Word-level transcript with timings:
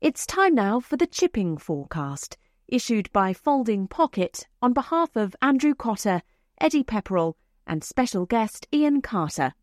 It's 0.00 0.26
time 0.26 0.54
now 0.54 0.78
for 0.78 0.96
the 0.96 1.08
chipping 1.08 1.58
forecast, 1.58 2.36
issued 2.68 3.12
by 3.12 3.32
Folding 3.32 3.88
Pocket 3.88 4.46
on 4.62 4.72
behalf 4.72 5.16
of 5.16 5.34
Andrew 5.42 5.74
Cotter, 5.74 6.22
Eddie 6.60 6.84
Pepperell, 6.84 7.34
and 7.66 7.82
special 7.82 8.24
guest 8.24 8.68
Iain 8.72 9.02
Carter. 9.02 9.54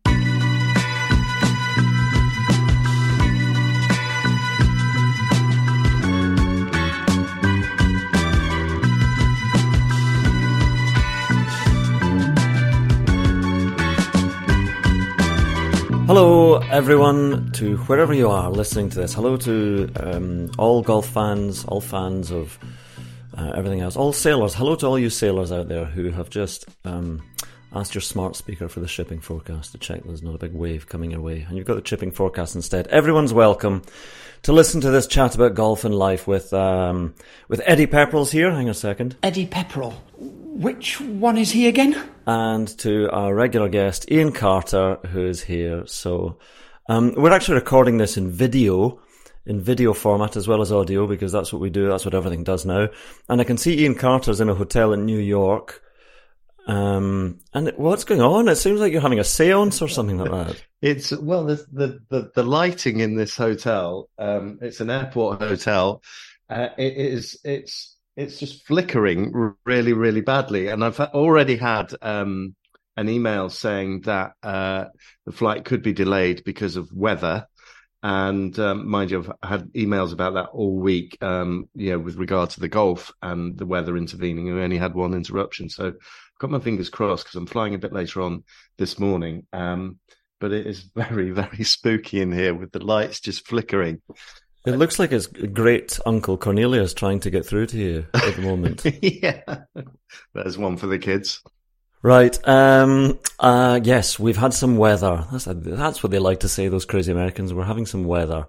Hello, 16.06 16.58
everyone, 16.58 17.50
to 17.54 17.78
wherever 17.78 18.14
you 18.14 18.30
are 18.30 18.48
listening 18.48 18.88
to 18.90 18.96
this. 19.00 19.12
Hello 19.12 19.36
to 19.38 19.90
um, 19.96 20.52
all 20.56 20.80
golf 20.80 21.08
fans, 21.08 21.64
all 21.64 21.80
fans 21.80 22.30
of 22.30 22.60
uh, 23.36 23.50
everything 23.56 23.80
else, 23.80 23.96
all 23.96 24.12
sailors. 24.12 24.54
Hello 24.54 24.76
to 24.76 24.86
all 24.86 25.00
you 25.00 25.10
sailors 25.10 25.50
out 25.50 25.66
there 25.66 25.84
who 25.84 26.10
have 26.10 26.30
just 26.30 26.66
um, 26.84 27.24
asked 27.72 27.96
your 27.96 28.02
smart 28.02 28.36
speaker 28.36 28.68
for 28.68 28.78
the 28.78 28.86
shipping 28.86 29.18
forecast 29.18 29.72
to 29.72 29.78
check 29.78 30.04
there's 30.04 30.22
not 30.22 30.36
a 30.36 30.38
big 30.38 30.52
wave 30.52 30.88
coming 30.88 31.10
your 31.10 31.20
way, 31.20 31.40
and 31.40 31.56
you've 31.56 31.66
got 31.66 31.74
the 31.74 31.82
chipping 31.82 32.12
forecast 32.12 32.54
instead. 32.54 32.86
Everyone's 32.86 33.34
welcome 33.34 33.82
to 34.42 34.52
listen 34.52 34.80
to 34.82 34.92
this 34.92 35.08
chat 35.08 35.34
about 35.34 35.54
golf 35.54 35.84
and 35.84 35.92
life 35.92 36.28
with 36.28 36.52
um, 36.52 37.16
with 37.48 37.60
Eddie 37.64 37.88
Pepperell's 37.88 38.30
here. 38.30 38.52
Hang 38.52 38.66
on 38.66 38.70
a 38.70 38.74
second. 38.74 39.16
Eddie 39.24 39.48
Pepperell. 39.48 39.96
Which 40.56 41.00
one 41.00 41.36
is 41.36 41.50
he 41.50 41.68
again? 41.68 42.10
and 42.26 42.66
to 42.78 43.10
our 43.10 43.34
regular 43.34 43.68
guest, 43.68 44.06
Iain 44.10 44.32
Carter, 44.32 44.96
who 45.12 45.26
is 45.26 45.42
here. 45.42 45.86
So, 45.86 46.38
um, 46.88 47.14
we're 47.16 47.32
actually 47.32 47.54
recording 47.56 47.98
this 47.98 48.16
in 48.16 48.30
video, 48.30 49.00
in 49.44 49.60
video 49.60 49.92
format 49.92 50.36
as 50.36 50.48
well 50.48 50.60
as 50.60 50.72
audio, 50.72 51.06
because 51.06 51.30
that's 51.30 51.52
what 51.52 51.62
we 51.62 51.70
do. 51.70 51.88
That's 51.88 52.04
what 52.04 52.14
everything 52.14 52.42
does 52.42 52.66
now. 52.66 52.88
And 53.28 53.40
I 53.40 53.44
can 53.44 53.56
see 53.58 53.84
Iain 53.84 53.94
Carter's 53.94 54.40
in 54.40 54.48
a 54.48 54.54
hotel 54.54 54.92
in 54.92 55.04
New 55.04 55.18
York. 55.18 55.82
Um, 56.66 57.38
and 57.54 57.72
what's 57.76 58.04
going 58.04 58.20
on? 58.20 58.48
It 58.48 58.56
seems 58.56 58.80
like 58.80 58.92
you're 58.92 59.00
having 59.00 59.20
a 59.20 59.24
seance 59.24 59.80
or 59.80 59.88
something 59.88 60.18
like 60.18 60.30
that. 60.30 60.62
It's 60.82 61.10
well, 61.10 61.44
the 61.46 61.66
the 61.72 62.00
the, 62.10 62.30
the 62.34 62.42
lighting 62.42 63.00
in 63.00 63.16
this 63.16 63.34
hotel. 63.34 64.10
Um, 64.18 64.58
it's 64.60 64.80
an 64.80 64.90
airport 64.90 65.40
hotel. 65.40 66.02
Uh, 66.50 66.68
it 66.76 66.96
is 66.96 67.40
it's 67.44 67.95
it's 68.16 68.38
just 68.38 68.66
flickering 68.66 69.54
really, 69.64 69.92
really 69.92 70.22
badly. 70.22 70.68
And 70.68 70.82
I've 70.84 70.98
already 70.98 71.56
had 71.56 71.94
um, 72.00 72.54
an 72.96 73.08
email 73.08 73.50
saying 73.50 74.02
that 74.02 74.32
uh, 74.42 74.86
the 75.26 75.32
flight 75.32 75.64
could 75.64 75.82
be 75.82 75.92
delayed 75.92 76.42
because 76.44 76.76
of 76.76 76.90
weather. 76.92 77.46
And 78.02 78.58
um, 78.58 78.88
mind 78.88 79.10
you, 79.10 79.18
I've 79.42 79.48
had 79.48 79.72
emails 79.72 80.12
about 80.12 80.34
that 80.34 80.50
all 80.52 80.76
week, 80.76 81.18
um, 81.22 81.68
you 81.74 81.90
know, 81.90 81.98
with 81.98 82.16
regard 82.16 82.50
to 82.50 82.60
the 82.60 82.68
golf 82.68 83.12
and 83.20 83.56
the 83.58 83.66
weather 83.66 83.96
intervening. 83.96 84.46
We 84.46 84.62
only 84.62 84.78
had 84.78 84.94
one 84.94 85.12
interruption. 85.12 85.68
So 85.68 85.88
I've 85.88 85.94
got 86.38 86.50
my 86.50 86.60
fingers 86.60 86.88
crossed 86.88 87.24
because 87.24 87.36
I'm 87.36 87.46
flying 87.46 87.74
a 87.74 87.78
bit 87.78 87.92
later 87.92 88.22
on 88.22 88.44
this 88.78 88.98
morning. 88.98 89.46
Um, 89.52 89.98
but 90.40 90.52
it 90.52 90.66
is 90.66 90.80
very, 90.94 91.32
very 91.32 91.64
spooky 91.64 92.20
in 92.20 92.32
here 92.32 92.54
with 92.54 92.72
the 92.72 92.84
lights 92.84 93.20
just 93.20 93.46
flickering. 93.46 94.00
It 94.66 94.78
looks 94.78 94.98
like 94.98 95.12
it's 95.12 95.28
great 95.28 96.00
Uncle 96.04 96.36
Cornelius 96.36 96.92
trying 96.92 97.20
to 97.20 97.30
get 97.30 97.46
through 97.46 97.66
to 97.66 97.78
you 97.78 98.06
at 98.12 98.34
the 98.34 98.42
moment. 98.42 98.84
yeah, 99.00 99.62
there's 100.34 100.58
one 100.58 100.76
for 100.76 100.88
the 100.88 100.98
kids. 100.98 101.40
Right. 102.02 102.36
Um, 102.48 103.20
uh, 103.38 103.78
yes, 103.82 104.18
we've 104.18 104.36
had 104.36 104.54
some 104.54 104.76
weather. 104.76 105.24
That's, 105.30 105.44
that's 105.44 106.02
what 106.02 106.10
they 106.10 106.18
like 106.18 106.40
to 106.40 106.48
say, 106.48 106.66
those 106.66 106.84
crazy 106.84 107.12
Americans. 107.12 107.54
We're 107.54 107.64
having 107.64 107.86
some 107.86 108.04
weather. 108.04 108.48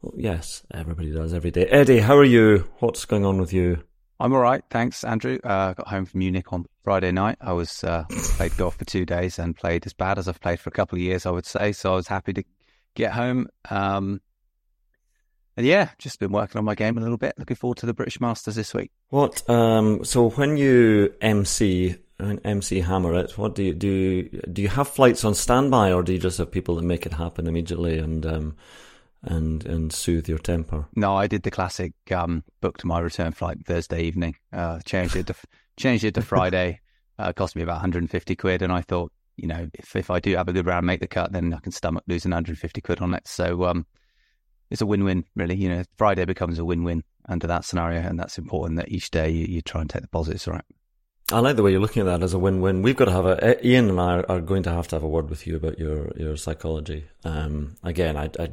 Well, 0.00 0.14
yes, 0.16 0.62
everybody 0.72 1.12
does 1.12 1.34
every 1.34 1.50
day. 1.50 1.66
Eddie, 1.66 1.98
how 1.98 2.16
are 2.16 2.24
you? 2.24 2.66
What's 2.78 3.04
going 3.04 3.26
on 3.26 3.38
with 3.38 3.52
you? 3.52 3.82
I'm 4.20 4.32
all 4.32 4.40
right, 4.40 4.64
thanks, 4.70 5.04
Andrew. 5.04 5.38
Uh, 5.44 5.74
got 5.74 5.86
home 5.86 6.06
from 6.06 6.18
Munich 6.20 6.50
on 6.50 6.64
Friday 6.82 7.12
night. 7.12 7.36
I 7.42 7.52
was 7.52 7.84
uh, 7.84 8.04
played 8.08 8.56
golf 8.56 8.76
for 8.76 8.84
two 8.86 9.04
days 9.04 9.38
and 9.38 9.54
played 9.54 9.84
as 9.84 9.92
bad 9.92 10.18
as 10.18 10.28
I've 10.28 10.40
played 10.40 10.60
for 10.60 10.70
a 10.70 10.72
couple 10.72 10.96
of 10.96 11.02
years, 11.02 11.26
I 11.26 11.30
would 11.30 11.46
say. 11.46 11.72
So 11.72 11.92
I 11.92 11.96
was 11.96 12.08
happy 12.08 12.32
to 12.32 12.44
get 12.94 13.12
home. 13.12 13.48
Um, 13.70 14.20
and 15.58 15.66
yeah, 15.66 15.90
just 15.98 16.20
been 16.20 16.30
working 16.30 16.56
on 16.56 16.64
my 16.64 16.76
game 16.76 16.96
a 16.96 17.00
little 17.00 17.16
bit. 17.16 17.34
Looking 17.36 17.56
forward 17.56 17.78
to 17.78 17.86
the 17.86 17.92
British 17.92 18.20
Masters 18.20 18.54
this 18.54 18.72
week. 18.72 18.92
What? 19.08 19.42
Um, 19.50 20.04
so 20.04 20.30
when 20.30 20.56
you 20.56 21.12
MC 21.20 21.96
MC 22.20 22.80
hammer 22.80 23.14
it, 23.14 23.36
what 23.36 23.56
do 23.56 23.64
you 23.64 23.74
do? 23.74 24.28
Do 24.28 24.62
you 24.62 24.68
have 24.68 24.86
flights 24.86 25.24
on 25.24 25.34
standby, 25.34 25.92
or 25.92 26.04
do 26.04 26.12
you 26.12 26.20
just 26.20 26.38
have 26.38 26.52
people 26.52 26.76
that 26.76 26.84
make 26.84 27.06
it 27.06 27.12
happen 27.12 27.48
immediately 27.48 27.98
and 27.98 28.24
um, 28.24 28.56
and 29.24 29.66
and 29.66 29.92
soothe 29.92 30.28
your 30.28 30.38
temper? 30.38 30.86
No, 30.94 31.16
I 31.16 31.26
did 31.26 31.42
the 31.42 31.50
classic. 31.50 31.92
Um, 32.14 32.44
booked 32.60 32.84
my 32.84 33.00
return 33.00 33.32
flight 33.32 33.58
Thursday 33.66 34.04
evening. 34.04 34.36
Uh, 34.52 34.78
changed 34.84 35.16
it 35.16 35.26
to 35.26 35.34
changed 35.76 36.04
it 36.04 36.14
to 36.14 36.22
Friday. 36.22 36.78
Uh, 37.18 37.32
cost 37.32 37.56
me 37.56 37.62
about 37.62 37.82
150 37.82 38.36
quid, 38.36 38.62
and 38.62 38.72
I 38.72 38.82
thought, 38.82 39.10
you 39.36 39.48
know, 39.48 39.68
if 39.74 39.96
if 39.96 40.08
I 40.08 40.20
do 40.20 40.36
have 40.36 40.46
a 40.46 40.52
good 40.52 40.66
round, 40.66 40.86
make 40.86 41.00
the 41.00 41.08
cut, 41.08 41.32
then 41.32 41.52
I 41.52 41.58
can 41.58 41.72
stomach 41.72 42.04
losing 42.06 42.30
150 42.30 42.80
quid 42.80 43.00
on 43.00 43.12
it. 43.14 43.26
So 43.26 43.64
um, 43.64 43.86
it's 44.70 44.80
a 44.80 44.86
win-win, 44.86 45.24
really. 45.34 45.54
You 45.54 45.68
know, 45.68 45.82
Friday 45.96 46.24
becomes 46.24 46.58
a 46.58 46.64
win-win 46.64 47.04
under 47.28 47.46
that 47.46 47.64
scenario, 47.64 48.00
and 48.00 48.18
that's 48.18 48.38
important 48.38 48.78
that 48.78 48.90
each 48.90 49.10
day 49.10 49.30
you, 49.30 49.46
you 49.46 49.62
try 49.62 49.80
and 49.80 49.90
take 49.90 50.02
the 50.02 50.08
positives, 50.08 50.48
right? 50.48 50.64
I 51.30 51.40
like 51.40 51.56
the 51.56 51.62
way 51.62 51.72
you're 51.72 51.80
looking 51.80 52.00
at 52.00 52.06
that 52.06 52.22
as 52.22 52.32
a 52.32 52.38
win-win. 52.38 52.80
We've 52.80 52.96
got 52.96 53.04
to 53.04 53.12
have 53.12 53.26
a 53.26 53.58
Iain 53.62 53.90
and 53.90 54.00
I 54.00 54.20
are 54.22 54.40
going 54.40 54.62
to 54.62 54.70
have 54.70 54.88
to 54.88 54.96
have 54.96 55.02
a 55.02 55.08
word 55.08 55.28
with 55.28 55.46
you 55.46 55.56
about 55.56 55.78
your 55.78 56.10
your 56.16 56.38
psychology. 56.38 57.04
Um, 57.22 57.76
again, 57.82 58.16
I, 58.16 58.30
I, 58.38 58.48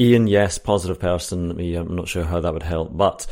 Iain, 0.00 0.26
yes, 0.26 0.56
positive 0.56 0.98
person. 0.98 1.54
Me, 1.54 1.74
I'm 1.74 1.94
not 1.94 2.08
sure 2.08 2.24
how 2.24 2.40
that 2.40 2.54
would 2.54 2.62
help, 2.62 2.96
but 2.96 3.26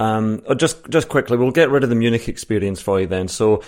um, 0.00 0.42
just 0.56 0.90
just 0.90 1.08
quickly, 1.08 1.36
we'll 1.36 1.52
get 1.52 1.70
rid 1.70 1.84
of 1.84 1.90
the 1.90 1.94
Munich 1.94 2.28
experience 2.28 2.80
for 2.80 2.98
you 3.00 3.06
then. 3.06 3.28
So 3.28 3.62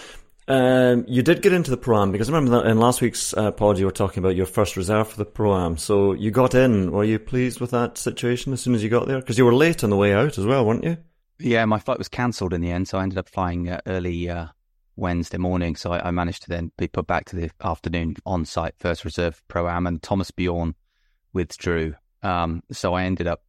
um, 0.49 1.05
you 1.09 1.23
did 1.23 1.43
get 1.43 1.53
into 1.53 1.71
the 1.71 1.77
pro 1.77 2.01
am 2.01 2.13
because 2.13 2.29
I 2.29 2.33
remember 2.33 2.63
that 2.63 2.71
in 2.71 2.79
last 2.79 3.01
week's 3.01 3.35
uh, 3.35 3.51
pod 3.51 3.79
you 3.79 3.85
were 3.85 3.91
talking 3.91 4.23
about 4.23 4.37
your 4.37 4.47
first 4.47 4.77
reserve 4.77 5.09
for 5.09 5.17
the 5.17 5.25
pro 5.25 5.57
am. 5.57 5.77
So 5.77 6.13
you 6.13 6.31
got 6.31 6.55
in. 6.55 6.93
Were 6.93 7.05
you 7.05 7.19
pleased 7.19 7.61
with 7.61 7.73
that 7.73 7.99
situation 7.99 8.53
as 8.53 8.61
soon 8.61 8.75
as 8.75 8.83
you 8.83 8.89
got 8.89 9.09
there? 9.09 9.19
Because 9.19 9.39
you 9.39 9.45
were 9.45 9.55
late 9.55 9.83
on 9.83 9.91
the 9.91 9.97
way 9.97 10.15
out 10.15 10.39
as 10.39 10.47
well, 10.47 10.65
weren't 10.65 10.85
you? 10.85 10.99
Yeah, 11.39 11.65
my 11.65 11.79
flight 11.79 11.99
was 11.99 12.09
cancelled 12.09 12.55
in 12.55 12.61
the 12.61 12.71
end, 12.71 12.89
so 12.89 12.99
I 12.99 13.03
ended 13.03 13.19
up 13.19 13.29
flying 13.29 13.69
uh, 13.69 13.81
early 13.87 14.31
uh, 14.31 14.47
Wednesday 14.95 15.37
morning. 15.37 15.77
So 15.77 15.93
I, 15.93 16.09
I, 16.09 16.11
managed 16.11 16.43
to 16.45 16.49
then 16.49 16.73
be 16.79 16.89
put 16.89 17.07
back 17.07 17.27
to 17.27 17.37
the 17.37 17.51
afternoon 17.63 18.17
on 18.25 18.45
site 18.47 18.75
first 18.79 19.05
reserve 19.05 19.43
pro 19.49 19.69
am, 19.69 19.87
and 19.87 20.03
Thomas 20.03 20.31
Bjørn 20.31 20.75
withdrew. 21.33 21.95
Um, 22.23 22.63
so 22.73 22.95
I 22.95 23.05
ended 23.05 23.27
up. 23.27 23.43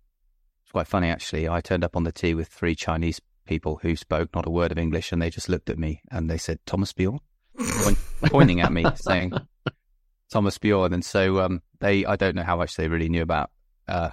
It's 0.64 0.72
quite 0.72 0.88
funny 0.88 1.10
actually. 1.10 1.48
I 1.48 1.62
turned 1.62 1.84
up 1.84 1.96
on 1.96 2.04
the 2.04 2.12
tee 2.12 2.34
with 2.34 2.50
three 2.50 2.76
Chinese 2.76 3.22
people 3.48 3.80
who 3.82 3.96
spoke 3.96 4.34
not 4.36 4.46
a 4.46 4.52
word 4.52 4.72
of 4.72 4.78
English, 4.78 5.12
and 5.12 5.22
they 5.22 5.30
just 5.30 5.50
looked 5.50 5.70
at 5.70 5.80
me 5.80 6.02
and 6.12 6.30
they 6.30 6.38
said 6.38 6.60
Thomas 6.66 6.94
Bjørn, 6.94 7.20
point, 7.58 7.98
pointing 8.26 8.62
at 8.62 8.72
me, 8.72 8.86
saying 8.96 9.34
Thomas 10.30 10.58
Bjørn. 10.58 10.94
And 10.94 11.04
so 11.04 11.40
um, 11.42 11.62
they, 11.80 12.06
I 12.06 12.16
don't 12.16 12.36
know 12.36 12.44
how 12.44 12.58
much 12.58 12.76
they 12.76 12.88
really 12.88 13.10
knew 13.10 13.22
about. 13.22 13.50
Uh, 13.88 14.10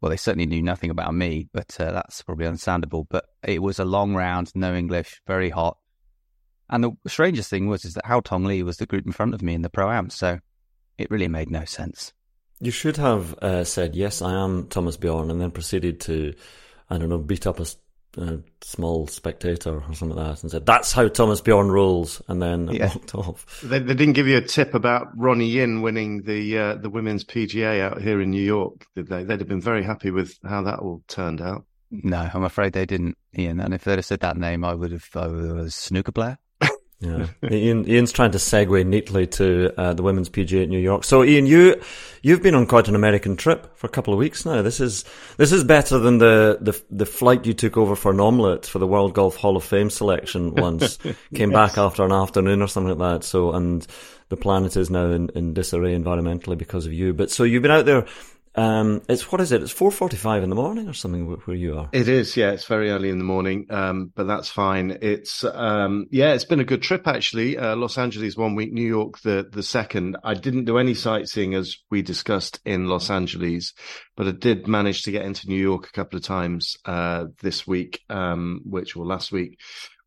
well, 0.00 0.10
they 0.10 0.16
certainly 0.16 0.46
knew 0.46 0.62
nothing 0.62 0.90
about 0.90 1.14
me, 1.14 1.48
but 1.52 1.76
uh, 1.80 1.92
that's 1.92 2.22
probably 2.22 2.46
understandable. 2.46 3.06
But 3.08 3.24
it 3.44 3.62
was 3.62 3.78
a 3.78 3.84
long 3.84 4.14
round, 4.14 4.50
no 4.54 4.74
English, 4.74 5.22
very 5.26 5.48
hot. 5.48 5.78
And 6.68 6.82
the 6.82 6.92
strangest 7.06 7.50
thing 7.50 7.68
was 7.68 7.84
is 7.84 7.94
that 7.94 8.06
Haotong 8.06 8.46
Li 8.46 8.62
was 8.62 8.78
the 8.78 8.86
group 8.86 9.06
in 9.06 9.12
front 9.12 9.34
of 9.34 9.42
me 9.42 9.54
in 9.54 9.62
the 9.62 9.70
pro 9.70 9.90
am, 9.90 10.10
so 10.10 10.40
it 10.98 11.10
really 11.10 11.28
made 11.28 11.50
no 11.50 11.64
sense. 11.64 12.12
You 12.60 12.70
should 12.70 12.96
have 12.96 13.34
uh, 13.38 13.64
said 13.64 13.94
yes, 13.94 14.22
I 14.22 14.32
am 14.32 14.68
Thomas 14.68 14.96
Bjørn, 14.96 15.30
and 15.30 15.40
then 15.40 15.50
proceeded 15.50 16.00
to, 16.02 16.34
I 16.90 16.98
don't 16.98 17.08
know, 17.08 17.18
beat 17.18 17.46
up 17.46 17.60
a 17.60 17.66
a 18.16 18.40
small 18.60 19.06
spectator 19.06 19.76
or 19.76 19.94
something 19.94 20.16
like 20.16 20.26
that 20.26 20.42
and 20.42 20.50
said, 20.50 20.66
"That's 20.66 20.92
how 20.92 21.08
Thomas 21.08 21.40
Bjørn 21.40 21.70
rules," 21.70 22.22
and 22.28 22.40
then 22.42 22.68
yeah. 22.68 22.86
walked 22.94 23.14
off. 23.14 23.60
They, 23.62 23.78
they, 23.78 23.94
didn't 23.94 24.14
give 24.14 24.28
you 24.28 24.36
a 24.36 24.42
tip 24.42 24.74
about 24.74 25.16
Ruoning 25.16 25.50
Yin 25.50 25.82
winning 25.82 26.22
the 26.22 26.58
uh, 26.58 26.74
the 26.74 26.90
women's 26.90 27.24
PGA 27.24 27.80
out 27.80 28.00
here 28.00 28.20
in 28.20 28.30
New 28.30 28.42
York, 28.42 28.86
did 28.94 29.08
they? 29.08 29.24
They'd 29.24 29.40
have 29.40 29.48
been 29.48 29.60
very 29.60 29.82
happy 29.82 30.10
with 30.10 30.38
how 30.44 30.62
that 30.62 30.80
all 30.80 31.02
turned 31.08 31.40
out. 31.40 31.64
No, 31.90 32.30
I'm 32.32 32.44
afraid 32.44 32.72
they 32.72 32.86
didn't, 32.86 33.18
Iain. 33.38 33.60
And 33.60 33.74
if 33.74 33.84
they'd 33.84 33.96
have 33.96 34.04
said 34.04 34.20
that 34.20 34.36
name, 34.36 34.64
I 34.64 34.74
would 34.74 34.92
have. 34.92 35.08
I 35.14 35.26
was 35.26 35.44
a 35.44 35.70
snooker 35.70 36.12
player. 36.12 36.38
Yeah, 37.02 37.26
Iain, 37.42 37.84
Iain's 37.88 38.12
trying 38.12 38.30
to 38.30 38.38
segue 38.38 38.86
neatly 38.86 39.26
to 39.26 39.72
uh, 39.76 39.92
the 39.92 40.04
women's 40.04 40.30
PGA 40.30 40.62
at 40.62 40.68
New 40.68 40.78
York. 40.78 41.02
So, 41.02 41.22
Iain, 41.22 41.46
you 41.46 41.82
you've 42.22 42.42
been 42.42 42.54
on 42.54 42.66
quite 42.66 42.86
an 42.86 42.94
American 42.94 43.36
trip 43.36 43.76
for 43.76 43.88
a 43.88 43.90
couple 43.90 44.14
of 44.14 44.18
weeks 44.18 44.46
now. 44.46 44.62
This 44.62 44.78
is 44.78 45.04
this 45.36 45.50
is 45.50 45.64
better 45.64 45.98
than 45.98 46.18
the 46.18 46.58
the, 46.60 46.80
the 46.90 47.06
flight 47.06 47.44
you 47.44 47.54
took 47.54 47.76
over 47.76 47.96
for 47.96 48.12
an 48.12 48.20
omelette 48.20 48.66
for 48.66 48.78
the 48.78 48.86
World 48.86 49.14
Golf 49.14 49.34
Hall 49.34 49.56
of 49.56 49.64
Fame 49.64 49.90
selection 49.90 50.54
once. 50.54 50.96
Came 51.34 51.50
yes. 51.50 51.70
back 51.70 51.78
after 51.78 52.04
an 52.04 52.12
afternoon 52.12 52.62
or 52.62 52.68
something 52.68 52.96
like 52.96 53.20
that. 53.20 53.26
So, 53.26 53.52
and 53.52 53.84
the 54.28 54.36
planet 54.36 54.76
is 54.76 54.88
now 54.88 55.10
in, 55.10 55.28
in 55.30 55.54
disarray 55.54 55.98
environmentally 55.98 56.56
because 56.56 56.86
of 56.86 56.92
you. 56.92 57.12
But 57.12 57.32
so 57.32 57.42
you've 57.42 57.62
been 57.62 57.72
out 57.72 57.84
there 57.84 58.06
um, 58.54 59.02
it's 59.08 59.30
what 59.32 59.40
is 59.40 59.52
it? 59.52 59.62
It's 59.62 59.72
four 59.72 59.90
forty-five 59.90 60.42
in 60.42 60.50
the 60.50 60.56
morning 60.56 60.88
or 60.88 60.92
something 60.92 61.26
where 61.26 61.56
you 61.56 61.78
are. 61.78 61.88
It 61.92 62.08
is, 62.08 62.36
yeah. 62.36 62.50
It's 62.50 62.66
very 62.66 62.90
early 62.90 63.08
in 63.08 63.18
the 63.18 63.24
morning, 63.24 63.66
um, 63.70 64.12
but 64.14 64.26
that's 64.26 64.48
fine. 64.48 64.98
It's 65.00 65.44
um, 65.44 66.06
yeah, 66.10 66.34
it's 66.34 66.44
been 66.44 66.60
a 66.60 66.64
good 66.64 66.82
trip 66.82 67.06
actually. 67.06 67.56
Uh, 67.56 67.76
Los 67.76 67.96
Angeles 67.96 68.36
one 68.36 68.54
week, 68.54 68.72
New 68.72 68.86
York 68.86 69.20
the 69.20 69.48
the 69.50 69.62
second. 69.62 70.16
I 70.22 70.34
didn't 70.34 70.66
do 70.66 70.78
any 70.78 70.94
sightseeing 70.94 71.54
as 71.54 71.78
we 71.90 72.02
discussed 72.02 72.60
in 72.64 72.88
Los 72.88 73.10
Angeles, 73.10 73.72
but 74.16 74.26
I 74.26 74.32
did 74.32 74.68
manage 74.68 75.02
to 75.02 75.12
get 75.12 75.24
into 75.24 75.48
New 75.48 75.60
York 75.60 75.86
a 75.86 75.92
couple 75.92 76.18
of 76.18 76.24
times 76.24 76.76
uh, 76.84 77.26
this 77.40 77.66
week, 77.66 78.00
um, 78.10 78.60
which 78.64 78.96
or 78.96 79.06
last 79.06 79.32
week 79.32 79.58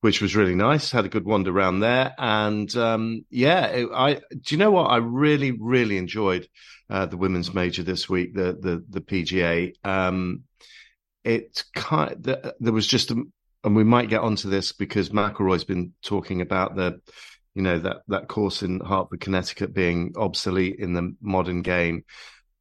which 0.01 0.21
was 0.21 0.35
really 0.35 0.55
nice. 0.55 0.91
Had 0.91 1.05
a 1.05 1.09
good 1.09 1.25
wander 1.25 1.51
around 1.51 1.79
there, 1.79 2.13
and 2.17 2.75
um, 2.75 3.25
yeah, 3.29 3.65
it, 3.67 3.89
I 3.93 4.13
do 4.15 4.55
you 4.55 4.57
know 4.57 4.71
what 4.71 4.91
I 4.91 4.97
really 4.97 5.51
really 5.51 5.97
enjoyed 5.97 6.47
uh, 6.89 7.05
the 7.05 7.17
women's 7.17 7.53
major 7.53 7.83
this 7.83 8.09
week, 8.09 8.33
the 8.33 8.53
the 8.53 8.83
the 8.89 9.01
PGA. 9.01 9.73
Um, 9.83 10.43
it 11.23 11.63
kind 11.73 12.23
the, 12.23 12.55
there 12.59 12.73
was 12.73 12.87
just 12.87 13.11
a, 13.11 13.23
and 13.63 13.75
we 13.75 13.83
might 13.83 14.09
get 14.09 14.21
onto 14.21 14.49
this 14.49 14.71
because 14.71 15.09
McIlroy's 15.09 15.63
been 15.63 15.93
talking 16.03 16.41
about 16.41 16.75
the 16.75 17.01
you 17.55 17.63
know 17.63 17.79
that 17.79 17.97
that 18.07 18.27
course 18.27 18.61
in 18.61 18.79
Hartford, 18.79 19.21
Connecticut 19.21 19.73
being 19.73 20.13
obsolete 20.15 20.77
in 20.77 20.93
the 20.93 21.15
modern 21.21 21.61
game. 21.61 22.03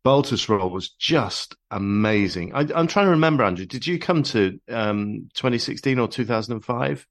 Baltusrol 0.04 0.70
was 0.70 0.90
just 0.90 1.56
amazing. 1.70 2.54
I, 2.54 2.60
am 2.60 2.86
trying 2.86 3.06
to 3.06 3.12
remember, 3.12 3.42
Andrew. 3.42 3.64
Did 3.64 3.86
you 3.86 3.98
come 3.98 4.22
to 4.24 4.60
um, 4.68 5.28
2016 5.34 5.98
or 5.98 6.08
2005? 6.08 7.06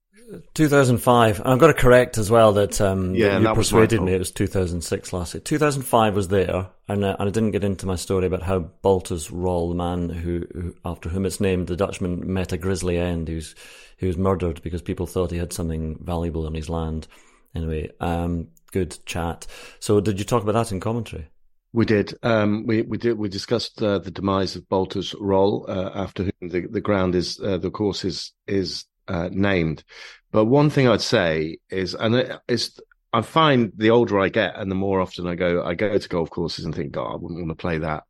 2005. 0.54 1.40
And 1.40 1.48
I've 1.48 1.58
got 1.58 1.68
to 1.68 1.74
correct 1.74 2.18
as 2.18 2.30
well 2.30 2.52
that, 2.54 2.80
um, 2.80 3.14
yeah, 3.14 3.28
that 3.28 3.38
you 3.38 3.44
that 3.44 3.54
persuaded 3.54 4.02
me 4.02 4.14
it 4.14 4.18
was 4.18 4.30
2006 4.30 5.12
last 5.12 5.34
year. 5.34 5.40
2005 5.40 6.14
was 6.14 6.28
there, 6.28 6.68
and, 6.88 7.04
uh, 7.04 7.16
and 7.18 7.28
I 7.28 7.32
didn't 7.32 7.52
get 7.52 7.64
into 7.64 7.86
my 7.86 7.96
story 7.96 8.26
about 8.26 8.42
how 8.42 8.70
Baltusrol, 8.82 9.70
the 9.70 9.74
man 9.74 10.08
who, 10.08 10.46
who, 10.52 10.74
after 10.84 11.08
whom 11.08 11.26
it's 11.26 11.40
named, 11.40 11.66
the 11.66 11.76
Dutchman 11.76 12.32
met 12.32 12.52
a 12.52 12.56
grisly 12.56 12.98
end. 12.98 13.28
He 13.28 13.36
was, 13.36 13.54
he 13.96 14.06
was 14.06 14.16
murdered 14.16 14.62
because 14.62 14.82
people 14.82 15.06
thought 15.06 15.30
he 15.30 15.38
had 15.38 15.52
something 15.52 15.98
valuable 16.02 16.46
on 16.46 16.54
his 16.54 16.68
land. 16.68 17.06
Anyway, 17.54 17.90
um, 18.00 18.48
good 18.72 18.98
chat. 19.06 19.46
So, 19.78 20.00
did 20.00 20.18
you 20.18 20.24
talk 20.24 20.42
about 20.42 20.52
that 20.52 20.72
in 20.72 20.80
commentary? 20.80 21.28
We 21.72 21.84
did. 21.84 22.14
Um, 22.22 22.66
we 22.66 22.82
we 22.82 22.98
did. 22.98 23.18
We 23.18 23.28
discussed 23.28 23.82
uh, 23.82 23.98
the 23.98 24.12
demise 24.12 24.54
of 24.54 24.62
Baltusrol 24.68 25.68
uh, 25.68 25.90
after 25.94 26.22
whom 26.22 26.48
the, 26.48 26.68
the 26.68 26.80
ground 26.80 27.16
is 27.16 27.40
uh, 27.40 27.58
the 27.58 27.70
course 27.70 28.04
is 28.04 28.32
is 28.46 28.84
uh, 29.08 29.28
named. 29.32 29.84
But 30.32 30.46
one 30.46 30.70
thing 30.70 30.88
I'd 30.88 31.00
say 31.00 31.58
is, 31.70 31.94
and 31.94 32.38
it's, 32.48 32.78
I 33.12 33.22
find 33.22 33.72
the 33.76 33.90
older 33.90 34.18
I 34.18 34.28
get 34.28 34.56
and 34.56 34.70
the 34.70 34.74
more 34.74 35.00
often 35.00 35.26
I 35.26 35.36
go, 35.36 35.62
I 35.64 35.74
go 35.74 35.96
to 35.96 36.08
golf 36.08 36.30
courses 36.30 36.64
and 36.64 36.74
think, 36.74 36.92
God, 36.92 37.12
I 37.12 37.16
wouldn't 37.16 37.38
want 37.38 37.50
to 37.50 37.54
play 37.54 37.78
that. 37.78 38.02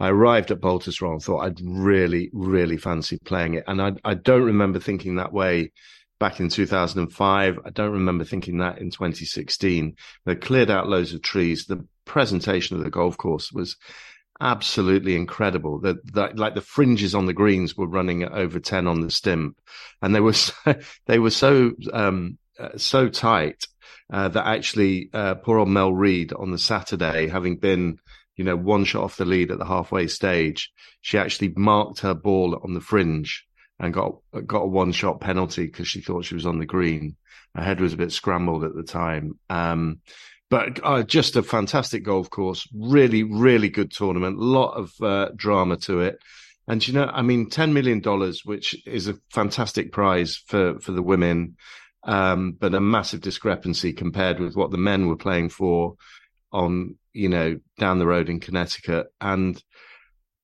I 0.00 0.08
arrived 0.08 0.50
at 0.50 0.60
Baltusrol 0.60 1.12
and 1.12 1.22
thought 1.22 1.44
I'd 1.44 1.60
really, 1.62 2.30
really 2.32 2.76
fancy 2.76 3.18
playing 3.24 3.54
it. 3.54 3.64
And 3.66 3.80
I, 3.80 3.92
I 4.04 4.14
don't 4.14 4.44
remember 4.44 4.80
thinking 4.80 5.16
that 5.16 5.32
way 5.32 5.72
back 6.18 6.40
in 6.40 6.48
2005. 6.48 7.58
I 7.64 7.70
don't 7.70 7.92
remember 7.92 8.24
thinking 8.24 8.58
that 8.58 8.78
in 8.78 8.90
2016. 8.90 9.94
They 10.24 10.34
cleared 10.34 10.70
out 10.70 10.88
loads 10.88 11.14
of 11.14 11.22
trees. 11.22 11.66
The 11.66 11.86
presentation 12.04 12.76
of 12.76 12.84
the 12.84 12.90
golf 12.90 13.16
course 13.16 13.52
was 13.52 13.76
absolutely 14.40 15.14
incredible. 15.14 15.80
That 15.80 16.36
like 16.36 16.54
the 16.54 16.60
fringes 16.60 17.14
on 17.14 17.26
the 17.26 17.32
greens 17.32 17.76
were 17.76 17.86
running 17.86 18.22
at 18.22 18.32
over 18.32 18.60
ten 18.60 18.86
on 18.86 19.00
the 19.00 19.10
stimp, 19.10 19.58
and 20.02 20.14
they 20.14 20.20
were 20.20 20.32
so, 20.34 20.54
they 21.06 21.18
were 21.18 21.30
so 21.30 21.72
um, 21.92 22.38
uh, 22.58 22.76
so 22.76 23.08
tight 23.08 23.66
uh, 24.12 24.28
that 24.28 24.46
actually 24.46 25.10
uh, 25.12 25.34
poor 25.36 25.58
old 25.58 25.68
Mel 25.68 25.92
Reid 25.92 26.32
on 26.32 26.50
the 26.50 26.58
Saturday, 26.58 27.28
having 27.28 27.56
been 27.56 27.98
you 28.36 28.44
know 28.44 28.56
one 28.56 28.84
shot 28.84 29.04
off 29.04 29.16
the 29.16 29.24
lead 29.24 29.50
at 29.50 29.58
the 29.58 29.64
halfway 29.64 30.06
stage, 30.06 30.70
she 31.00 31.18
actually 31.18 31.52
marked 31.56 32.00
her 32.00 32.14
ball 32.14 32.60
on 32.62 32.74
the 32.74 32.80
fringe 32.80 33.46
and 33.80 33.94
got 33.94 34.16
got 34.46 34.62
a 34.62 34.66
one 34.66 34.92
shot 34.92 35.20
penalty 35.20 35.66
because 35.66 35.88
she 35.88 36.00
thought 36.00 36.24
she 36.24 36.34
was 36.34 36.46
on 36.46 36.58
the 36.58 36.66
green. 36.66 37.16
Her 37.54 37.62
head 37.62 37.80
was 37.80 37.94
a 37.94 37.98
bit 37.98 38.12
scrambled 38.12 38.64
at 38.64 38.74
the 38.74 38.82
time. 38.82 39.38
Um, 39.48 40.00
but 40.50 40.80
uh, 40.82 41.02
just 41.02 41.36
a 41.36 41.42
fantastic 41.42 42.04
golf 42.04 42.30
course. 42.30 42.66
Really, 42.74 43.22
really 43.22 43.68
good 43.68 43.90
tournament. 43.90 44.38
A 44.38 44.42
lot 44.42 44.72
of 44.72 44.92
uh, 45.02 45.28
drama 45.36 45.76
to 45.78 46.00
it. 46.00 46.18
And 46.66 46.86
you 46.86 46.94
know, 46.94 47.04
I 47.04 47.22
mean, 47.22 47.48
ten 47.48 47.72
million 47.72 48.00
dollars, 48.00 48.44
which 48.44 48.76
is 48.86 49.08
a 49.08 49.18
fantastic 49.30 49.92
prize 49.92 50.36
for 50.46 50.78
for 50.80 50.92
the 50.92 51.02
women, 51.02 51.56
um, 52.04 52.52
but 52.52 52.74
a 52.74 52.80
massive 52.80 53.20
discrepancy 53.20 53.92
compared 53.92 54.38
with 54.38 54.54
what 54.54 54.70
the 54.70 54.78
men 54.78 55.08
were 55.08 55.16
playing 55.16 55.48
for 55.48 55.94
on 56.52 56.96
you 57.12 57.28
know 57.28 57.58
down 57.78 57.98
the 57.98 58.06
road 58.06 58.28
in 58.28 58.40
Connecticut. 58.40 59.06
And 59.20 59.62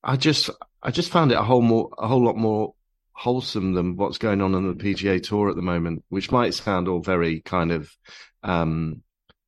I 0.03 0.15
just 0.17 0.49
I 0.81 0.91
just 0.91 1.11
found 1.11 1.31
it 1.31 1.37
a 1.37 1.43
whole 1.43 1.61
more 1.61 1.89
a 1.97 2.07
whole 2.07 2.23
lot 2.23 2.37
more 2.37 2.73
wholesome 3.13 3.73
than 3.73 3.95
what's 3.95 4.17
going 4.17 4.41
on 4.41 4.53
on 4.55 4.67
the 4.67 4.83
PGA 4.83 5.21
Tour 5.21 5.49
at 5.49 5.55
the 5.55 5.61
moment, 5.61 6.03
which 6.09 6.31
might 6.31 6.53
sound 6.53 6.87
all 6.87 6.99
very 6.99 7.39
kind 7.41 7.71
of 7.71 7.89
um, 8.43 9.01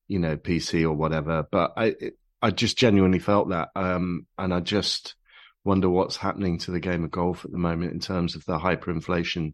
you 0.08 0.20
know, 0.20 0.38
PC 0.38 0.84
or 0.84 0.94
whatever. 0.94 1.46
But 1.50 1.74
I, 1.78 1.96
I 2.42 2.52
just 2.52 2.78
genuinely 2.78 3.20
felt 3.20 3.50
that. 3.50 3.70
Um, 3.76 4.28
and 4.38 4.54
I 4.54 4.60
just 4.60 5.16
wonder 5.64 5.90
what's 5.90 6.18
happening 6.18 6.60
to 6.60 6.72
the 6.72 6.80
game 6.80 7.04
of 7.04 7.12
golf 7.12 7.44
at 7.44 7.52
the 7.52 7.58
moment 7.58 7.94
in 7.94 8.00
terms 8.00 8.36
of 8.36 8.46
the 8.46 8.58
hyperinflation 8.58 9.54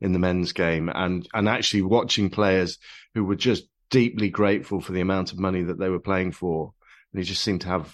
in 0.00 0.12
the 0.12 0.18
men's 0.18 0.52
game 0.52 0.88
and, 0.88 1.28
and 1.34 1.48
actually 1.48 1.82
watching 1.82 2.30
players 2.30 2.78
who 3.14 3.24
were 3.24 3.36
just 3.36 3.64
deeply 3.90 4.30
grateful 4.30 4.80
for 4.80 4.92
the 4.92 5.00
amount 5.00 5.32
of 5.32 5.38
money 5.38 5.62
that 5.64 5.78
they 5.78 5.88
were 5.88 6.00
playing 6.00 6.32
for. 6.32 6.72
And 7.12 7.20
they 7.20 7.26
just 7.26 7.42
seemed 7.42 7.60
to 7.62 7.68
have 7.68 7.82
a 7.82 7.88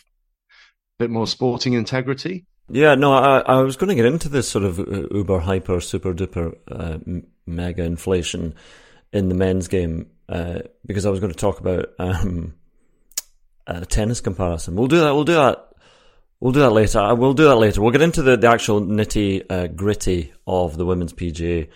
bit 0.99 1.11
more 1.11 1.27
sporting 1.27 1.73
integrity. 1.73 2.47
Yeah, 2.69 2.95
no, 2.97 3.13
I, 3.13 3.41
I 3.41 3.63
was 3.63 3.77
going 3.77 3.89
to 3.89 3.95
get 3.95 4.07
into 4.07 4.29
this 4.29 4.49
sort 4.49 4.65
of 4.65 4.81
uh, 4.81 5.07
uber 5.11 5.41
hyper 5.41 5.81
super 5.81 6.13
duper 6.13 6.57
uh, 6.71 6.99
mega 7.47 7.85
inflation 7.85 8.55
in 9.13 9.29
the 9.29 9.35
men's 9.35 9.69
game 9.69 10.11
uh, 10.29 10.61
because 10.85 11.07
I 11.07 11.11
was 11.11 11.21
going 11.21 11.33
to 11.33 11.39
talk 11.39 11.61
about 11.61 11.87
um, 11.99 12.55
a 13.67 13.85
tennis 13.85 14.21
comparison. 14.21 14.77
We'll 14.77 14.89
do 14.89 15.01
that. 15.01 15.15
We'll 15.15 15.25
do 15.25 15.35
that. 15.35 15.69
We'll 16.41 16.53
do 16.53 16.61
that 16.61 16.71
later. 16.71 17.15
We'll 17.15 17.33
do 17.33 17.45
that 17.45 17.57
later. 17.57 17.81
We'll 17.81 17.93
get 17.93 18.03
into 18.03 18.23
the, 18.23 18.37
the 18.37 18.49
actual 18.49 18.81
nitty 18.83 19.47
uh, 19.49 19.67
gritty 19.69 20.33
of 20.47 20.77
the 20.77 20.85
women's 20.85 21.13
PGA. 21.13 21.69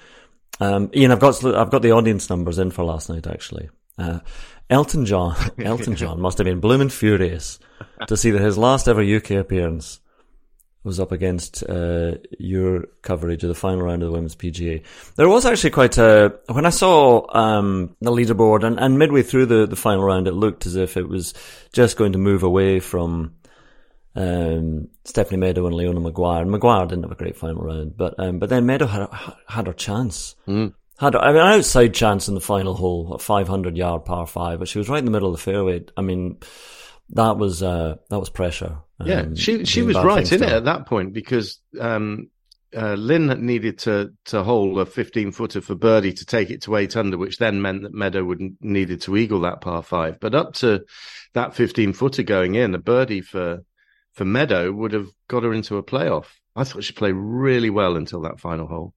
Um, 0.60 0.90
Ian, 0.94 1.12
I've 1.12 1.20
got 1.20 1.42
I've 1.44 1.70
got 1.70 1.82
the 1.82 1.92
audience 1.92 2.28
numbers 2.28 2.58
in 2.58 2.70
for 2.70 2.84
last 2.84 3.08
night. 3.08 3.26
Actually, 3.26 3.70
uh, 3.96 4.20
Elton 4.68 5.06
John 5.06 5.34
Elton 5.58 5.96
John 5.96 6.20
must 6.20 6.38
have 6.38 6.44
been 6.44 6.60
blooming 6.60 6.90
furious 6.90 7.58
to 8.06 8.16
see 8.16 8.30
that 8.30 8.42
his 8.42 8.58
last 8.58 8.86
ever 8.86 9.02
UK 9.02 9.32
appearance 9.32 9.99
was 10.82 10.98
up 10.98 11.12
against 11.12 11.62
uh, 11.68 12.12
your 12.38 12.84
coverage 13.02 13.42
of 13.44 13.48
the 13.48 13.54
final 13.54 13.82
round 13.82 14.02
of 14.02 14.08
the 14.08 14.12
women's 14.12 14.36
PGA. 14.36 14.82
There 15.16 15.28
was 15.28 15.44
actually 15.44 15.70
quite 15.70 15.98
a 15.98 16.38
when 16.50 16.64
I 16.64 16.70
saw 16.70 17.26
um, 17.36 17.96
the 18.00 18.10
leaderboard 18.10 18.64
and, 18.64 18.78
and 18.80 18.98
midway 18.98 19.22
through 19.22 19.46
the, 19.46 19.66
the 19.66 19.76
final 19.76 20.04
round, 20.04 20.26
it 20.26 20.32
looked 20.32 20.66
as 20.66 20.76
if 20.76 20.96
it 20.96 21.08
was 21.08 21.34
just 21.72 21.96
going 21.96 22.12
to 22.12 22.18
move 22.18 22.42
away 22.42 22.80
from 22.80 23.34
um, 24.14 24.88
Stephanie 25.04 25.38
Meadow 25.38 25.66
and 25.66 25.76
Leona 25.76 26.00
Maguire. 26.00 26.42
And 26.42 26.50
Maguire 26.50 26.86
didn't 26.86 27.04
have 27.04 27.12
a 27.12 27.16
great 27.16 27.36
final 27.36 27.62
round, 27.62 27.96
but 27.96 28.14
um, 28.18 28.38
but 28.38 28.48
then 28.48 28.66
Meadow 28.66 28.86
had 28.86 29.08
had 29.46 29.66
her 29.66 29.72
chance. 29.74 30.34
Mm. 30.48 30.74
Had 30.98 31.16
I 31.16 31.28
mean, 31.28 31.40
an 31.40 31.48
outside 31.48 31.94
chance 31.94 32.28
in 32.28 32.34
the 32.34 32.42
final 32.42 32.74
hole, 32.74 33.14
a 33.14 33.18
500 33.18 33.76
yard 33.76 34.04
par 34.04 34.26
five, 34.26 34.58
but 34.58 34.68
she 34.68 34.78
was 34.78 34.88
right 34.88 34.98
in 34.98 35.06
the 35.06 35.10
middle 35.10 35.32
of 35.32 35.36
the 35.36 35.42
fairway. 35.42 35.84
I 35.96 36.02
mean, 36.02 36.38
that 37.10 37.36
was 37.36 37.62
uh, 37.62 37.96
that 38.08 38.18
was 38.18 38.30
pressure. 38.30 38.78
Yeah, 39.04 39.20
um, 39.20 39.36
she 39.36 39.64
she 39.64 39.82
was 39.82 39.96
right 39.96 40.30
in 40.30 40.42
it 40.42 40.48
at 40.48 40.64
that 40.64 40.86
point 40.86 41.12
because 41.12 41.60
um, 41.78 42.30
uh, 42.76 42.94
Lynn 42.94 43.46
needed 43.46 43.78
to 43.80 44.12
to 44.26 44.42
hold 44.42 44.78
a 44.78 44.86
15 44.86 45.32
footer 45.32 45.60
for 45.60 45.74
birdie 45.74 46.12
to 46.12 46.24
take 46.24 46.50
it 46.50 46.62
to 46.62 46.76
eight 46.76 46.96
under, 46.96 47.18
which 47.18 47.38
then 47.38 47.62
meant 47.62 47.82
that 47.82 47.94
Meadow 47.94 48.24
would 48.24 48.40
needed 48.60 49.02
to 49.02 49.16
eagle 49.16 49.40
that 49.40 49.60
par 49.60 49.82
five. 49.82 50.20
But 50.20 50.34
up 50.34 50.54
to 50.54 50.84
that 51.34 51.54
15 51.54 51.92
footer 51.92 52.22
going 52.22 52.54
in, 52.54 52.74
a 52.74 52.78
birdie 52.78 53.22
for 53.22 53.64
for 54.12 54.24
Meadow 54.24 54.72
would 54.72 54.92
have 54.92 55.08
got 55.28 55.42
her 55.42 55.52
into 55.52 55.76
a 55.76 55.82
playoff. 55.82 56.26
I 56.54 56.64
thought 56.64 56.84
she 56.84 56.92
played 56.92 57.14
really 57.14 57.70
well 57.70 57.96
until 57.96 58.22
that 58.22 58.40
final 58.40 58.66
hole. 58.66 58.94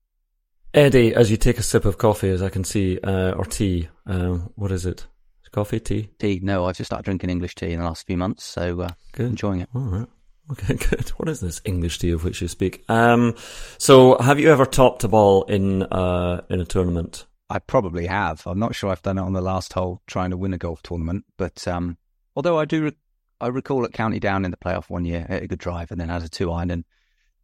Eddie, 0.72 1.14
as 1.14 1.30
you 1.30 1.36
take 1.36 1.58
a 1.58 1.62
sip 1.62 1.84
of 1.84 1.98
coffee, 1.98 2.30
as 2.30 2.42
I 2.42 2.48
can 2.48 2.64
see, 2.64 2.98
uh, 2.98 3.32
or 3.32 3.44
tea, 3.44 3.88
uh, 4.08 4.38
what 4.56 4.72
is 4.72 4.86
it? 4.86 5.06
Coffee, 5.54 5.78
tea? 5.78 6.10
Tea. 6.18 6.40
No, 6.42 6.64
I've 6.64 6.76
just 6.76 6.88
started 6.88 7.04
drinking 7.04 7.30
English 7.30 7.54
tea 7.54 7.70
in 7.70 7.78
the 7.78 7.84
last 7.84 8.08
few 8.08 8.16
months, 8.16 8.42
so 8.42 8.80
uh, 8.80 8.88
good. 9.12 9.26
enjoying 9.26 9.60
it. 9.60 9.68
All 9.72 9.82
right. 9.82 10.08
Okay, 10.50 10.74
good. 10.90 11.10
What 11.10 11.28
is 11.28 11.38
this 11.38 11.60
English 11.64 12.00
tea 12.00 12.10
of 12.10 12.24
which 12.24 12.42
you 12.42 12.48
speak? 12.48 12.82
Um, 12.88 13.36
so 13.78 14.18
have 14.18 14.40
you 14.40 14.50
ever 14.50 14.66
topped 14.66 15.04
a 15.04 15.08
ball 15.08 15.44
in 15.44 15.84
uh, 15.84 16.40
in 16.50 16.60
a 16.60 16.64
tournament? 16.64 17.26
I 17.48 17.60
probably 17.60 18.06
have. 18.06 18.44
I'm 18.48 18.58
not 18.58 18.74
sure 18.74 18.90
I've 18.90 19.02
done 19.02 19.16
it 19.16 19.22
on 19.22 19.32
the 19.32 19.40
last 19.40 19.72
hole 19.74 20.02
trying 20.08 20.30
to 20.30 20.36
win 20.36 20.54
a 20.54 20.58
golf 20.58 20.82
tournament, 20.82 21.24
but 21.38 21.68
um, 21.68 21.98
although 22.34 22.58
I 22.58 22.64
do, 22.64 22.86
re- 22.86 22.96
I 23.40 23.46
recall 23.46 23.84
at 23.84 23.92
County 23.92 24.18
Down 24.18 24.44
in 24.44 24.50
the 24.50 24.56
playoff 24.56 24.90
one 24.90 25.04
year, 25.04 25.24
hit 25.28 25.44
a 25.44 25.46
good 25.46 25.60
drive 25.60 25.92
and 25.92 26.00
then 26.00 26.08
had 26.08 26.24
a 26.24 26.28
two 26.28 26.50
iron 26.50 26.72
and 26.72 26.84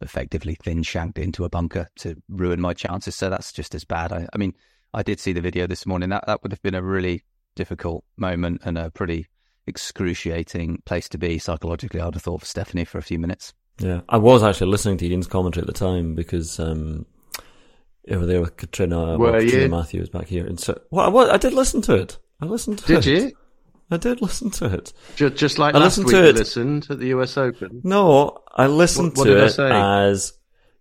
effectively 0.00 0.56
thin 0.56 0.82
shanked 0.82 1.16
into 1.16 1.44
a 1.44 1.48
bunker 1.48 1.88
to 2.00 2.20
ruin 2.28 2.60
my 2.60 2.74
chances. 2.74 3.14
So 3.14 3.30
that's 3.30 3.52
just 3.52 3.72
as 3.76 3.84
bad. 3.84 4.12
I, 4.12 4.26
I 4.34 4.36
mean, 4.36 4.54
I 4.92 5.04
did 5.04 5.20
see 5.20 5.32
the 5.32 5.40
video 5.40 5.68
this 5.68 5.86
morning. 5.86 6.08
That 6.08 6.24
that 6.26 6.42
would 6.42 6.50
have 6.50 6.62
been 6.62 6.74
a 6.74 6.82
really 6.82 7.22
difficult 7.60 8.04
moment 8.16 8.62
and 8.64 8.78
a 8.78 8.90
pretty 8.90 9.26
excruciating 9.66 10.82
place 10.86 11.08
to 11.10 11.18
be 11.18 11.38
psychologically, 11.38 12.00
I'd 12.00 12.14
have 12.14 12.22
thought, 12.22 12.40
for 12.40 12.46
Stephanie 12.46 12.84
for 12.86 12.96
a 12.98 13.02
few 13.02 13.18
minutes. 13.18 13.52
Yeah, 13.78 14.00
I 14.08 14.16
was 14.16 14.42
actually 14.42 14.70
listening 14.70 14.96
to 14.98 15.06
Iain's 15.10 15.26
commentary 15.26 15.62
at 15.62 15.66
the 15.66 15.72
time 15.72 16.14
because 16.14 16.58
um, 16.60 17.06
you 18.06 18.18
were 18.18 18.26
there 18.26 18.40
with 18.40 18.56
Katrina, 18.56 19.18
Were 19.18 19.32
well, 19.32 19.40
Katrina? 19.40 19.68
Matthews 19.68 20.08
back 20.08 20.26
here, 20.26 20.46
and 20.46 20.58
so 20.60 20.80
well, 20.90 21.16
I, 21.30 21.34
I 21.34 21.36
did 21.38 21.52
listen 21.54 21.80
to 21.82 21.94
it. 21.94 22.18
I 22.40 22.46
listened 22.46 22.78
to 22.80 22.86
Did 22.86 23.06
it. 23.06 23.24
you? 23.24 23.32
I 23.90 23.96
did 23.96 24.22
listen 24.22 24.50
to 24.52 24.66
it. 24.72 24.92
Just, 25.16 25.34
just 25.36 25.58
like 25.58 25.74
I 25.74 25.78
last 25.78 25.98
listened 25.98 26.06
week, 26.06 26.16
to 26.16 26.22
you 26.22 26.28
it. 26.28 26.36
listened 26.36 26.86
at 26.90 26.98
the 26.98 27.08
US 27.08 27.36
Open. 27.36 27.80
No, 27.84 28.38
I 28.54 28.66
listened 28.68 29.16
What- 29.16 29.18
what 29.18 29.24
to 29.24 29.30
did 29.34 29.42
I 29.42 29.46
it 29.46 29.50
say? 29.50 29.70
as 29.70 30.32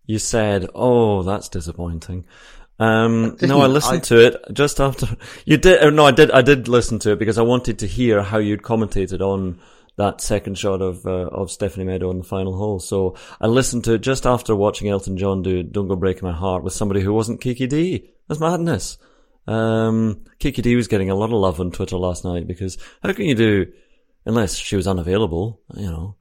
you 0.05 0.19
said. 0.19 0.67
Oh, 0.75 1.23
that's 1.23 1.49
disappointing. 1.49 2.25
Um, 2.79 3.35
no, 3.41 3.61
I 3.61 3.67
listened 3.67 3.97
I- 3.97 4.07
to 4.07 4.25
it 4.27 4.37
just 4.53 4.79
after 4.79 5.07
you 5.45 5.57
did. 5.57 5.83
Or 5.83 5.91
no, 5.91 6.05
I 6.05 6.11
did. 6.11 6.31
I 6.31 6.41
did 6.41 6.67
listen 6.67 6.99
to 6.99 7.11
it 7.11 7.19
because 7.19 7.37
I 7.37 7.41
wanted 7.41 7.79
to 7.79 7.87
hear 7.87 8.21
how 8.23 8.37
you'd 8.37 8.61
commentated 8.63 9.19
on 9.21 9.59
that 9.97 10.21
second 10.21 10.57
shot 10.57 10.81
of 10.81 11.05
uh, 11.05 11.09
of 11.27 11.51
Stephanie 11.51 11.83
Meadow 11.85 12.09
in 12.11 12.19
the 12.19 12.23
final 12.23 12.55
hole. 12.55 12.79
So 12.79 13.15
I 13.41 13.47
listened 13.47 13.83
to 13.83 13.95
it 13.95 14.01
just 14.01 14.25
after 14.25 14.55
watching 14.55 14.87
Elton 14.87 15.17
John 15.17 15.41
do 15.41 15.61
"Don't 15.61 15.89
Go 15.89 15.97
Breaking 15.97 16.27
My 16.27 16.33
Heart" 16.33 16.63
with 16.63 16.73
somebody 16.73 17.01
who 17.01 17.13
wasn't 17.13 17.41
Kiki 17.41 17.67
Dee. 17.67 18.11
That's 18.29 18.39
madness. 18.39 18.97
Um, 19.45 20.25
Kiki 20.39 20.61
Dee 20.61 20.75
was 20.75 20.87
getting 20.87 21.09
a 21.09 21.15
lot 21.15 21.25
of 21.25 21.31
love 21.33 21.59
on 21.59 21.71
Twitter 21.71 21.97
last 21.97 22.23
night 22.23 22.47
because 22.47 22.77
how 23.03 23.11
can 23.13 23.25
you 23.25 23.35
do 23.35 23.65
unless 24.25 24.55
she 24.55 24.75
was 24.77 24.87
unavailable? 24.87 25.59
You 25.75 25.87
know. 25.89 26.15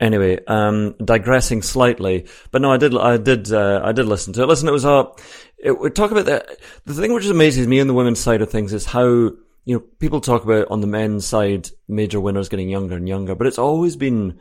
Anyway, 0.00 0.38
um, 0.46 0.94
digressing 1.04 1.60
slightly, 1.60 2.26
but 2.50 2.62
no, 2.62 2.72
I 2.72 2.78
did, 2.78 2.96
I 2.96 3.18
did, 3.18 3.52
uh, 3.52 3.82
I 3.84 3.92
did 3.92 4.06
listen 4.06 4.32
to 4.32 4.42
it. 4.42 4.46
Listen, 4.46 4.66
it 4.66 4.72
was 4.72 4.86
a, 4.86 5.04
it, 5.62 5.78
we 5.78 5.90
talk 5.90 6.10
about 6.10 6.26
the, 6.26 6.58
the 6.84 6.94
thing 6.94 7.12
which 7.12 7.26
amazes 7.26 7.66
me 7.66 7.80
on 7.80 7.86
the 7.86 7.94
women's 7.94 8.20
side 8.20 8.42
of 8.42 8.50
things 8.50 8.72
is 8.72 8.86
how, 8.86 9.04
you 9.04 9.38
know, 9.66 9.80
people 9.98 10.20
talk 10.20 10.44
about 10.44 10.68
on 10.70 10.80
the 10.80 10.86
men's 10.86 11.26
side, 11.26 11.68
major 11.88 12.20
winners 12.20 12.48
getting 12.48 12.68
younger 12.68 12.96
and 12.96 13.08
younger, 13.08 13.34
but 13.34 13.46
it's 13.46 13.58
always 13.58 13.96
been 13.96 14.40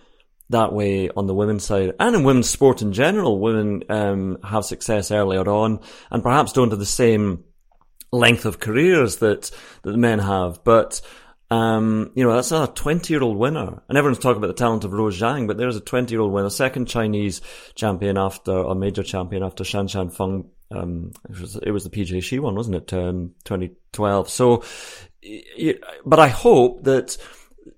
that 0.50 0.74
way 0.74 1.10
on 1.10 1.28
the 1.28 1.36
women's 1.36 1.64
side 1.64 1.94
and 2.00 2.16
in 2.16 2.24
women's 2.24 2.50
sport 2.50 2.82
in 2.82 2.94
general. 2.94 3.40
Women, 3.40 3.84
um, 3.90 4.38
have 4.44 4.66
success 4.66 5.12
earlier 5.12 5.48
on 5.48 5.80
and 6.10 6.24
perhaps 6.24 6.54
don't 6.54 6.72
have 6.72 6.80
the 6.80 6.86
same 6.86 7.44
length 8.12 8.46
of 8.46 8.60
careers 8.60 9.18
that, 9.18 9.52
that 9.84 9.92
the 9.92 9.98
men 9.98 10.20
have, 10.20 10.64
but, 10.64 11.02
um, 11.52 12.12
you 12.16 12.24
know, 12.24 12.36
that's 12.36 12.52
a 12.52 12.68
20 12.68 13.12
year 13.14 13.24
old 13.24 13.38
winner. 13.38 13.82
And 13.90 13.98
everyone's 13.98 14.20
talking 14.20 14.38
about 14.38 14.48
the 14.48 14.54
talent 14.54 14.84
of 14.84 14.94
Rose 14.94 15.20
Zhang, 15.20 15.48
but 15.48 15.58
there's 15.58 15.76
a 15.76 15.82
20 15.82 16.14
year 16.14 16.22
old 16.22 16.32
winner, 16.32 16.50
second 16.50 16.88
Chinese 16.88 17.42
champion 17.76 18.18
after, 18.18 18.52
a 18.52 18.76
major 18.76 19.04
champion 19.04 19.44
after 19.44 19.64
Shanshan 19.64 20.16
Feng. 20.16 20.50
Um, 20.72 21.12
it 21.28 21.40
was, 21.40 21.56
it 21.56 21.72
was 21.72 21.84
the 21.84 21.90
PJ 21.90 22.22
She 22.24 22.38
one, 22.38 22.56
wasn't 22.56 22.76
it? 22.76 22.94
Um, 22.94 23.34
2012. 23.46 24.30
So, 24.30 24.64
but 26.06 26.20
I 26.20 26.28
hope 26.28 26.84
that 26.84 27.18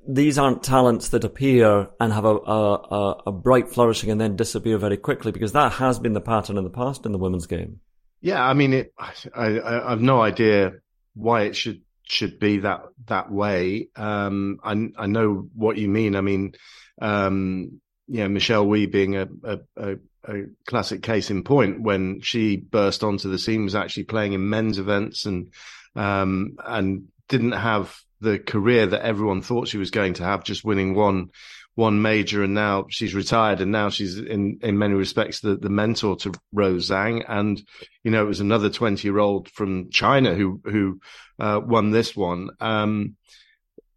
these 0.08 0.38
aren't 0.38 0.64
talents 0.64 1.10
that 1.10 1.24
appear 1.24 1.88
and 2.00 2.12
have 2.12 2.26
a, 2.26 2.36
a, 2.36 3.22
a, 3.28 3.32
bright 3.32 3.70
flourishing 3.70 4.10
and 4.10 4.20
then 4.20 4.36
disappear 4.36 4.78
very 4.78 4.98
quickly 4.98 5.32
because 5.32 5.52
that 5.54 5.74
has 5.74 6.00
been 6.00 6.14
the 6.14 6.22
pattern 6.22 6.58
in 6.58 6.64
the 6.64 6.70
past 6.70 7.06
in 7.06 7.12
the 7.12 7.18
women's 7.18 7.46
game. 7.46 7.80
Yeah, 8.20 8.44
I 8.44 8.54
mean, 8.54 8.74
it, 8.74 8.94
I, 8.98 9.14
I, 9.36 9.92
I've 9.92 10.02
no 10.02 10.22
idea 10.22 10.74
why 11.14 11.44
it 11.44 11.56
should 11.56 11.82
should 12.04 12.40
be 12.40 12.60
that 12.60 12.82
that 13.08 13.32
way. 13.32 13.90
Um, 13.96 14.60
I 14.64 14.90
I 14.98 15.08
know 15.08 15.50
what 15.54 15.78
you 15.78 15.88
mean. 15.88 16.16
I 16.16 16.22
mean, 16.22 16.54
um, 17.02 17.82
yeah, 18.08 18.28
Michelle 18.28 18.68
Wie 18.68 18.86
being 18.86 19.16
a, 19.16 19.28
a, 19.44 19.60
a, 19.78 19.96
a 20.26 20.44
classic 20.68 21.02
case 21.02 21.30
in 21.32 21.44
point 21.44 21.82
when 21.82 22.22
she 22.22 22.58
burst 22.58 23.04
onto 23.04 23.30
the 23.30 23.40
scene 23.40 23.64
was 23.64 23.76
actually 23.76 24.04
playing 24.04 24.34
in 24.34 24.50
men's 24.50 24.78
events 24.78 25.26
and 25.26 25.54
um, 25.96 26.58
and 26.66 27.08
didn't 27.28 27.54
have 27.54 27.96
the 28.20 28.38
career 28.38 28.86
that 28.86 29.02
everyone 29.02 29.42
thought 29.42 29.68
she 29.68 29.78
was 29.78 29.92
going 29.92 30.14
to 30.16 30.24
have, 30.24 30.44
just 30.44 30.64
winning 30.64 30.94
one 30.94 31.32
one 31.76 32.02
major, 32.02 32.44
and 32.44 32.54
now 32.54 32.86
she's 32.90 33.16
retired, 33.16 33.62
and 33.62 33.72
now 33.72 33.90
she's 33.90 34.18
in 34.18 34.60
in 34.62 34.78
many 34.78 34.94
respects 34.94 35.40
the 35.40 35.56
the 35.56 35.70
mentor 35.70 36.16
to 36.18 36.34
Rose 36.52 36.90
Zhang, 36.90 37.24
and 37.28 37.62
you 38.04 38.12
know 38.12 38.24
it 38.24 38.28
was 38.28 38.42
another 38.42 38.70
twenty 38.70 39.08
year 39.08 39.20
old 39.20 39.50
from 39.50 39.90
China 39.90 40.36
who 40.36 40.62
who 40.66 41.00
uh, 41.40 41.62
won 41.64 41.92
this 41.92 42.16
one. 42.16 42.50
Um, 42.60 43.16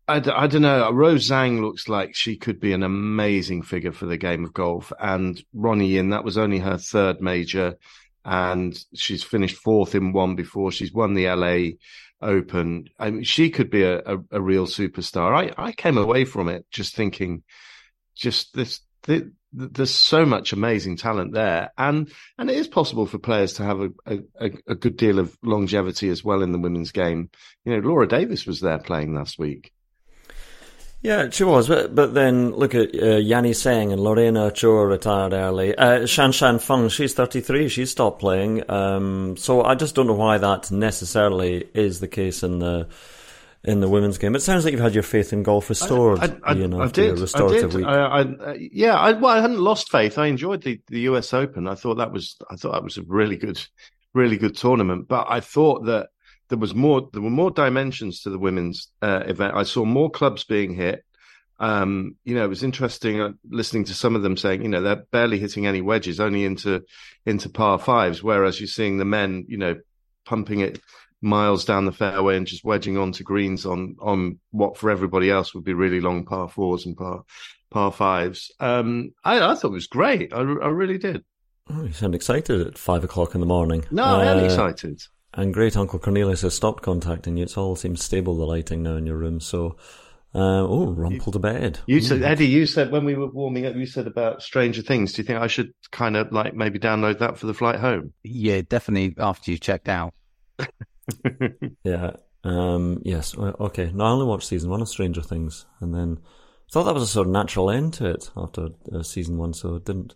I 0.07 0.19
don't 0.21 0.61
know. 0.61 0.91
Rose 0.93 1.31
Zhang 1.31 1.63
looks 1.63 1.89
like 1.89 2.15
she 2.15 2.37
could 2.37 2.61
be 2.61 2.75
an 2.75 2.83
amazing 2.83 3.63
figure 3.63 3.93
for 3.93 4.05
the 4.05 4.19
game 4.19 4.45
of 4.45 4.53
golf, 4.53 4.93
and 5.01 5.43
Ruoning 5.57 5.89
Yin 5.89 6.11
that 6.11 6.25
was 6.25 6.37
only 6.37 6.59
her 6.59 6.77
third 6.77 7.23
major, 7.23 7.77
and 8.25 8.77
she's 8.95 9.23
finished 9.23 9.57
fourth 9.57 9.95
in 9.95 10.13
one 10.13 10.35
before. 10.35 10.73
She's 10.73 10.93
won 10.93 11.15
the 11.15 11.29
LA 11.29 11.77
Open. 12.23 12.89
I 12.99 13.11
mean, 13.11 13.25
she 13.25 13.51
could 13.51 13.71
be 13.71 13.83
a, 13.83 13.99
a, 13.99 14.19
a 14.33 14.41
real 14.41 14.67
superstar. 14.67 15.35
I, 15.35 15.63
I 15.63 15.73
came 15.73 15.99
away 15.99 16.25
from 16.25 16.49
it 16.49 16.65
just 16.71 16.95
thinking, 16.95 17.43
just 18.15 18.55
this, 18.55 18.81
th 19.03 19.25
there's 19.57 19.95
so 19.95 20.27
much 20.27 20.53
amazing 20.53 20.97
talent 20.97 21.33
there, 21.33 21.71
and 21.79 22.11
and 22.39 22.51
it 22.51 22.57
is 22.57 22.67
possible 22.67 23.07
for 23.07 23.19
players 23.19 23.53
to 23.55 23.63
have 23.63 23.81
a, 23.81 24.19
a, 24.41 24.51
a 24.67 24.75
good 24.75 24.97
deal 24.97 25.19
of 25.19 25.37
longevity 25.43 26.09
as 26.09 26.25
well 26.25 26.43
in 26.43 26.51
the 26.51 26.59
women's 26.59 26.93
game. 26.93 27.31
You 27.65 27.75
know, 27.75 27.89
Laura 27.89 28.09
Davies 28.09 28.47
was 28.47 28.61
there 28.61 28.79
playing 28.79 29.15
last 29.15 29.39
week. 29.39 29.73
Yeah, 31.05 31.29
she 31.29 31.45
was, 31.45 31.69
but, 31.69 31.95
but 31.95 32.15
then 32.15 32.53
look 32.53 32.75
at 32.75 32.95
uh, 32.95 33.21
Yani 33.21 33.51
Tseng 33.51 33.93
and 33.93 34.03
Lorena 34.03 34.45
Ochoa 34.45 34.87
retired 34.87 35.35
early. 35.35 35.77
Uh, 35.77 36.05
Shanshan 36.05 36.63
Feng, 36.63 36.89
she's 36.89 37.13
33, 37.13 37.69
she 37.69 37.85
stopped 37.85 38.21
playing. 38.21 38.69
Um, 38.71 39.37
so 39.37 39.63
I 39.63 39.75
just 39.75 39.95
don't 39.95 40.07
know 40.07 40.15
why 40.15 40.39
that 40.39 40.71
necessarily 40.71 41.69
is 41.75 42.01
the 42.01 42.09
case 42.09 42.43
in 42.43 42.59
the 42.59 42.89
in 43.65 43.81
the 43.81 43.89
women's 43.89 44.17
game. 44.17 44.35
It 44.35 44.41
sounds 44.41 44.65
like 44.65 44.73
you've 44.73 44.81
had 44.81 44.95
your 44.95 45.03
faith 45.03 45.35
in 45.35 45.43
golf 45.43 45.69
restored, 45.69 46.21
I, 46.21 46.37
I, 46.43 46.55
Iain, 46.55 46.73
I 46.73 46.87
did. 46.89 47.19
restorative 47.19 47.65
I 47.65 47.69
did. 47.69 47.75
week. 47.75 47.87
I, 47.87 48.21
I, 48.21 48.69
yeah, 48.73 48.95
I, 48.95 49.13
well, 49.13 49.37
I 49.37 49.43
hadn't 49.43 49.61
lost 49.61 49.91
faith. 49.91 50.17
I 50.17 50.29
enjoyed 50.29 50.63
the, 50.63 50.81
the 50.89 51.01
US 51.01 51.35
Open. 51.35 51.69
I 51.69 51.75
thought 51.75 51.97
that 51.97 52.13
was, 52.13 52.37
I 52.51 52.57
thought 52.57 52.73
that 52.73 52.83
was 52.83 52.97
a 52.97 53.03
really 53.03 53.37
good, 53.37 53.63
really 54.15 54.39
good 54.39 54.57
tournament. 54.57 55.07
But 55.09 55.27
I 55.29 55.41
thought 55.41 55.85
that 55.85 56.09
there 56.49 56.59
was 56.59 56.75
more, 56.75 57.09
there 57.13 57.23
were 57.23 57.31
more 57.31 57.51
dimensions 57.51 58.21
to 58.23 58.31
the 58.31 58.39
women's 58.39 58.89
uh, 59.03 59.23
event. 59.27 59.55
I 59.55 59.63
saw 59.63 59.85
more 59.85 60.11
clubs 60.11 60.45
being 60.45 60.75
hit. 60.75 61.05
Um, 61.61 62.17
you 62.25 62.35
know, 62.35 62.45
it 62.45 62.49
was 62.49 62.65
interesting 62.65 63.21
uh, 63.21 63.31
listening 63.49 63.85
to 63.85 63.95
some 63.95 64.17
of 64.17 64.23
them 64.23 64.37
saying, 64.37 64.63
you 64.63 64.69
know, 64.69 64.83
they're 64.83 65.05
barely 65.13 65.39
hitting 65.39 65.67
any 65.67 65.81
wedges, 65.81 66.19
only 66.21 66.45
into 66.45 66.83
into 67.25 67.49
par 67.49 67.79
fives, 67.79 68.23
whereas 68.23 68.59
you're 68.61 68.67
seeing 68.67 68.99
the 68.99 69.05
men, 69.05 69.47
you 69.49 69.57
know, 69.57 69.77
pumping 70.27 70.61
it 70.61 70.81
miles 71.23 71.65
down 71.65 71.87
the 71.87 71.93
fairway 71.93 72.37
and 72.37 72.47
just 72.47 72.65
wedging 72.65 72.99
onto 72.99 73.23
greens 73.25 73.65
on 73.65 73.97
on 74.01 74.39
what 74.51 74.77
for 74.77 74.91
everybody 74.91 75.31
else 75.31 75.55
would 75.55 75.65
be 75.65 75.73
really 75.75 76.01
long 76.01 76.27
par 76.27 76.49
fours 76.49 76.87
and 76.87 76.97
par 76.97 77.23
par 77.71 77.93
fives. 77.93 78.51
Um, 78.59 79.15
I, 79.25 79.37
I 79.37 79.55
thought 79.55 79.69
it 79.69 79.71
was 79.71 79.87
great. 79.87 80.33
I, 80.35 80.39
I 80.41 80.69
really 80.69 80.99
did. 80.99 81.25
Oh, 81.71 81.85
you 81.85 81.93
sound 81.93 82.15
excited 82.17 82.67
at 82.67 82.77
five 82.77 83.05
o'clock 83.05 83.35
in 83.35 83.41
the 83.41 83.47
morning. 83.47 83.85
No, 83.93 84.03
I 84.05 84.25
am 84.27 84.39
Uh, 84.41 84.45
excited. 84.45 85.01
And 85.37 85.53
great 85.53 85.77
Uncle 85.77 85.99
Cornelius 85.99 86.43
has 86.43 86.55
stopped 86.55 86.83
contacting 86.83 87.37
you. 87.37 87.43
It's 87.43 87.57
all 87.57 87.77
seems 87.77 88.03
stable, 88.03 88.37
the 88.37 88.45
lighting 88.45 88.83
now 88.83 88.97
in 88.97 89.07
your 89.07 89.17
room. 89.17 89.41
So, 89.41 89.77
uh, 90.35 90.63
oh, 90.63 90.93
rumple 90.93 91.33
to 91.33 91.39
bed. 91.39 91.81
You 91.87 92.01
said, 92.01 92.23
Eddie, 92.23 92.47
you 92.47 92.67
said 92.67 92.91
when 92.93 93.05
we 93.05 93.15
were 93.15 93.27
warming 93.27 93.67
up, 93.67 93.75
you 93.75 93.87
said 93.87 94.07
about 94.07 94.43
Stranger 94.43 94.83
Things. 94.83 95.13
Do 95.13 95.23
you 95.23 95.27
think 95.27 95.41
I 95.41 95.49
should 95.49 95.73
kind 95.91 96.17
of 96.17 96.33
like 96.33 96.55
maybe 96.55 96.79
download 96.79 97.19
that 97.19 97.39
for 97.39 97.47
the 97.47 97.55
flight 97.55 97.81
home? 97.81 98.13
Yeah, 98.23 98.63
definitely 98.69 99.15
after 99.19 99.51
you 99.51 99.59
checked 99.59 99.89
out. 99.89 100.15
Yeah. 101.85 102.13
Um, 102.45 103.03
yes. 103.05 103.37
Okay. 103.37 103.91
No, 103.93 104.05
I 104.05 104.11
only 104.11 104.25
watched 104.25 104.49
season 104.49 104.71
one 104.71 104.81
of 104.81 104.89
Stranger 104.89 105.21
Things, 105.21 105.67
and 105.81 105.95
then 105.95 106.19
thought 106.71 106.85
that 106.85 106.95
was 106.95 107.03
a 107.03 107.07
sort 107.07 107.27
of 107.27 107.33
natural 107.33 107.71
end 107.71 107.95
to 107.95 108.11
it 108.11 108.31
after 108.37 108.71
uh, 108.93 109.03
season 109.03 109.39
one, 109.39 109.53
so 109.55 109.77
it 109.77 109.85
didn't 109.85 110.15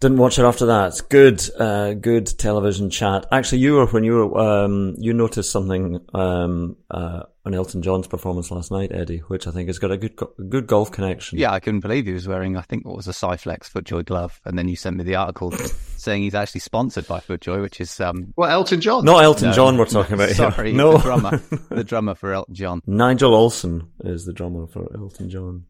didn't 0.00 0.18
watch 0.18 0.38
it 0.38 0.44
after 0.44 0.66
that. 0.66 1.00
Good, 1.08 1.42
uh, 1.58 1.94
good 1.94 2.26
television 2.38 2.88
chat. 2.90 3.26
Actually, 3.32 3.58
you 3.58 3.74
were 3.74 3.86
when 3.86 4.04
you 4.04 4.14
were 4.28 4.38
um, 4.64 4.94
you 4.98 5.12
noticed 5.12 5.50
something 5.50 6.00
um, 6.14 6.76
uh, 6.90 7.24
on 7.44 7.54
Elton 7.54 7.82
John's 7.82 8.06
performance 8.06 8.50
last 8.50 8.70
night, 8.70 8.92
Eddie, 8.92 9.18
which 9.26 9.46
I 9.48 9.50
think 9.50 9.68
has 9.68 9.78
got 9.80 9.90
a 9.90 9.96
good 9.96 10.14
go- 10.14 10.32
good 10.48 10.66
golf 10.68 10.92
connection. 10.92 11.38
Yeah, 11.38 11.50
I 11.52 11.58
couldn't 11.60 11.80
believe 11.80 12.06
he 12.06 12.12
was 12.12 12.28
wearing, 12.28 12.56
I 12.56 12.60
think, 12.60 12.86
what 12.86 12.96
was 12.96 13.08
a 13.08 13.12
Cyflex 13.12 13.70
FootJoy 13.72 14.04
glove. 14.04 14.40
And 14.44 14.56
then 14.56 14.68
you 14.68 14.76
sent 14.76 14.96
me 14.96 15.02
the 15.04 15.16
article 15.16 15.50
saying 15.96 16.22
he's 16.22 16.34
actually 16.34 16.60
sponsored 16.60 17.08
by 17.08 17.18
FootJoy, 17.20 17.60
which 17.60 17.80
is. 17.80 17.98
Um, 18.00 18.32
Well, 18.36 18.50
Elton 18.50 18.80
John. 18.80 19.04
Not 19.04 19.24
Elton 19.24 19.48
no, 19.48 19.54
John. 19.54 19.78
We're 19.78 19.86
talking 19.86 20.14
about 20.14 20.28
here. 20.32 20.36
Sorry, 20.52 20.72
No, 20.74 20.92
the 20.92 21.02
drummer. 21.02 21.36
the 21.70 21.84
drummer 21.92 22.14
for 22.14 22.32
Elton 22.32 22.54
John. 22.54 22.82
Nigel 22.86 23.32
Olsson 23.32 23.88
is 24.04 24.26
the 24.26 24.32
drummer 24.32 24.68
for 24.68 24.86
Elton 24.96 25.28
John, 25.28 25.64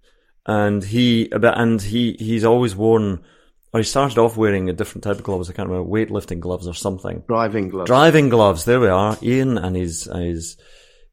and 0.44 0.84
he 0.84 1.30
about 1.30 1.58
and 1.58 1.80
he 1.80 2.12
he's 2.18 2.44
always 2.44 2.76
worn. 2.76 3.22
Or 3.72 3.80
he 3.80 3.84
started 3.84 4.18
off 4.18 4.36
wearing 4.36 4.70
a 4.70 4.72
different 4.72 5.04
type 5.04 5.16
of 5.16 5.22
gloves. 5.22 5.50
I 5.50 5.52
can't 5.52 5.68
remember 5.68 5.90
weightlifting 5.90 6.40
gloves 6.40 6.66
or 6.66 6.74
something. 6.74 7.22
Driving 7.28 7.68
gloves, 7.68 7.88
Driving 7.88 8.28
gloves. 8.30 8.64
There 8.64 8.80
we 8.80 8.88
are. 8.88 9.18
Iain 9.22 9.58
and 9.58 9.76
his 9.76 10.04
his 10.04 10.56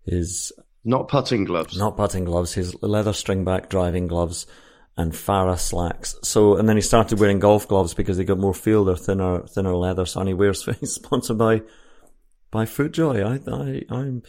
his 0.06 0.52
not 0.84 1.08
putting 1.08 1.44
gloves. 1.44 1.78
not 1.78 1.98
putting 1.98 2.26
gloves. 2.26 2.54
His 2.54 2.82
leather 2.82 3.12
stringback 3.12 3.70
driving 3.70 4.08
gloves 4.08 4.48
and 4.96 5.12
Farah 5.12 5.60
slacks. 5.60 6.16
So 6.24 6.56
and 6.56 6.70
then 6.70 6.78
he 6.78 6.82
started 6.82 7.20
wearing 7.20 7.40
golf 7.40 7.68
gloves 7.68 7.94
because 7.94 8.18
they 8.18 8.24
got 8.24 8.40
more 8.40 8.54
feel. 8.54 8.86
They're 8.86 8.96
thinner 8.96 9.46
thinner 9.48 9.76
leather. 9.76 10.06
So 10.06 10.22
and 10.22 10.30
he 10.30 10.34
wears. 10.34 10.64
He's 10.80 10.94
sponsored 10.94 11.38
by 11.38 11.62
by 12.52 12.64
FootJoy. 12.64 13.22
I, 13.22 13.52
I, 13.52 13.96
I'm, 13.96 14.24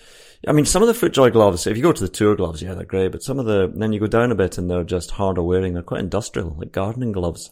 I 0.48 0.52
mean, 0.52 0.64
some 0.64 0.82
of 0.82 0.88
the 0.88 0.94
FootJoy 1.08 1.32
gloves, 1.32 1.66
if 1.68 1.76
you 1.76 1.82
go 1.82 1.92
to 1.92 2.02
the 2.02 2.08
tour 2.08 2.34
gloves, 2.34 2.60
yeah, 2.60 2.74
they're 2.74 2.84
great, 2.84 3.12
but 3.12 3.22
some 3.22 3.38
of 3.38 3.46
the, 3.46 3.72
then 3.72 3.92
you 3.92 4.00
go 4.00 4.08
down 4.08 4.32
a 4.32 4.34
bit 4.34 4.58
and 4.58 4.68
they're 4.68 4.82
just 4.82 5.12
harder 5.12 5.42
wearing. 5.42 5.74
They're 5.74 5.82
quite 5.84 6.00
industrial, 6.00 6.56
like 6.58 6.72
gardening 6.72 7.12
gloves. 7.12 7.50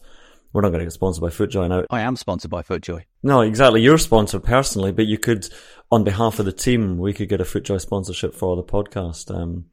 We're 0.55 0.61
not 0.61 0.69
going 0.69 0.79
to 0.79 0.85
get 0.85 0.93
sponsored 0.93 1.21
by 1.21 1.27
FootJoy 1.27 1.67
now. 1.67 1.83
I 1.89 1.99
am 1.99 2.15
sponsored 2.15 2.49
by 2.49 2.61
FootJoy. 2.61 3.03
No, 3.21 3.41
exactly. 3.41 3.81
You're 3.81 3.97
sponsored 3.97 4.45
personally, 4.45 4.93
but 4.93 5.05
you 5.05 5.17
could, 5.17 5.49
on 5.91 6.05
behalf 6.05 6.39
of 6.39 6.45
the 6.45 6.53
team, 6.53 6.97
we 6.97 7.11
could 7.11 7.27
get 7.27 7.41
a 7.41 7.43
FootJoy 7.43 7.81
sponsorship 7.81 8.33
for 8.33 8.55
the 8.55 8.63
podcast. 8.63 9.35
Um, 9.35 9.65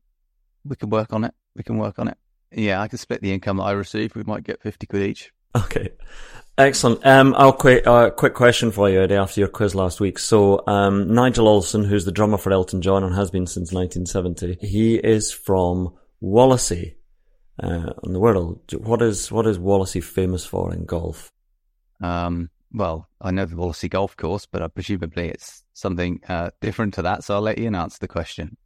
we 0.65 0.75
can 0.75 0.91
work 0.91 1.13
on 1.13 1.23
it. 1.23 1.35
We 1.55 1.63
can 1.63 1.79
work 1.79 2.01
on 2.01 2.09
it. 2.09 2.19
Yeah, 2.51 2.83
I 2.83 2.89
can 2.89 2.99
split 2.99 3.23
the 3.23 3.33
income 3.33 3.59
that 3.59 3.63
I 3.63 3.71
receive. 3.73 4.17
We 4.17 4.25
might 4.25 4.43
get 4.43 4.61
50 4.61 4.89
quid 4.89 5.03
each. 5.03 5.33
Okay. 5.55 5.91
Excellent. 6.59 7.07
Um, 7.07 7.33
I'll 7.39 7.53
quick, 7.53 7.87
uh, 7.87 8.11
quick 8.11 8.35
question 8.35 8.73
for 8.73 8.91
you, 8.91 9.03
Eddie, 9.03 9.15
after 9.15 9.39
your 9.39 9.49
quiz 9.49 9.77
last 9.77 10.01
week. 10.01 10.19
So, 10.19 10.65
um, 10.67 11.15
Nigel 11.15 11.47
Olsson, 11.47 11.87
who's 11.87 12.07
the 12.07 12.11
drummer 12.11 12.39
for 12.39 12.51
Elton 12.53 12.83
John 12.83 13.05
and 13.05 13.15
has 13.15 13.31
been 13.31 13.47
since 13.47 13.73
1970, 13.73 14.67
he 14.67 14.97
is 14.97 15.31
from 15.31 15.95
Wallasey, 16.21 16.97
uh, 17.61 17.93
in 18.05 18.13
the 18.13 18.21
world. 18.21 18.61
What 18.79 19.03
is, 19.03 19.31
what 19.33 19.47
is 19.47 19.59
Wallasey 19.59 20.03
famous 20.03 20.45
for 20.45 20.73
in 20.73 20.85
golf? 20.85 21.33
Um, 22.01 22.51
well, 22.73 23.09
I 23.21 23.31
know 23.31 23.45
the 23.45 23.57
Wallasey 23.57 23.91
golf 23.91 24.17
course, 24.17 24.47
but 24.47 24.63
uh, 24.63 24.69
presumably 24.69 25.29
it's 25.29 25.65
something, 25.73 26.21
uh, 26.29 26.51
different 26.61 26.95
to 26.95 27.03
that. 27.03 27.25
So 27.25 27.35
I'll 27.35 27.43
let 27.43 27.59
Iain 27.59 27.75
answer 27.75 27.99
the 28.01 28.09
question. 28.09 28.57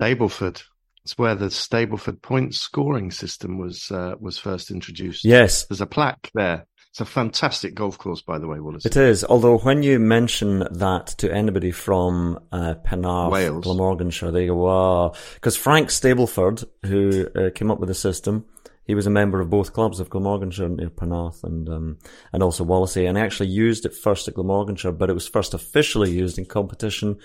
Stableford. 0.00 0.62
It's 1.04 1.16
where 1.16 1.34
the 1.34 1.46
Stableford 1.46 2.20
point 2.20 2.54
scoring 2.54 3.10
system 3.10 3.58
was 3.58 3.90
uh, 3.90 4.16
was 4.20 4.38
first 4.38 4.70
introduced. 4.70 5.24
Yes, 5.24 5.64
there's 5.64 5.80
a 5.80 5.86
plaque 5.86 6.30
there. 6.34 6.66
It's 6.90 7.00
a 7.00 7.04
fantastic 7.04 7.76
golf 7.76 7.98
course, 7.98 8.20
by 8.20 8.38
the 8.38 8.48
way, 8.48 8.58
Wallasey. 8.58 8.86
It 8.86 8.96
is. 8.96 9.24
Although 9.24 9.58
when 9.58 9.84
you 9.84 10.00
mention 10.00 10.66
that 10.72 11.06
to 11.18 11.32
anybody 11.32 11.70
from 11.70 12.40
uh, 12.50 12.74
Penarth, 12.84 13.30
Wales, 13.30 13.64
Glamorganshire, 13.64 14.32
they 14.32 14.46
go, 14.46 14.56
"Wow!" 14.56 15.12
Because 15.34 15.56
Frank 15.56 15.90
Stableford, 15.90 16.64
who 16.84 17.28
uh, 17.36 17.50
came 17.54 17.70
up 17.70 17.78
with 17.78 17.88
the 17.88 17.94
system, 17.94 18.44
he 18.82 18.96
was 18.96 19.06
a 19.06 19.10
member 19.10 19.40
of 19.40 19.50
both 19.50 19.72
clubs 19.72 20.00
of 20.00 20.10
Glamorganshire 20.10 20.68
near 20.68 20.90
Penarth 20.90 21.44
and 21.44 21.68
um, 21.68 21.98
and 22.32 22.42
also 22.42 22.64
Wallasey, 22.64 23.08
and 23.08 23.16
actually 23.16 23.50
used 23.50 23.86
it 23.86 23.94
first 23.94 24.26
at 24.26 24.34
Glamorganshire, 24.34 24.90
but 24.90 25.10
it 25.10 25.14
was 25.14 25.28
first 25.28 25.54
officially 25.54 26.10
used 26.10 26.38
in 26.38 26.44
competition 26.44 27.18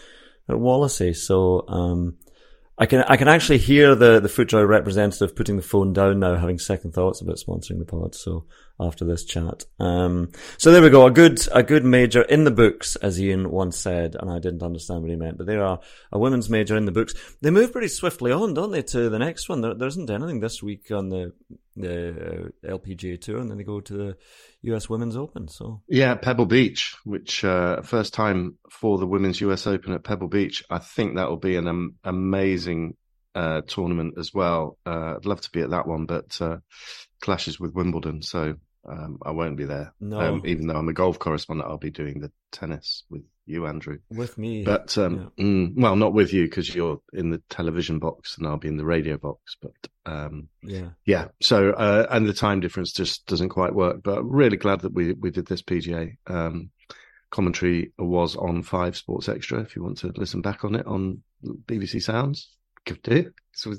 at 0.48 0.58
Wallasey. 0.58 1.16
So. 1.16 1.68
Um, 1.68 2.18
I 2.78 2.86
can 2.86 3.04
I 3.04 3.16
can 3.16 3.30
actually 3.30 3.60
hear 3.60 3.96
the 3.96 4.20
the 4.20 4.28
FootJoy 4.28 4.68
representative 4.68 5.36
putting 5.36 5.56
the 5.56 5.64
phone 5.64 5.94
down 5.94 6.20
now, 6.20 6.36
having 6.36 6.60
second 6.60 6.92
thoughts 6.92 7.22
about 7.22 7.38
sponsoring 7.38 7.80
the 7.80 7.86
pod. 7.86 8.16
So 8.16 8.46
after 8.80 9.06
this 9.06 9.24
chat, 9.24 9.64
um, 9.80 10.32
so 10.58 10.72
there 10.72 10.82
we 10.82 10.90
go, 10.90 11.06
a 11.06 11.12
good 11.12 11.40
a 11.54 11.64
good 11.64 11.86
major 11.86 12.24
in 12.24 12.44
the 12.44 12.52
books, 12.52 12.98
as 12.98 13.18
Iain 13.18 13.50
once 13.50 13.78
said, 13.78 14.18
and 14.20 14.30
I 14.30 14.40
didn't 14.40 14.64
understand 14.64 15.02
what 15.02 15.10
he 15.10 15.16
meant, 15.16 15.38
but 15.38 15.48
there 15.48 15.64
are 15.64 15.80
a 16.12 16.20
women's 16.20 16.50
major 16.50 16.76
in 16.76 16.86
the 16.86 16.92
books. 16.92 17.14
They 17.42 17.50
move 17.50 17.72
pretty 17.72 17.88
swiftly 17.88 18.34
on, 18.34 18.54
don't 18.54 18.72
they, 18.72 18.82
to 18.82 19.10
the 19.10 19.20
next 19.20 19.48
one? 19.48 19.62
There, 19.62 19.74
there 19.74 19.88
isn't 19.88 20.10
anything 20.10 20.42
this 20.42 20.62
week 20.62 20.92
on 20.92 21.10
the 21.10 21.32
the 21.76 22.52
uh, 22.64 22.78
LPGA 22.78 23.20
tour, 23.20 23.38
and 23.38 23.50
then 23.50 23.58
they 23.58 23.64
go 23.64 23.80
to 23.82 23.94
the 23.94 24.18
US 24.62 24.90
Women's 24.90 25.18
Open. 25.18 25.48
So 25.48 25.82
yeah, 25.88 26.16
Pebble 26.16 26.46
Beach, 26.46 26.96
which 27.04 27.44
uh, 27.44 27.82
first 27.82 28.14
time 28.14 28.58
for 28.70 28.98
the 28.98 29.08
Women's 29.08 29.42
US 29.42 29.68
Open 29.68 29.94
at 29.94 30.04
Pebble 30.04 30.28
Beach. 30.28 30.64
I 30.70 30.80
think 30.80 31.16
that 31.16 31.30
will 31.30 31.38
be 31.38 31.56
an 31.58 31.68
um, 31.68 31.96
amazing 32.04 32.96
uh, 33.34 33.62
tournament 33.68 34.16
as 34.18 34.34
well. 34.34 34.78
Uh, 34.86 35.16
I'd 35.18 35.26
love 35.26 35.42
to 35.42 35.52
be 35.52 35.62
at 35.62 35.72
that 35.72 35.88
one, 35.88 36.06
but 36.06 36.40
uh, 36.42 36.58
clashes 37.22 37.60
with 37.60 37.74
Wimbledon, 37.74 38.22
so 38.22 38.56
um, 38.90 39.20
I 39.24 39.32
won't 39.32 39.58
be 39.58 39.66
there. 39.66 39.94
No, 40.00 40.20
um, 40.20 40.42
even 40.46 40.68
though 40.68 40.78
I'm 40.78 40.90
a 40.90 40.94
golf 40.94 41.20
correspondent, 41.20 41.70
I'll 41.70 41.78
be 41.78 41.92
doing 41.92 42.22
the 42.22 42.32
tennis 42.52 43.04
with 43.10 43.24
you, 43.46 43.68
Andrew. 43.68 44.00
With 44.10 44.38
me, 44.38 44.64
but 44.64 44.98
um, 44.98 45.32
yeah. 45.38 45.46
mm, 45.46 45.74
well, 45.76 45.96
not 45.96 46.14
with 46.14 46.34
you 46.34 46.46
because 46.46 46.74
you're 46.74 47.02
in 47.14 47.30
the 47.30 47.42
television 47.50 48.00
box 48.00 48.38
and 48.38 48.48
I'll 48.48 48.58
be 48.58 48.68
in 48.68 48.78
the 48.78 48.86
radio 48.86 49.18
box. 49.18 49.56
But 49.62 49.74
um, 50.06 50.50
yeah, 50.64 50.90
yeah. 51.06 51.28
So 51.42 51.72
uh, 51.72 52.08
and 52.10 52.28
the 52.28 52.34
time 52.34 52.60
difference 52.60 52.92
just 52.92 53.26
doesn't 53.28 53.50
quite 53.50 53.74
work. 53.74 54.04
But 54.04 54.24
really 54.24 54.58
glad 54.58 54.82
that 54.82 54.94
we 54.94 55.14
we 55.14 55.32
did 55.32 55.48
this 55.48 55.62
PGA. 55.62 56.18
Um, 56.28 56.72
commentary 57.30 57.92
was 57.98 58.36
on 58.36 58.64
Five 58.64 58.96
Sports 58.96 59.30
Extra. 59.30 59.62
If 59.62 59.76
you 59.76 59.84
want 59.84 59.98
to 60.00 60.14
listen 60.16 60.42
back 60.42 60.64
on 60.64 60.76
it 60.76 60.86
on 60.88 61.22
BBC 61.66 62.02
Sounds, 62.02 62.56
give 62.86 63.02
do. 63.02 63.32
So 63.52 63.74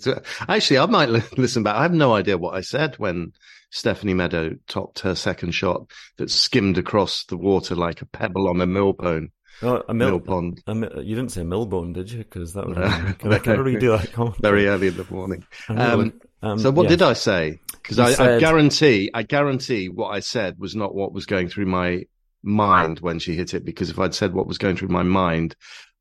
actually, 0.49 0.78
I 0.78 0.87
might 0.87 1.08
listen 1.38 1.62
back. 1.62 1.76
I 1.76 1.82
have 1.82 1.94
no 1.94 2.14
idea 2.14 2.38
what 2.38 2.54
I 2.54 2.61
said 2.61 2.96
when 2.96 3.32
Stephanie 3.70 4.14
Meadow 4.14 4.56
topped 4.68 5.00
her 5.00 5.14
second 5.14 5.52
shot 5.52 5.90
that 6.16 6.30
skimmed 6.30 6.78
across 6.78 7.25
the 7.25 7.37
water 7.37 7.74
like 7.74 8.02
a 8.02 8.07
pebble 8.07 8.48
on 8.48 8.61
a 8.61 8.66
millpond. 8.66 9.31
Oh, 9.62 9.83
a 9.88 9.95
mil, 9.95 10.11
mill 10.11 10.21
pond. 10.21 10.62
A, 10.66 10.73
a, 10.73 11.03
you 11.03 11.14
didn't 11.14 11.31
say 11.31 11.42
millbone, 11.42 11.92
did 11.92 12.11
you? 12.11 12.19
Because 12.19 12.53
that 12.53 12.66
would. 12.66 12.77
can, 13.19 13.33
I, 13.33 13.38
can 13.38 13.53
I 13.53 13.57
redo 13.57 13.99
that 13.99 14.12
comment? 14.12 14.37
Very 14.40 14.66
early 14.66 14.88
in 14.88 14.97
the 14.97 15.07
morning. 15.11 15.45
Um, 15.69 16.21
um, 16.42 16.59
so 16.59 16.71
what 16.71 16.85
yeah. 16.85 16.88
did 16.90 17.03
I 17.03 17.14
say? 17.14 17.61
Because 17.73 17.99
I, 17.99 18.12
said... 18.12 18.29
I, 18.29 18.38
guarantee, 18.38 19.11
I 19.14 19.23
guarantee, 19.23 19.88
what 19.88 20.09
I 20.09 20.21
said 20.21 20.59
was 20.59 20.77
not 20.77 20.95
what 20.95 21.12
was 21.12 21.27
going 21.27 21.49
through 21.49 21.66
my 21.66 22.05
mind 22.42 23.01
when 23.01 23.19
she 23.19 23.35
hit 23.35 23.55
it. 23.55 23.64
Because 23.64 23.90
if 23.90 23.99
I'd 23.99 24.14
said 24.14 24.35
what 24.35 24.47
was 24.47 24.59
going 24.59 24.77
through 24.77 24.88
my 24.88 25.03
mind, 25.03 25.57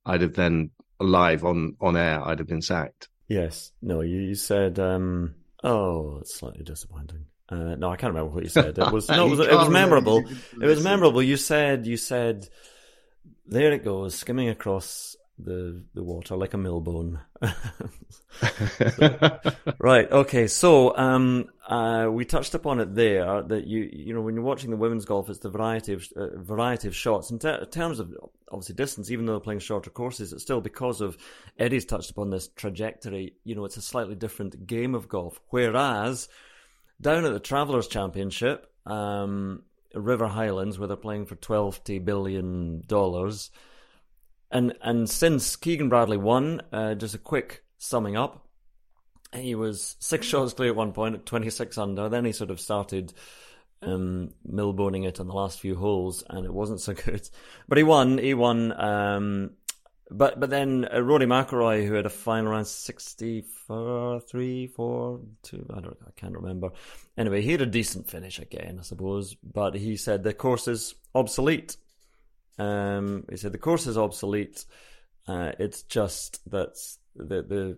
I'd 0.06 0.22
have 0.22 0.34
then 0.34 0.72
live 1.00 1.46
on 1.46 1.78
on 1.80 1.96
air. 1.96 2.22
I'd 2.26 2.39
have 2.39 2.48
been 2.48 2.62
sacked. 2.62 3.08
Yes. 3.28 3.72
No. 3.82 4.02
You, 4.02 4.20
you 4.20 4.36
said. 4.36 4.80
Um, 4.80 5.36
oh, 5.63 6.18
it's 6.20 6.36
slightly 6.36 6.63
disappointing. 6.63 7.26
Uh, 7.48 7.76
no, 7.76 7.91
I 7.91 7.96
can't 7.96 8.13
remember 8.13 8.34
what 8.34 8.44
you 8.44 8.50
said. 8.50 8.78
It 8.78 8.78
was 8.91 9.08
no, 9.08 9.28
it 9.28 9.30
was, 9.30 9.39
it 9.39 9.54
was 9.54 9.70
memorable. 9.70 10.24
It 10.62 10.65
was 10.65 10.84
memorable. 10.84 11.22
You 11.22 11.38
said 11.38 11.86
you 11.86 11.98
said 11.98 12.48
there 13.47 13.71
it 13.71 13.84
goes, 13.84 14.15
skimming 14.15 14.49
across 14.49 15.15
the 15.38 15.84
the 15.93 16.03
water 16.03 16.36
like 16.36 16.53
a 16.53 16.58
millbone. 16.58 17.19
so, 18.97 19.39
right. 19.79 20.10
Okay. 20.10 20.47
So 20.47 20.95
um, 20.97 21.49
uh, 21.67 22.08
we 22.10 22.25
touched 22.25 22.55
upon 22.55 22.79
it 22.79 22.95
there 22.95 23.41
that 23.41 23.67
you 23.67 23.89
you 23.91 24.13
know 24.13 24.21
when 24.21 24.36
you're 24.36 24.43
watching 24.43 24.69
the 24.69 24.77
women's 24.77 25.05
golf, 25.05 25.29
it's 25.29 25.39
the 25.39 25.49
variety 25.49 25.93
of 25.93 26.08
uh, 26.15 26.38
variety 26.38 26.88
of 26.88 26.95
shots 26.95 27.31
in 27.31 27.39
ter- 27.39 27.65
terms 27.65 27.99
of 27.99 28.15
obviously 28.49 28.75
distance. 28.75 29.12
Even 29.12 29.25
though 29.25 29.34
they're 29.34 29.39
playing 29.41 29.60
shorter 29.60 29.89
courses, 29.89 30.31
it's 30.31 30.43
still 30.43 30.62
because 30.62 31.01
of 31.01 31.17
Eddie's 31.60 31.86
touched 31.86 32.12
upon 32.12 32.29
this 32.29 32.47
trajectory. 32.47 33.34
You 33.43 33.55
know, 33.55 33.65
it's 33.65 33.77
a 33.77 33.81
slightly 33.81 34.15
different 34.15 34.65
game 34.65 34.95
of 34.95 35.10
golf. 35.10 35.39
Whereas 35.49 36.29
down 37.01 37.25
at 37.25 37.34
the 37.34 37.39
Travelers 37.41 37.88
Championship, 37.88 38.71
um, 38.86 39.63
River 39.95 40.27
Highlands, 40.27 40.77
where 40.77 40.88
they're 40.88 40.97
playing 40.97 41.25
for 41.25 41.36
twelve 41.36 41.81
billion 41.84 42.84
dollars. 42.88 43.51
And 44.51 44.75
and 44.81 45.10
since 45.10 45.55
Keegan 45.55 45.89
Bradley 45.89 46.17
won, 46.17 46.62
uh, 46.71 46.95
just 46.95 47.15
a 47.15 47.19
quick 47.19 47.63
summing 47.77 48.15
up, 48.15 48.47
he 49.34 49.55
was 49.55 49.95
six 49.99 50.27
shots 50.27 50.53
clear 50.53 50.69
at 50.69 50.75
one 50.75 50.93
point 50.93 51.15
at 51.15 51.25
twenty 51.25 51.49
six 51.49 51.77
under. 51.77 52.10
Then 52.10 52.25
he 52.25 52.31
sort 52.31 52.51
of 52.51 52.60
started 52.60 53.13
um, 53.81 54.34
millboning 54.43 55.03
it 55.03 55.19
on 55.19 55.27
the 55.27 55.34
last 55.34 55.60
few 55.60 55.75
holes, 55.75 56.23
and 56.29 56.45
it 56.45 56.53
wasn't 56.53 56.81
so 56.81 56.93
good. 57.05 57.27
But 57.67 57.77
he 57.77 57.84
won. 57.84 58.17
He 58.17 58.34
won. 58.34 58.71
Um, 58.79 59.51
but 60.12 60.39
but 60.39 60.50
then 60.50 60.88
uh, 60.94 61.02
Rory 61.02 61.26
McIlroy, 61.26 61.88
who 61.88 61.94
had 61.94 62.06
a 62.06 62.10
final 62.10 62.52
round 62.52 62.68
64, 62.68 64.20
3, 64.22 64.68
4, 64.68 65.20
2, 65.44 65.65
I 65.70 65.80
don't 65.80 65.98
I 66.06 66.12
can't 66.15 66.36
remember. 66.36 66.72
Anyway, 67.18 67.41
he 67.41 67.52
had 67.52 67.62
a 67.62 67.65
decent 67.65 68.10
finish 68.10 68.39
again, 68.39 68.78
I 68.80 68.84
suppose. 68.84 69.36
But 69.36 69.76
he 69.76 69.98
said 69.98 70.24
the 70.24 70.34
course 70.34 70.68
is 70.68 70.96
obsolete. 71.15 71.78
Um, 72.60 73.26
he 73.30 73.38
said 73.38 73.52
the 73.52 73.58
course 73.58 73.88
is 73.88 73.98
obsolete. 73.98 74.65
Uh, 75.28 75.54
it's 75.58 75.82
just 75.84 76.48
that 76.52 76.76
the 77.15 77.41
the 77.41 77.78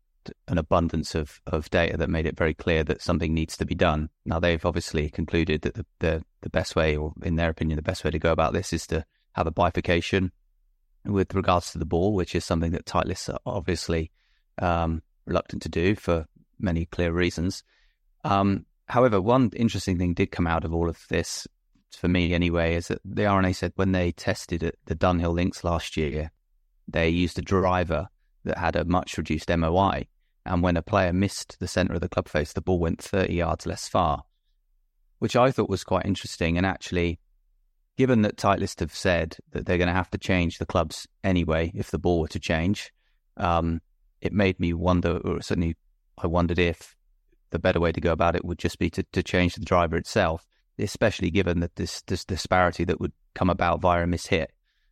an 0.49 0.59
abundance 0.59 1.15
of, 1.15 1.41
of 1.47 1.69
data 1.71 1.97
that 1.97 2.11
made 2.11 2.27
it 2.27 2.37
very 2.37 2.55
clear 2.55 2.85
that 2.85 3.03
something 3.03 3.35
needs 3.35 3.57
to 3.57 3.67
be 3.67 3.75
done. 3.75 4.09
Now 4.25 4.39
they've 4.39 4.65
obviously 4.65 5.11
concluded 5.11 5.63
that 5.63 5.75
the, 5.75 5.87
the, 5.99 6.25
the 6.43 6.51
best 6.51 6.77
way, 6.77 6.97
or 6.97 7.13
in 7.23 7.37
their 7.37 7.51
opinion, 7.51 7.77
the 7.77 7.83
best 7.83 8.05
way 8.05 8.11
to 8.11 8.19
go 8.19 8.33
about 8.33 8.53
this 8.53 8.73
is 8.73 8.87
to 8.89 9.05
have 9.33 9.47
a 9.47 9.53
bifurcation 9.53 10.33
with 11.05 11.35
regards 11.35 11.73
to 11.73 11.79
the 11.79 11.87
ball, 11.87 12.15
which 12.15 12.35
is 12.35 12.45
something 12.45 12.73
that 12.73 12.87
Titleist 12.87 13.33
are 13.33 13.41
obviously 13.45 14.11
um, 14.59 15.03
reluctant 15.27 15.63
to 15.63 15.69
do 15.69 15.95
for 15.95 16.27
many 16.59 16.87
clear 16.87 17.13
reasons. 17.13 17.65
Um, 18.25 18.67
however, 18.87 19.21
one 19.21 19.51
interesting 19.57 19.99
thing 19.99 20.15
did 20.15 20.31
come 20.31 20.47
out 20.47 20.65
of 20.65 20.73
all 20.73 20.89
of 20.89 21.05
this, 21.09 21.47
for 21.97 22.09
me 22.09 22.35
anyway, 22.35 22.75
is 22.75 22.89
that 22.89 23.01
the 23.05 23.27
R&A 23.27 23.53
said 23.53 23.73
when 23.77 23.93
they 23.93 24.13
tested 24.13 24.63
it, 24.63 24.79
the 24.87 24.95
Dunhill 24.95 25.35
links 25.35 25.65
last 25.65 25.97
year, 25.97 26.31
they 26.89 27.09
used 27.09 27.39
a 27.39 27.43
driver 27.43 28.09
that 28.45 28.59
had 28.59 28.77
a 28.77 28.85
much 28.85 29.17
reduced 29.17 29.49
MOI. 29.49 30.07
And 30.45 30.63
when 30.63 30.77
a 30.77 30.83
player 30.83 31.13
missed 31.13 31.59
the 31.61 31.69
centre 31.69 31.95
of 31.95 32.01
the 32.01 32.09
club 32.09 32.29
face, 32.29 32.53
the 32.53 32.61
ball 32.61 32.79
went 32.79 33.01
30 33.01 33.35
yards 33.35 33.67
less 33.67 33.89
far, 33.89 34.23
which 35.21 35.37
I 35.37 35.51
thought 35.51 35.71
was 35.71 35.85
quite 35.85 36.07
interesting. 36.07 36.57
And 36.57 36.67
actually, 36.67 37.21
given 37.97 38.23
that 38.23 38.37
Titleist 38.37 38.81
have 38.81 38.95
said 38.95 39.37
that 39.53 39.67
they're 39.67 39.79
going 39.79 39.89
to 39.89 39.95
have 39.95 40.11
to 40.11 40.19
change 40.19 40.59
the 40.59 40.67
clubs 40.67 41.07
anyway 41.23 41.71
if 41.75 41.91
the 41.91 41.99
ball 41.99 42.21
were 42.21 42.29
to 42.29 42.41
change, 42.41 42.93
um, 43.37 43.81
it 44.21 44.33
made 44.33 44.59
me 44.59 44.73
wonder, 44.73 45.19
or 45.19 45.41
certainly 45.41 45.77
I 46.19 46.27
wondered 46.27 46.59
if 46.59 46.97
the 47.51 47.59
better 47.59 47.81
way 47.81 47.93
to 47.93 48.01
go 48.01 48.13
about 48.13 48.35
it 48.35 48.45
would 48.45 48.59
just 48.59 48.79
be 48.79 48.91
to, 48.91 49.05
to 49.13 49.23
change 49.23 49.55
the 49.55 49.65
driver 49.65 49.97
itself, 49.97 50.47
especially 50.79 51.31
given 51.31 51.61
that 51.61 51.77
this, 51.77 52.03
this 52.03 52.25
disparity 52.25 52.85
that 52.85 53.01
would 53.01 53.13
come 53.35 53.51
about 53.51 53.81
via 53.81 54.05
a 54.05 54.07
mishit, 54.07 54.49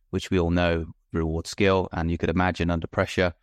which 0.09 0.29
we 0.29 0.39
all 0.39 0.51
know 0.51 0.85
reward 1.11 1.47
skill. 1.47 1.89
And 1.91 2.09
you 2.11 2.17
could 2.17 2.29
imagine 2.29 2.69
under 2.69 2.87
pressure, 2.87 3.33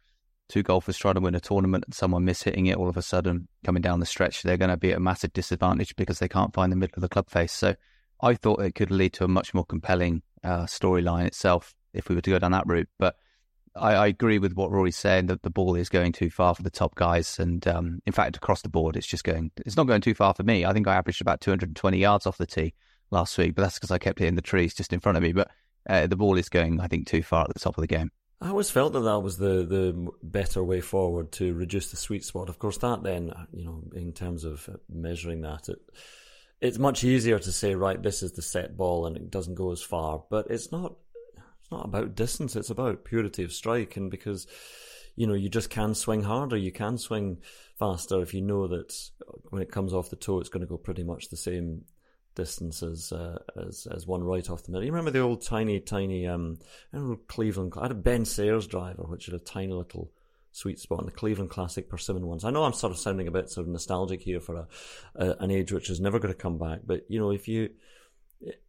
two 0.49 0.63
golfers 0.63 0.97
trying 0.97 1.15
to 1.15 1.21
win 1.21 1.35
a 1.35 1.41
tournament 1.41 1.85
and 1.87 1.95
someone 1.95 2.25
mishitting 2.25 2.69
it 2.69 2.77
all 2.77 2.89
of 2.89 2.97
a 2.97 3.03
sudden 3.03 3.49
coming 3.65 3.83
down 3.83 4.01
the 4.01 4.07
stretch, 4.07 4.43
they're 4.43 4.57
going 4.57 4.71
to 4.71 4.77
be 4.77 4.93
at 4.93 4.99
a 4.99 5.01
massive 5.01 5.33
disadvantage 5.33 5.95
because 5.97 6.19
they 6.19 6.29
can't 6.29 6.55
find 6.55 6.73
the 6.73 6.77
middle 6.77 6.95
of 6.97 7.03
the 7.03 7.09
club 7.09 7.29
face. 7.29 7.53
So 7.53 7.77
I 8.21 8.35
thought 8.35 8.63
it 8.63 8.75
could 8.75 8.91
lead 8.91 9.13
to 9.15 9.25
a 9.25 9.29
much 9.29 9.55
more 9.55 9.65
compelling 9.65 10.23
uh, 10.43 10.65
storyline 10.65 11.27
itself 11.27 11.75
if 11.93 12.09
we 12.09 12.15
were 12.15 12.21
to 12.23 12.31
go 12.31 12.39
down 12.39 12.53
that 12.53 12.67
route. 12.67 12.89
But 12.99 13.17
I, 13.81 13.95
I, 13.95 14.07
agree 14.09 14.39
with 14.39 14.55
what 14.55 14.71
Rory's 14.71 14.97
saying 14.97 15.27
that 15.27 15.43
the 15.43 15.51
ball 15.51 15.75
is 15.75 15.89
going 15.89 16.13
too 16.13 16.31
far 16.31 16.55
for 16.55 16.63
the 16.63 16.71
top 16.71 16.95
guys, 16.95 17.39
and 17.39 17.67
um, 17.67 18.01
in 18.07 18.13
fact, 18.13 18.37
across 18.37 18.63
the 18.63 18.69
board, 18.69 18.97
it's 18.97 19.07
just 19.07 19.25
going. 19.25 19.51
It's 19.65 19.77
not 19.77 19.87
going 19.87 20.01
too 20.01 20.15
far 20.15 20.35
for 20.35 20.43
me. 20.43 20.65
I 20.65 20.73
think 20.73 20.87
I 20.87 20.97
averaged 20.97 21.21
about 21.21 21.41
220 21.41 21.99
yards 21.99 22.27
off 22.27 22.39
the 22.39 22.47
tee 22.47 22.75
last 23.11 23.37
week, 23.39 23.55
but 23.55 23.63
that's 23.63 23.75
because 23.79 23.91
I 23.91 23.99
kept 23.99 24.19
hitting 24.19 24.35
the 24.35 24.43
trees 24.43 24.75
just 24.75 24.93
in 24.93 25.01
front 25.01 25.17
of 25.17 25.23
me. 25.23 25.33
But 25.33 25.51
uh, 25.89 26.07
the 26.07 26.17
ball 26.17 26.37
is 26.37 26.49
going, 26.49 26.81
I 26.81 26.89
think, 26.89 27.07
too 27.07 27.23
far 27.23 27.45
at 27.45 27.55
the 27.55 27.61
top 27.61 27.77
of 27.77 27.83
the 27.83 27.87
game. 27.87 28.11
I 28.41 28.51
always 28.51 28.71
felt 28.71 28.93
that 28.93 29.01
that 29.01 29.21
was 29.21 29.39
the 29.39 29.65
the 29.65 30.09
better 30.23 30.63
way 30.63 30.81
forward 30.81 31.33
to 31.33 31.55
reduce 31.55 31.91
the 31.91 31.97
sweet 31.97 32.25
spot. 32.25 32.49
Of 32.49 32.59
course, 32.59 32.79
that 32.79 33.03
then, 33.03 33.33
you 33.53 33.65
know, 33.65 33.83
in 33.95 34.13
terms 34.13 34.45
of 34.45 34.69
measuring 34.89 35.41
that, 35.43 35.69
it 35.69 35.79
it's 36.61 36.79
much 36.79 37.05
easier 37.05 37.39
to 37.39 37.53
say, 37.53 37.75
right, 37.75 38.03
this 38.03 38.23
is 38.23 38.33
the 38.33 38.43
set 38.43 38.77
ball 38.77 39.07
and 39.07 39.17
it 39.17 39.31
doesn't 39.31 39.55
go 39.55 39.71
as 39.71 39.83
far. 39.83 40.25
But 40.29 40.49
it's 40.51 40.73
not 40.73 40.95
it's 41.69 41.73
not 41.73 41.85
about 41.85 42.15
distance, 42.15 42.57
it's 42.57 42.71
about 42.71 43.05
purity 43.05 43.45
of 43.45 43.53
strike 43.53 43.97
and 43.97 44.11
because 44.11 44.47
you 45.17 45.27
know, 45.27 45.35
you 45.35 45.49
just 45.49 45.69
can 45.69 45.97
swing 45.97 46.23
harder, 46.23 46.57
you 46.57 46.71
can 46.71 46.97
swing 46.97 47.39
faster 47.77 48.23
if 48.23 48.33
you 48.33 48.41
know 48.41 48.69
that 48.69 48.95
when 49.51 49.61
it 49.61 49.71
comes 49.73 49.93
off 49.93 50.11
the 50.11 50.17
toe 50.17 50.39
it's 50.39 50.49
going 50.49 50.61
to 50.61 50.67
go 50.67 50.77
pretty 50.77 51.03
much 51.03 51.29
the 51.29 51.37
same 51.37 51.85
distance 52.37 52.85
as 52.85 53.11
uh, 53.13 53.37
as 53.57 53.89
as 53.91 54.07
one 54.07 54.23
right 54.23 54.49
off 54.49 54.63
the 54.63 54.71
middle. 54.71 54.85
You 54.85 54.93
remember 54.93 55.11
the 55.11 55.19
old 55.19 55.43
tiny, 55.43 55.81
tiny 55.81 56.27
um 56.29 56.59
I 56.95 57.17
Cleveland 57.27 57.73
I 57.77 57.83
had 57.83 57.91
a 57.91 57.97
Ben 57.97 58.25
Sayers 58.25 58.69
driver 58.69 59.03
which 59.03 59.27
had 59.27 59.35
a 59.35 59.41
tiny 59.41 59.73
little 59.73 60.13
sweet 60.53 60.79
spot 60.79 61.01
in 61.01 61.07
the 61.07 61.13
Cleveland 61.13 61.51
Classic 61.51 61.89
persimmon 61.89 62.27
ones. 62.27 62.45
I 62.45 62.51
know 62.51 62.63
I'm 62.63 62.73
sort 62.73 62.93
of 62.93 62.99
sounding 62.99 63.27
a 63.27 63.33
bit 63.33 63.51
sort 63.51 63.67
of 63.67 63.73
nostalgic 63.73 64.23
here 64.23 64.41
for 64.41 64.55
a, 64.55 64.69
a 65.17 65.37
an 65.41 65.51
age 65.51 65.73
which 65.73 65.91
is 65.91 66.01
never 66.01 66.21
going 66.21 66.33
to 66.33 66.41
come 66.41 66.59
back, 66.59 66.81
but 66.87 67.05
you 67.09 67.19
know 67.19 67.33
if 67.33 67.49
you 67.49 67.71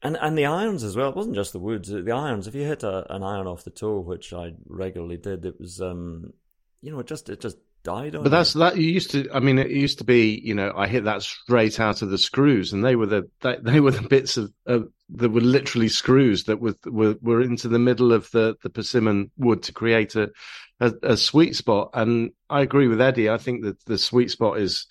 and 0.01 0.17
and 0.17 0.37
the 0.37 0.45
irons 0.45 0.83
as 0.83 0.95
well. 0.95 1.09
It 1.09 1.15
wasn't 1.15 1.35
just 1.35 1.53
the 1.53 1.59
woods. 1.59 1.89
The 1.89 2.11
irons. 2.11 2.47
If 2.47 2.55
you 2.55 2.63
hit 2.63 2.83
a, 2.83 3.13
an 3.13 3.23
iron 3.23 3.47
off 3.47 3.63
the 3.63 3.69
toe, 3.69 3.99
which 3.99 4.33
I 4.33 4.53
regularly 4.67 5.17
did, 5.17 5.45
it 5.45 5.59
was 5.59 5.81
um, 5.81 6.33
you 6.81 6.91
know, 6.91 6.99
it 6.99 7.07
just 7.07 7.29
it 7.29 7.41
just 7.41 7.57
died 7.83 8.15
on. 8.15 8.23
But 8.23 8.29
that's 8.29 8.53
that. 8.53 8.77
You 8.77 8.89
used 8.89 9.11
to. 9.11 9.29
I 9.33 9.39
mean, 9.39 9.59
it 9.59 9.69
used 9.69 9.99
to 9.99 10.03
be. 10.03 10.41
You 10.43 10.55
know, 10.55 10.73
I 10.75 10.87
hit 10.87 11.03
that 11.03 11.21
straight 11.21 11.79
out 11.79 12.01
of 12.01 12.09
the 12.09 12.17
screws, 12.17 12.73
and 12.73 12.83
they 12.83 12.95
were 12.95 13.05
the 13.05 13.29
they, 13.41 13.57
they 13.61 13.79
were 13.79 13.91
the 13.91 14.07
bits 14.07 14.37
of 14.37 14.51
uh, 14.65 14.79
that 15.09 15.29
were 15.29 15.41
literally 15.41 15.89
screws 15.89 16.45
that 16.45 16.59
were, 16.59 16.75
were 16.85 17.15
were 17.21 17.41
into 17.41 17.67
the 17.67 17.79
middle 17.79 18.11
of 18.11 18.29
the 18.31 18.55
the 18.63 18.69
persimmon 18.69 19.31
wood 19.37 19.63
to 19.63 19.73
create 19.73 20.15
a 20.15 20.31
a, 20.79 20.93
a 21.03 21.17
sweet 21.17 21.55
spot. 21.55 21.91
And 21.93 22.31
I 22.49 22.61
agree 22.61 22.87
with 22.87 23.01
Eddie. 23.01 23.29
I 23.29 23.37
think 23.37 23.63
that 23.63 23.83
the 23.85 23.97
sweet 23.97 24.31
spot 24.31 24.59
is 24.59 24.87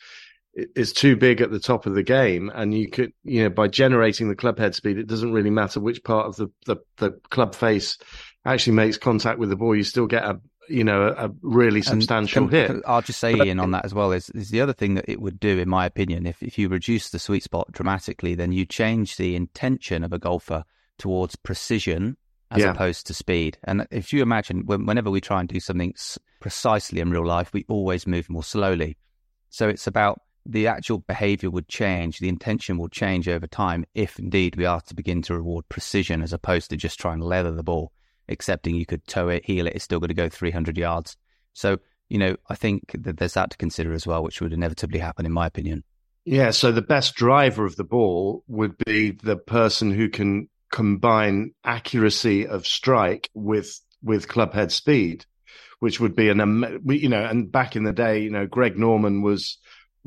is 0.74 0.92
too 0.92 1.16
big 1.16 1.40
at 1.40 1.50
the 1.50 1.60
top 1.60 1.86
of 1.86 1.94
the 1.94 2.02
game, 2.02 2.50
and 2.54 2.74
you 2.74 2.88
could, 2.88 3.12
you 3.24 3.42
know, 3.42 3.50
by 3.50 3.68
generating 3.68 4.28
the 4.28 4.34
club 4.34 4.58
head 4.58 4.74
speed, 4.74 4.98
it 4.98 5.06
doesn't 5.06 5.32
really 5.32 5.50
matter 5.50 5.80
which 5.80 6.02
part 6.04 6.26
of 6.26 6.36
the 6.36 6.48
the, 6.66 6.76
the 6.96 7.10
club 7.30 7.54
face 7.54 7.98
actually 8.44 8.74
makes 8.74 8.96
contact 8.96 9.38
with 9.38 9.50
the 9.50 9.56
ball. 9.56 9.76
You 9.76 9.84
still 9.84 10.06
get 10.06 10.24
a, 10.24 10.40
you 10.68 10.84
know, 10.84 11.14
a, 11.16 11.30
really 11.42 11.82
substantial 11.82 12.46
hit. 12.48 12.82
I'll 12.86 13.02
just 13.02 13.20
say, 13.20 13.34
Iain, 13.34 13.60
on 13.60 13.72
that 13.72 13.84
as 13.84 13.94
well 13.94 14.12
is, 14.12 14.30
is 14.30 14.50
the 14.50 14.60
other 14.60 14.72
thing 14.72 14.94
that 14.94 15.08
it 15.08 15.20
would 15.20 15.38
do, 15.38 15.58
in 15.58 15.68
my 15.68 15.86
opinion, 15.86 16.26
if 16.26 16.42
if 16.42 16.58
you 16.58 16.68
reduce 16.68 17.10
the 17.10 17.18
sweet 17.18 17.42
spot 17.42 17.70
dramatically, 17.72 18.34
then 18.34 18.52
you 18.52 18.64
change 18.64 19.16
the 19.16 19.36
intention 19.36 20.04
of 20.04 20.12
a 20.12 20.18
golfer 20.18 20.64
towards 20.98 21.36
precision 21.36 22.16
as 22.50 22.62
yeah. 22.62 22.70
opposed 22.70 23.06
to 23.06 23.14
speed. 23.14 23.58
And 23.64 23.86
if 23.90 24.12
you 24.12 24.22
imagine, 24.22 24.64
whenever 24.64 25.10
we 25.10 25.20
try 25.20 25.40
and 25.40 25.48
do 25.48 25.60
something 25.60 25.94
precisely 26.40 27.00
in 27.00 27.10
real 27.10 27.26
life, 27.26 27.52
we 27.52 27.64
always 27.68 28.06
move 28.06 28.30
more 28.30 28.42
slowly. 28.42 28.96
So 29.50 29.68
it's 29.68 29.86
about 29.86 30.20
the 30.48 30.66
actual 30.66 30.98
behavior 30.98 31.50
would 31.50 31.68
change, 31.68 32.18
the 32.18 32.28
intention 32.28 32.78
will 32.78 32.88
change 32.88 33.28
over 33.28 33.46
time 33.46 33.84
if 33.94 34.18
indeed 34.18 34.56
we 34.56 34.64
are 34.64 34.80
to 34.80 34.94
begin 34.94 35.20
to 35.22 35.34
reward 35.34 35.68
precision 35.68 36.22
as 36.22 36.32
opposed 36.32 36.70
to 36.70 36.76
just 36.76 36.98
trying 36.98 37.18
to 37.18 37.26
leather 37.26 37.52
the 37.52 37.62
ball, 37.62 37.92
accepting 38.30 38.74
you 38.74 38.86
could 38.86 39.06
toe 39.06 39.28
it, 39.28 39.44
heel 39.44 39.66
it, 39.66 39.74
it's 39.74 39.84
still 39.84 40.00
going 40.00 40.08
to 40.08 40.14
go 40.14 40.30
300 40.30 40.78
yards. 40.78 41.18
So, 41.52 41.76
you 42.08 42.16
know, 42.16 42.36
I 42.48 42.54
think 42.54 42.96
that 42.98 43.18
there's 43.18 43.34
that 43.34 43.50
to 43.50 43.58
consider 43.58 43.92
as 43.92 44.06
well, 44.06 44.22
which 44.22 44.40
would 44.40 44.54
inevitably 44.54 45.00
happen, 45.00 45.26
in 45.26 45.32
my 45.32 45.46
opinion. 45.46 45.84
Yeah, 46.24 46.50
so 46.50 46.72
the 46.72 46.82
best 46.82 47.14
driver 47.14 47.66
of 47.66 47.76
the 47.76 47.84
ball 47.84 48.42
would 48.48 48.76
be 48.78 49.10
the 49.10 49.36
person 49.36 49.90
who 49.90 50.08
can 50.08 50.48
combine 50.72 51.52
accuracy 51.64 52.46
of 52.46 52.66
strike 52.66 53.30
with 53.34 53.78
with 54.02 54.28
club 54.28 54.54
head 54.54 54.70
speed, 54.72 55.24
which 55.80 56.00
would 56.00 56.14
be 56.14 56.28
an 56.30 56.80
you 56.86 57.08
know. 57.08 57.24
And 57.24 57.50
back 57.50 57.76
in 57.76 57.84
the 57.84 57.92
day, 57.92 58.20
you 58.20 58.30
know, 58.30 58.46
Greg 58.46 58.78
Norman 58.78 59.22
was 59.22 59.58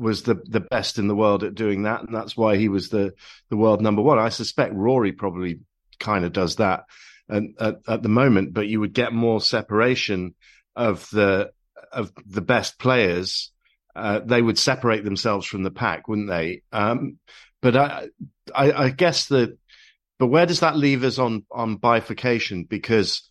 was 0.02 0.22
the 0.22 0.36
the 0.44 0.60
best 0.60 0.98
in 0.98 1.08
the 1.08 1.14
world 1.14 1.44
at 1.44 1.54
doing 1.54 1.84
that, 1.84 2.02
and 2.02 2.14
that's 2.14 2.36
why 2.36 2.56
he 2.56 2.68
was 2.68 2.88
the 2.88 3.14
the 3.48 3.56
world 3.56 3.80
number 3.80 4.02
one. 4.02 4.18
I 4.18 4.28
suspect 4.28 4.74
Rory 4.74 5.12
probably 5.12 5.60
kind 5.98 6.24
of 6.24 6.32
does 6.32 6.56
that 6.56 6.84
and, 7.28 7.54
at, 7.58 7.76
at 7.88 8.02
the 8.02 8.08
moment, 8.08 8.52
but 8.52 8.66
you 8.66 8.80
would 8.80 8.92
get 8.92 9.12
more 9.12 9.40
separation 9.40 10.34
of 10.76 11.08
the 11.10 11.50
of 11.92 12.12
the 12.26 12.40
best 12.40 12.78
players. 12.78 13.50
Uh, 13.94 14.20
they 14.24 14.40
would 14.40 14.58
separate 14.58 15.04
themselves 15.04 15.46
from 15.46 15.62
the 15.62 15.70
pack, 15.70 16.08
wouldn't 16.08 16.28
they? 16.28 16.62
Um, 16.72 17.18
but 17.60 17.76
I, 17.76 18.08
I, 18.54 18.72
I 18.72 18.88
guess 18.90 19.26
the 19.26 19.58
but 20.18 20.28
where 20.28 20.46
does 20.46 20.60
that 20.60 20.76
leave 20.76 21.04
us 21.04 21.18
on 21.18 21.44
on 21.50 21.76
bifurcation? 21.76 22.64
Because 22.64 23.28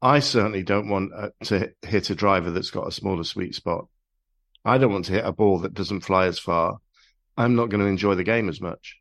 I 0.00 0.18
certainly 0.18 0.62
don't 0.62 0.88
want 0.88 1.12
uh, 1.14 1.30
to 1.44 1.72
hit 1.82 2.10
a 2.10 2.14
driver 2.14 2.50
that's 2.50 2.70
got 2.70 2.88
a 2.88 2.92
smaller 2.92 3.24
sweet 3.24 3.54
spot. 3.54 3.86
I 4.64 4.78
don't 4.78 4.92
want 4.92 5.06
to 5.06 5.12
hit 5.12 5.24
a 5.24 5.32
ball 5.32 5.58
that 5.60 5.74
doesn't 5.74 6.00
fly 6.00 6.26
as 6.26 6.38
far. 6.38 6.78
I'm 7.36 7.56
not 7.56 7.70
going 7.70 7.80
to 7.80 7.86
enjoy 7.86 8.14
the 8.14 8.24
game 8.24 8.48
as 8.48 8.60
much. 8.60 8.98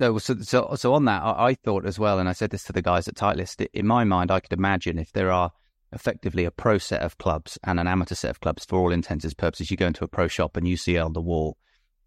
No, 0.00 0.18
so 0.18 0.36
so 0.40 0.74
so 0.74 0.94
on 0.94 1.04
that, 1.04 1.22
I, 1.22 1.50
I 1.50 1.54
thought 1.54 1.86
as 1.86 1.98
well, 1.98 2.18
and 2.18 2.28
I 2.28 2.32
said 2.32 2.50
this 2.50 2.64
to 2.64 2.72
the 2.72 2.82
guys 2.82 3.06
at 3.06 3.14
Titleist. 3.14 3.64
In 3.72 3.86
my 3.86 4.02
mind, 4.02 4.30
I 4.30 4.40
could 4.40 4.52
imagine 4.52 4.98
if 4.98 5.12
there 5.12 5.30
are 5.30 5.52
effectively 5.92 6.44
a 6.44 6.50
pro 6.50 6.78
set 6.78 7.02
of 7.02 7.16
clubs 7.18 7.58
and 7.62 7.78
an 7.78 7.86
amateur 7.86 8.16
set 8.16 8.30
of 8.30 8.40
clubs 8.40 8.64
for 8.64 8.78
all 8.78 8.92
intents 8.92 9.24
and 9.24 9.36
purposes. 9.36 9.70
You 9.70 9.76
go 9.76 9.86
into 9.86 10.04
a 10.04 10.08
pro 10.08 10.26
shop 10.26 10.56
and 10.56 10.66
you 10.66 10.76
see 10.76 10.98
on 10.98 11.12
the 11.12 11.20
wall 11.20 11.56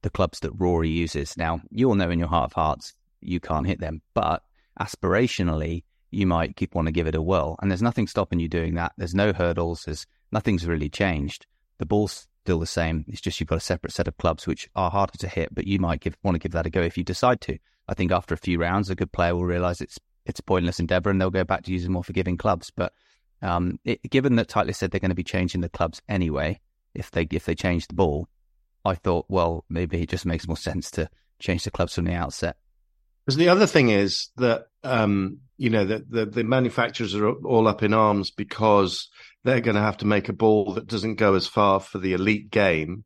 the 0.02 0.10
clubs 0.10 0.42
that 0.42 0.52
Rory 0.52 0.90
uses. 0.90 1.38
Now, 1.38 1.62
you 1.70 1.88
all 1.88 1.96
know 1.96 2.10
in 2.10 2.20
your 2.20 2.28
heart 2.28 2.52
of 2.52 2.54
hearts 2.54 2.94
you 3.22 3.40
can't 3.40 3.66
hit 3.66 3.80
them, 3.80 4.02
but 4.14 4.44
aspirationally, 4.80 5.84
you 6.12 6.28
might 6.28 6.56
keep, 6.56 6.76
want 6.76 6.88
to 6.88 6.92
give 6.92 7.08
it 7.08 7.16
a 7.16 7.22
whirl. 7.22 7.58
And 7.62 7.72
there's 7.72 7.82
nothing 7.82 8.08
stopping 8.08 8.40
you 8.40 8.48
doing 8.48 8.76
that. 8.76 8.94
There's 8.98 9.16
no 9.16 9.34
hurdles. 9.34 9.84
There's 9.86 10.06
nothing's 10.32 10.68
really 10.68 10.90
changed. 10.90 11.46
The 11.78 11.86
ball's 11.86 12.28
still 12.48 12.60
the 12.60 12.66
same. 12.66 13.04
It's 13.10 13.20
just 13.20 13.42
you've 13.42 13.50
got 13.50 13.58
a 13.58 13.60
separate 13.60 13.92
set 13.92 14.08
of 14.08 14.16
clubs 14.16 14.48
which 14.48 14.70
are 14.74 14.90
harder 14.90 15.18
to 15.18 15.28
hit, 15.28 15.54
but 15.54 15.68
you 15.68 15.80
might 15.80 16.00
give, 16.00 16.16
want 16.24 16.36
to 16.36 16.40
give 16.40 16.54
that 16.54 16.66
a 16.66 16.70
go 16.70 16.82
if 16.82 16.98
you 16.98 17.04
decide 17.04 17.42
to. 17.42 17.58
I 17.90 17.94
think 17.94 18.10
after 18.10 18.34
a 18.34 18.38
few 18.38 18.58
rounds, 18.58 18.90
a 18.90 18.96
good 18.96 19.12
player 19.12 19.36
will 19.36 19.44
realize 19.44 19.82
it's 19.82 20.00
it's 20.26 20.40
a 20.40 20.44
pointless 20.44 20.80
endeavor 20.80 21.10
and 21.10 21.20
they'll 21.20 21.30
go 21.30 21.44
back 21.44 21.64
to 21.64 21.74
using 21.74 21.92
more 21.92 22.06
forgiving 22.06 22.38
clubs. 22.38 22.72
But 22.74 22.94
um, 23.42 23.82
it, 23.84 24.02
given 24.10 24.38
that 24.38 24.48
Titleist 24.48 24.78
said 24.78 24.92
they're 24.92 25.02
going 25.02 25.10
to 25.10 25.16
be 25.16 25.26
changing 25.26 25.60
the 25.60 25.68
clubs 25.68 26.02
anyway, 26.08 26.62
if 26.94 27.12
they 27.12 27.28
if 27.32 27.44
they 27.44 27.54
change 27.54 27.88
the 27.88 27.96
ball, 27.96 28.30
I 28.86 28.96
thought, 28.96 29.26
well, 29.28 29.66
maybe 29.68 30.02
it 30.02 30.08
just 30.08 30.26
makes 30.26 30.48
more 30.48 30.56
sense 30.70 30.90
to 30.92 31.10
change 31.40 31.66
the 31.66 31.72
clubs 31.72 31.96
from 31.96 32.06
the 32.06 32.14
outset. 32.14 32.56
Because 33.28 33.36
the 33.36 33.50
other 33.50 33.68
thing 33.68 33.90
is 33.90 34.30
that 34.38 34.68
um, 34.86 35.40
you 35.58 35.70
know 35.70 35.84
the, 35.84 36.06
the 36.10 36.26
the 36.26 36.44
manufacturers 36.46 37.14
are 37.14 37.30
all 37.30 37.68
up 37.68 37.84
in 37.84 37.94
arms 37.94 38.32
because 38.32 39.10
they're 39.44 39.60
going 39.60 39.76
to 39.76 39.82
have 39.82 39.98
to 39.98 40.08
make 40.08 40.30
a 40.30 40.34
ball 40.34 40.76
that 40.76 40.88
doesn't 40.88 41.16
go 41.16 41.34
as 41.34 41.46
far 41.46 41.82
for 41.82 41.98
the 41.98 42.14
elite 42.14 42.50
game, 42.50 43.04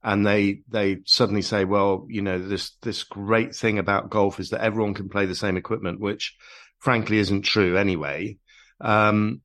and 0.00 0.24
they 0.24 0.60
they 0.68 0.98
suddenly 1.06 1.42
say, 1.42 1.64
well, 1.64 2.06
you 2.08 2.22
know, 2.22 2.38
this 2.38 2.76
this 2.82 3.02
great 3.02 3.52
thing 3.52 3.80
about 3.80 4.10
golf 4.10 4.38
is 4.38 4.50
that 4.50 4.60
everyone 4.60 4.94
can 4.94 5.08
play 5.08 5.26
the 5.26 5.34
same 5.34 5.56
equipment, 5.56 5.98
which 5.98 6.36
frankly 6.78 7.18
isn't 7.18 7.42
true 7.42 7.76
anyway. 7.76 8.38
Um, 8.80 9.40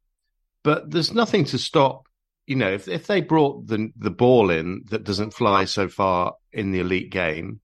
but 0.63 0.91
there's 0.91 1.11
nothing 1.11 1.45
to 1.45 1.57
stop. 1.57 2.03
You 2.45 2.57
know, 2.57 2.71
if 2.71 2.87
if 2.87 3.07
they 3.07 3.21
brought 3.21 3.65
the 3.65 3.89
the 3.97 4.11
ball 4.11 4.51
in 4.51 4.83
that 4.91 5.05
doesn't 5.05 5.33
fly 5.33 5.65
so 5.65 5.87
far 5.87 6.35
in 6.51 6.71
the 6.71 6.81
elite 6.81 7.09
game, 7.09 7.61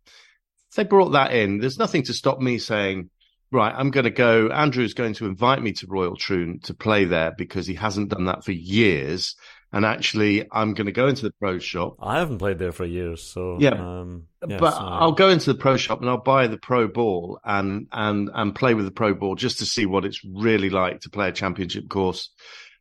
if 0.69 0.75
they 0.75 0.83
brought 0.83 1.09
that 1.09 1.33
in, 1.33 1.59
there's 1.59 1.79
nothing 1.79 2.03
to 2.03 2.13
stop 2.13 2.39
me 2.39 2.59
saying, 2.59 3.09
right, 3.51 3.73
I'm 3.75 3.91
going 3.91 4.03
to 4.03 4.11
go. 4.11 4.49
Andrew's 4.49 4.93
going 4.93 5.13
to 5.15 5.25
invite 5.25 5.61
me 5.61 5.73
to 5.73 5.87
Royal 5.87 6.15
Troon 6.15 6.59
to 6.63 6.73
play 6.73 7.05
there 7.05 7.33
because 7.35 7.65
he 7.65 7.73
hasn't 7.73 8.09
done 8.09 8.25
that 8.25 8.43
for 8.43 8.51
years. 8.51 9.35
And 9.71 9.85
actually, 9.85 10.47
I'm 10.51 10.73
going 10.73 10.87
to 10.87 10.91
go 10.91 11.07
into 11.07 11.23
the 11.23 11.33
pro 11.39 11.59
shop. 11.59 11.97
I 12.01 12.17
haven't 12.17 12.39
played 12.39 12.57
there 12.57 12.71
for 12.71 12.85
years, 12.85 13.23
so 13.23 13.57
yeah. 13.59 13.73
Um, 13.73 14.25
but 14.41 14.73
I'll 14.75 15.11
go 15.11 15.29
into 15.29 15.53
the 15.53 15.59
pro 15.59 15.77
shop 15.77 16.01
and 16.01 16.09
I'll 16.09 16.17
buy 16.17 16.47
the 16.47 16.57
pro 16.57 16.87
ball 16.87 17.39
and 17.43 17.87
and 17.91 18.31
and 18.33 18.55
play 18.55 18.73
with 18.73 18.85
the 18.85 18.91
pro 18.91 19.13
ball 19.13 19.35
just 19.35 19.59
to 19.59 19.67
see 19.67 19.85
what 19.85 20.05
it's 20.05 20.25
really 20.25 20.71
like 20.71 21.01
to 21.01 21.11
play 21.11 21.29
a 21.29 21.31
championship 21.31 21.87
course 21.87 22.31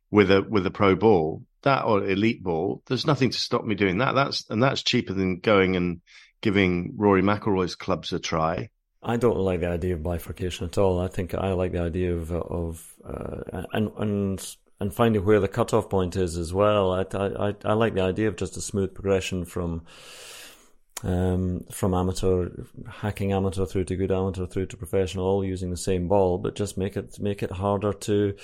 with 0.09 0.31
a 0.31 0.41
with 0.41 0.65
a 0.65 0.71
pro 0.71 0.95
ball. 0.95 1.43
That 1.61 1.85
or 1.85 2.03
elite 2.03 2.41
ball. 2.41 2.81
There's 2.87 3.05
nothing 3.05 3.29
to 3.31 3.37
stop 3.37 3.63
me 3.63 3.75
doing 3.75 3.99
that. 3.99 4.15
That's 4.15 4.49
and 4.49 4.63
that's 4.63 4.81
cheaper 4.81 5.13
than 5.13 5.41
going 5.41 5.75
and 5.75 6.01
giving 6.41 6.93
Rory 6.97 7.21
McIlroy's 7.21 7.75
clubs 7.75 8.13
a 8.13 8.19
try. 8.19 8.69
I 9.01 9.17
don't 9.17 9.37
like 9.37 9.61
the 9.61 9.69
idea 9.69 9.93
of 9.93 10.03
bifurcation 10.03 10.65
at 10.65 10.77
all. 10.77 10.99
I 10.99 11.07
think 11.07 11.33
I 11.33 11.53
like 11.53 11.71
the 11.71 11.81
idea 11.81 12.13
of 12.13 12.31
of 12.31 12.93
uh, 13.05 13.63
and 13.71 13.91
and 13.97 14.55
and 14.79 14.93
finding 14.93 15.23
where 15.23 15.39
the 15.39 15.47
cutoff 15.47 15.89
point 15.89 16.15
is 16.15 16.37
as 16.37 16.53
well. 16.53 16.91
I, 16.91 17.05
I 17.13 17.55
I 17.63 17.73
like 17.73 17.93
the 17.93 18.01
idea 18.01 18.27
of 18.27 18.35
just 18.35 18.57
a 18.57 18.61
smooth 18.61 18.93
progression 18.93 19.45
from 19.45 19.85
um, 21.03 21.65
from 21.71 21.93
amateur 21.93 22.49
hacking 22.89 23.31
amateur 23.31 23.65
through 23.65 23.85
to 23.85 23.95
good 23.95 24.11
amateur 24.11 24.45
through 24.45 24.65
to 24.67 24.77
professional, 24.77 25.25
all 25.25 25.45
using 25.45 25.69
the 25.69 25.77
same 25.77 26.07
ball, 26.07 26.37
but 26.37 26.55
just 26.55 26.77
make 26.77 26.97
it 26.97 27.19
make 27.19 27.41
it 27.41 27.51
harder 27.51 27.93
to 27.93 28.35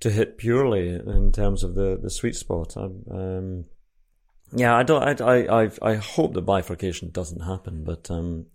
to 0.00 0.10
hit 0.10 0.38
purely 0.38 0.90
in 0.90 1.32
terms 1.32 1.64
of 1.64 1.74
the 1.74 1.98
the 2.00 2.10
sweet 2.10 2.36
spot. 2.36 2.76
I, 2.76 2.84
um, 2.84 3.64
yeah, 4.52 4.76
I 4.76 4.82
don't. 4.82 5.20
I 5.20 5.64
I 5.64 5.70
I 5.82 5.94
hope 5.96 6.34
the 6.34 6.42
bifurcation 6.42 7.10
doesn't 7.10 7.40
happen, 7.40 7.84
but 7.84 8.10
um, 8.10 8.46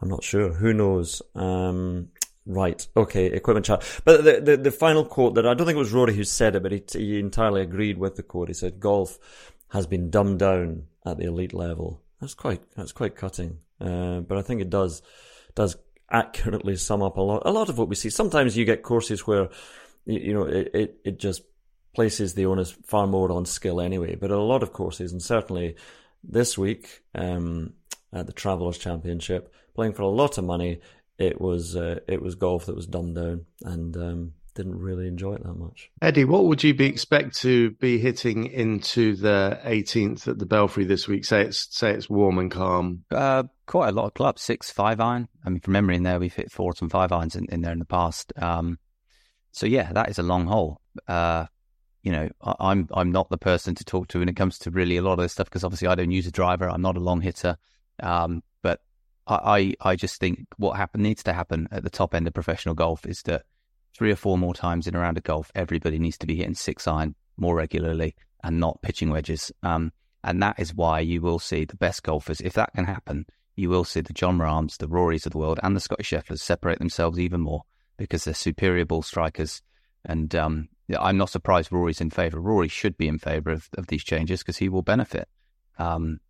I'm 0.00 0.08
not 0.08 0.24
sure. 0.24 0.52
Who 0.52 0.72
knows? 0.72 1.22
Um, 1.34 2.10
right. 2.46 2.86
Okay. 2.96 3.26
Equipment 3.26 3.66
chat. 3.66 4.00
But 4.04 4.24
the, 4.24 4.40
the, 4.40 4.56
the 4.56 4.70
final 4.70 5.04
quote 5.04 5.34
that 5.34 5.46
I 5.46 5.54
don't 5.54 5.66
think 5.66 5.76
it 5.76 5.80
was 5.80 5.92
Rory 5.92 6.14
who 6.14 6.24
said 6.24 6.56
it, 6.56 6.62
but 6.62 6.72
he, 6.72 6.82
he 6.92 7.18
entirely 7.18 7.62
agreed 7.62 7.98
with 7.98 8.16
the 8.16 8.22
quote. 8.22 8.48
He 8.48 8.54
said, 8.54 8.80
"Golf 8.80 9.18
has 9.70 9.86
been 9.86 10.10
dumbed 10.10 10.40
down 10.40 10.84
at 11.04 11.18
the 11.18 11.26
elite 11.26 11.54
level." 11.54 12.02
That's 12.20 12.34
quite 12.34 12.62
that's 12.76 12.92
quite 12.92 13.16
cutting. 13.16 13.58
Uh, 13.80 14.20
but 14.20 14.38
I 14.38 14.42
think 14.42 14.60
it 14.60 14.70
does 14.70 15.02
does 15.54 15.76
accurately 16.10 16.76
sum 16.76 17.02
up 17.02 17.16
a 17.16 17.20
lot 17.20 17.42
a 17.44 17.50
lot 17.50 17.68
of 17.68 17.78
what 17.78 17.88
we 17.88 17.94
see. 17.94 18.10
Sometimes 18.10 18.56
you 18.56 18.64
get 18.64 18.82
courses 18.82 19.26
where 19.26 19.48
you, 20.04 20.20
you 20.20 20.34
know 20.34 20.44
it, 20.44 20.70
it 20.74 21.00
it 21.04 21.18
just 21.18 21.42
places 21.96 22.34
the 22.34 22.46
onus 22.46 22.72
far 22.84 23.06
more 23.06 23.32
on 23.32 23.46
skill 23.46 23.80
anyway. 23.80 24.14
But 24.14 24.30
a 24.30 24.38
lot 24.38 24.62
of 24.62 24.72
courses, 24.72 25.10
and 25.10 25.22
certainly 25.22 25.76
this 26.22 26.56
week 26.56 27.02
um, 27.14 27.72
at 28.12 28.26
the 28.26 28.32
Travelers 28.32 28.78
Championship, 28.78 29.52
playing 29.74 29.94
for 29.94 30.02
a 30.02 30.08
lot 30.08 30.36
of 30.36 30.44
money, 30.44 30.80
it 31.18 31.40
was 31.40 31.74
uh, 31.74 32.00
it 32.06 32.20
was 32.22 32.34
golf 32.34 32.66
that 32.66 32.76
was 32.76 32.86
dumbed 32.86 33.16
down, 33.16 33.46
and 33.64 33.96
um, 33.96 34.32
didn't 34.54 34.78
really 34.78 35.08
enjoy 35.08 35.34
it 35.34 35.42
that 35.42 35.54
much. 35.54 35.90
Eddie, 36.02 36.26
what 36.26 36.44
would 36.44 36.62
you 36.62 36.74
be 36.74 36.84
expect 36.84 37.34
to 37.38 37.70
be 37.72 37.98
hitting 37.98 38.46
into 38.46 39.16
the 39.16 39.58
18th 39.64 40.28
at 40.28 40.38
the 40.38 40.46
Belfry 40.46 40.84
this 40.84 41.08
week? 41.08 41.24
Say 41.24 41.42
it's 41.46 41.74
say 41.74 41.92
it's 41.92 42.10
warm 42.10 42.38
and 42.38 42.50
calm. 42.50 43.04
Uh, 43.10 43.44
quite 43.66 43.88
a 43.88 43.92
lot 43.92 44.04
of 44.04 44.14
clubs, 44.14 44.42
six 44.42 44.70
five 44.70 45.00
iron. 45.00 45.28
I 45.44 45.48
mean, 45.48 45.60
from 45.60 45.72
memory, 45.72 45.96
in 45.96 46.02
there 46.02 46.20
we've 46.20 46.34
hit 46.34 46.52
four 46.52 46.74
and 46.78 46.90
five 46.90 47.10
irons 47.10 47.36
in, 47.36 47.46
in 47.46 47.62
there 47.62 47.72
in 47.72 47.78
the 47.78 47.86
past. 47.86 48.34
Um, 48.36 48.78
so 49.52 49.64
yeah, 49.64 49.90
that 49.94 50.10
is 50.10 50.18
a 50.18 50.22
long 50.22 50.46
hole. 50.46 50.82
Uh, 51.08 51.46
you 52.06 52.12
know, 52.12 52.28
I, 52.40 52.54
I'm 52.60 52.88
I'm 52.94 53.10
not 53.10 53.30
the 53.30 53.36
person 53.36 53.74
to 53.74 53.84
talk 53.84 54.06
to 54.08 54.20
when 54.20 54.28
it 54.28 54.36
comes 54.36 54.60
to 54.60 54.70
really 54.70 54.96
a 54.96 55.02
lot 55.02 55.14
of 55.14 55.24
this 55.24 55.32
stuff 55.32 55.48
because 55.48 55.64
obviously 55.64 55.88
I 55.88 55.96
don't 55.96 56.12
use 56.12 56.28
a 56.28 56.30
driver. 56.30 56.70
I'm 56.70 56.80
not 56.80 56.96
a 56.96 57.00
long 57.00 57.20
hitter. 57.20 57.56
Um, 58.00 58.44
but 58.62 58.80
I, 59.26 59.74
I 59.82 59.90
I 59.90 59.96
just 59.96 60.20
think 60.20 60.46
what 60.56 60.76
happen 60.76 61.02
needs 61.02 61.24
to 61.24 61.32
happen 61.32 61.66
at 61.72 61.82
the 61.82 61.90
top 61.90 62.14
end 62.14 62.28
of 62.28 62.32
professional 62.32 62.76
golf 62.76 63.04
is 63.06 63.22
that 63.22 63.42
three 63.92 64.12
or 64.12 64.16
four 64.16 64.38
more 64.38 64.54
times 64.54 64.86
in 64.86 64.94
a 64.94 65.00
round 65.00 65.18
of 65.18 65.24
golf, 65.24 65.50
everybody 65.56 65.98
needs 65.98 66.16
to 66.18 66.28
be 66.28 66.36
hitting 66.36 66.54
six 66.54 66.86
iron 66.86 67.16
more 67.36 67.56
regularly 67.56 68.14
and 68.44 68.60
not 68.60 68.80
pitching 68.82 69.10
wedges. 69.10 69.50
Um, 69.64 69.92
and 70.22 70.40
that 70.44 70.60
is 70.60 70.72
why 70.72 71.00
you 71.00 71.20
will 71.20 71.40
see 71.40 71.64
the 71.64 71.74
best 71.74 72.04
golfers, 72.04 72.40
if 72.40 72.52
that 72.52 72.72
can 72.72 72.84
happen, 72.84 73.26
you 73.56 73.68
will 73.68 73.84
see 73.84 74.00
the 74.00 74.12
Jon 74.12 74.38
Rahms, 74.38 74.76
the 74.76 74.86
Rorys 74.86 75.26
of 75.26 75.32
the 75.32 75.38
world, 75.38 75.58
and 75.60 75.74
the 75.74 75.80
Scottie 75.80 76.04
Schefflers 76.04 76.40
separate 76.40 76.78
themselves 76.78 77.18
even 77.18 77.40
more 77.40 77.62
because 77.96 78.22
they're 78.22 78.34
superior 78.34 78.84
ball 78.84 79.02
strikers. 79.02 79.60
And 80.04 80.32
um, 80.36 80.68
I'm 80.94 81.16
not 81.16 81.30
surprised 81.30 81.72
Rory's 81.72 82.00
in 82.00 82.10
favour. 82.10 82.40
Rory 82.40 82.68
should 82.68 82.96
be 82.96 83.08
in 83.08 83.18
favour 83.18 83.50
of, 83.50 83.68
of 83.76 83.88
these 83.88 84.04
changes 84.04 84.40
because 84.40 84.58
he 84.58 84.68
will 84.68 84.82
benefit. 84.82 85.28
Um, 85.78 86.20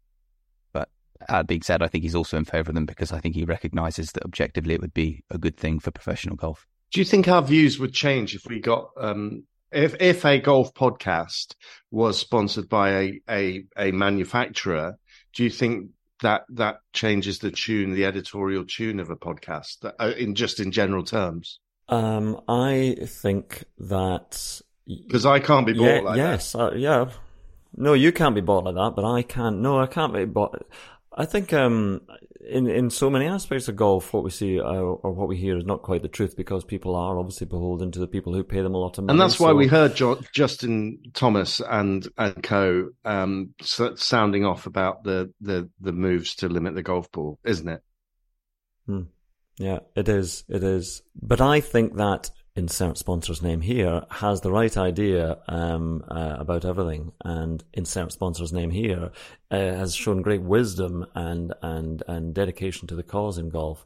but 0.73 0.89
that 1.29 1.47
being 1.47 1.63
said, 1.63 1.83
I 1.83 1.89
think 1.89 2.05
he's 2.05 2.15
also 2.15 2.37
in 2.37 2.45
favour 2.45 2.71
of 2.71 2.75
them 2.75 2.87
because 2.87 3.13
I 3.13 3.21
think 3.21 3.35
he 3.35 3.45
recognises 3.45 4.13
that 4.13 4.25
objectively 4.25 4.75
it 4.75 4.81
would 4.81 4.95
be 4.95 5.23
a 5.31 5.39
good 5.39 5.57
thing 5.57 5.79
for 5.79 5.91
professional 5.91 6.37
golf. 6.37 6.67
Do 6.93 7.01
you 7.01 7.05
think 7.05 7.29
our 7.29 7.43
views 7.43 7.79
would 7.79 7.93
change 7.93 8.35
if 8.35 8.47
we 8.47 8.61
got 8.61 8.91
um, 8.99 9.45
if 9.73 9.97
if 10.01 10.25
a 10.25 10.39
golf 10.39 10.73
podcast 10.73 11.55
was 11.91 12.19
sponsored 12.19 12.69
by 12.69 12.91
a 12.91 13.21
a, 13.29 13.65
a 13.77 13.93
manufacturer? 13.93 14.97
Do 15.35 15.45
you 15.45 15.51
think 15.51 15.91
that 16.23 16.45
that 16.51 16.77
changes 16.95 17.41
the 17.41 17.51
tune, 17.51 17.93
the 17.93 18.07
editorial 18.07 18.65
tune 18.65 19.01
of 19.01 19.11
a 19.11 19.17
podcast, 19.17 19.85
uh, 19.85 20.13
in 20.17 20.35
just 20.35 20.61
in 20.61 20.71
general 20.71 21.05
terms? 21.05 21.61
Um, 21.89 22.41
I 22.49 22.97
think 23.07 23.65
that 23.79 24.61
because 24.87 25.27
I 25.27 25.41
can't 25.41 25.67
be 25.67 25.73
bought 25.73 25.85
yeah, 25.85 26.01
like 26.01 26.17
yes, 26.17 26.53
that. 26.53 26.59
uh, 26.59 26.75
yeah. 26.75 27.11
No, 27.77 27.93
you 27.93 28.13
can't 28.13 28.35
be 28.35 28.41
bought 28.41 28.65
like 28.65 28.75
that, 28.75 28.93
but 28.97 29.05
I 29.05 29.23
can't. 29.23 29.61
No, 29.61 29.79
I 29.81 29.87
can't 29.87 30.13
be 30.13 30.25
bought. 30.25 30.65
I 31.13 31.25
think 31.27 31.53
um, 31.53 32.03
in 32.49 32.69
in 32.69 32.91
so 32.91 33.11
many 33.11 33.27
aspects 33.27 33.69
of 33.69 33.77
golf, 33.77 34.13
what 34.13 34.25
we 34.25 34.31
see 34.31 34.61
uh, 34.61 34.65
or 34.65 35.13
what 35.13 35.29
we 35.29 35.37
hear 35.37 35.57
is 35.57 35.65
not 35.65 35.83
quite 35.83 36.03
the 36.03 36.09
truth 36.09 36.37
because 36.37 36.65
people 36.65 36.95
are 36.97 37.19
obviously 37.19 37.47
beholden 37.47 37.91
to 37.93 37.99
the 37.99 38.07
people 38.07 38.35
who 38.35 38.45
pay 38.45 38.63
them 38.63 38.75
a 38.75 38.79
lot 38.79 38.99
of 38.99 39.05
money. 39.05 39.15
And 39.15 39.21
that's 39.21 39.41
why 39.41 39.51
so- 39.51 39.55
we 39.55 39.67
heard 39.67 39.95
jo- 39.95 40.21
Justin 40.33 40.99
Thomas 41.15 41.61
and 41.61 42.07
and 42.17 42.43
co 42.43 42.91
um, 43.05 43.55
sounding 43.61 44.45
off 44.45 44.67
about 44.67 45.05
the, 45.05 45.33
the 45.41 45.69
the 45.81 45.93
moves 45.93 46.35
to 46.37 46.49
limit 46.49 46.75
the 46.75 46.83
golf 46.83 47.11
ball, 47.13 47.39
isn't 47.45 47.69
it? 47.69 47.83
Yeah, 49.59 49.81
it 49.95 50.09
is. 50.09 50.45
It 50.49 50.63
is. 50.63 51.03
But 51.21 51.41
I 51.41 51.61
think 51.61 51.97
that 51.97 52.31
insert 52.55 52.97
sponsor's 52.97 53.43
name 53.43 53.61
here 53.61 54.03
has 54.11 54.41
the 54.41 54.51
right 54.51 54.77
idea 54.77 55.39
um, 55.49 56.05
uh, 56.09 56.37
about 56.39 56.65
everything, 56.65 57.13
and 57.25 57.63
insert 57.73 58.13
sponsor's 58.13 58.53
name 58.53 58.71
here 58.71 59.11
uh, 59.51 59.57
has 59.57 59.95
shown 59.95 60.23
great 60.23 60.43
wisdom 60.43 61.07
and 61.15 61.55
and 61.63 62.03
and 62.07 62.35
dedication 62.35 62.87
to 62.89 62.95
the 62.95 63.03
cause 63.03 63.39
in 63.39 63.49
golf. 63.51 63.85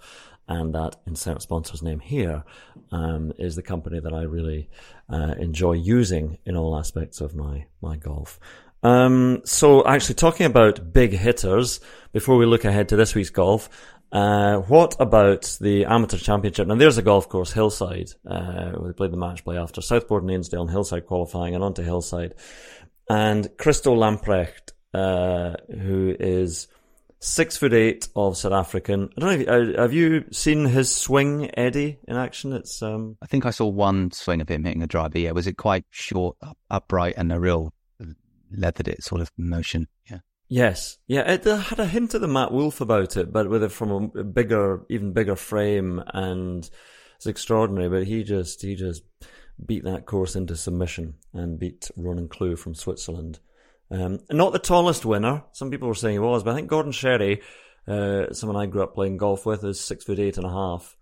And 0.48 0.74
that 0.74 0.96
insert 1.06 1.42
sponsor's 1.42 1.80
name 1.80 2.00
here 2.00 2.42
um, 2.90 3.33
is 3.38 3.54
the 3.54 3.62
company 3.62 4.00
that 4.00 4.12
I 4.12 4.22
really 4.22 4.68
uh, 5.09 5.35
enjoy 5.38 5.74
using 5.74 6.38
in 6.44 6.56
all 6.56 6.76
aspects 6.76 7.20
of 7.20 7.37
my 7.37 7.66
my 7.80 7.96
golf. 7.96 8.40
Um, 8.83 9.42
so 9.44 9.87
actually 9.87 10.14
talking 10.16 10.46
about 10.46 10.92
big 10.92 11.12
hitters, 11.12 11.80
before 12.12 12.37
we 12.37 12.46
look 12.46 12.64
ahead 12.64 12.88
to 12.88 12.96
this 12.96 13.14
week's 13.14 13.30
golf, 13.30 13.68
uh, 14.12 14.58
what 14.58 14.96
about 14.98 15.56
the 15.60 15.84
amateur 15.84 16.18
championship? 16.18 16.66
Now 16.66 16.74
there's 16.74 16.98
a 16.98 17.02
golf 17.02 17.28
course, 17.28 17.52
Hillside. 17.52 18.10
Uh, 18.26 18.72
we 18.80 18.92
played 18.92 19.12
the 19.12 19.16
match 19.16 19.44
play 19.44 19.56
after 19.56 19.80
Southport 19.80 20.22
and 20.22 20.30
Ainsdale 20.30 20.62
and 20.62 20.70
Hillside 20.70 21.06
qualifying 21.06 21.54
and 21.54 21.62
on 21.62 21.74
to 21.74 21.82
Hillside. 21.82 22.34
And 23.08 23.48
Christo 23.58 23.94
Lamprecht, 23.94 24.72
uh, 24.94 25.56
who 25.72 26.14
is 26.18 26.68
six 27.20 27.56
foot 27.56 27.72
eight 27.72 28.08
of 28.16 28.36
South 28.36 28.52
African. 28.52 29.10
I 29.16 29.20
don't 29.20 29.46
know. 29.46 29.68
If, 29.68 29.76
uh, 29.78 29.82
have 29.82 29.92
you 29.92 30.24
seen 30.32 30.64
his 30.64 30.94
swing, 30.94 31.50
Eddie, 31.56 31.98
in 32.08 32.16
action? 32.16 32.52
It's 32.52 32.82
um, 32.82 33.16
I 33.22 33.26
think 33.26 33.46
I 33.46 33.50
saw 33.50 33.66
one 33.66 34.10
swing 34.10 34.40
of 34.40 34.48
him 34.48 34.64
hitting 34.64 34.82
a 34.82 34.86
driver. 34.86 35.18
Yeah, 35.18 35.32
was 35.32 35.46
it 35.46 35.56
quite 35.56 35.84
short, 35.90 36.36
up, 36.42 36.58
upright, 36.70 37.14
and 37.16 37.32
a 37.32 37.38
real 37.38 37.72
leathered 38.50 38.88
it 38.88 39.04
sort 39.04 39.20
of 39.20 39.30
motion? 39.36 39.86
Yeah. 40.10 40.18
Yes, 40.52 40.98
yeah, 41.06 41.30
it 41.30 41.46
uh, 41.46 41.58
had 41.58 41.78
a 41.78 41.86
hint 41.86 42.12
of 42.14 42.20
the 42.20 42.26
Matt 42.26 42.50
Wolff 42.50 42.80
about 42.80 43.16
it, 43.16 43.32
but 43.32 43.48
with 43.48 43.62
it 43.62 43.70
from 43.70 44.10
a 44.16 44.24
bigger, 44.24 44.84
even 44.90 45.12
bigger 45.12 45.36
frame, 45.36 46.02
and 46.12 46.68
it's 47.14 47.26
extraordinary. 47.26 47.88
But 47.88 48.08
he 48.08 48.24
just, 48.24 48.60
he 48.60 48.74
just 48.74 49.04
beat 49.64 49.84
that 49.84 50.06
course 50.06 50.34
into 50.34 50.56
submission 50.56 51.14
and 51.32 51.56
beat 51.56 51.88
Ronan 51.96 52.28
Kleu 52.28 52.58
from 52.58 52.74
Switzerland. 52.74 53.38
Um, 53.92 54.18
not 54.28 54.52
the 54.52 54.58
tallest 54.58 55.04
winner. 55.04 55.44
Some 55.52 55.70
people 55.70 55.86
were 55.86 55.94
saying 55.94 56.14
he 56.14 56.18
was, 56.18 56.42
but 56.42 56.50
I 56.50 56.56
think 56.56 56.68
Gordon 56.68 56.90
Sherry, 56.90 57.42
uh, 57.86 58.32
someone 58.32 58.60
I 58.60 58.66
grew 58.66 58.82
up 58.82 58.94
playing 58.94 59.18
golf 59.18 59.46
with, 59.46 59.62
is 59.62 59.78
six 59.78 60.02
foot 60.04 60.18
eight 60.18 60.36
and 60.36 60.46
a 60.46 60.50
half. 60.50 60.96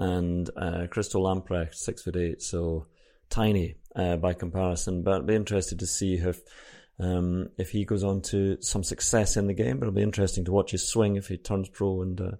and 0.00 0.48
uh, 0.56 0.86
Christo 0.90 1.20
Lamprecht, 1.20 1.74
six 1.74 2.02
foot 2.02 2.16
eight, 2.16 2.42
so 2.42 2.86
tiny 3.28 3.76
uh, 3.94 4.16
by 4.16 4.32
comparison. 4.32 5.02
But 5.02 5.14
I'd 5.14 5.26
be 5.26 5.34
interested 5.34 5.78
to 5.80 5.86
see 5.86 6.14
if 6.14 6.40
um, 7.00 7.48
if 7.58 7.70
he 7.70 7.84
goes 7.84 8.04
on 8.04 8.20
to 8.22 8.60
some 8.60 8.84
success 8.84 9.36
in 9.36 9.46
the 9.46 9.54
game. 9.54 9.78
But 9.78 9.86
it'll 9.86 9.96
be 9.96 10.02
interesting 10.02 10.44
to 10.44 10.52
watch 10.52 10.70
his 10.72 10.86
swing 10.86 11.16
if 11.16 11.28
he 11.28 11.36
turns 11.36 11.68
pro 11.68 12.02
and 12.02 12.20
uh, 12.20 12.30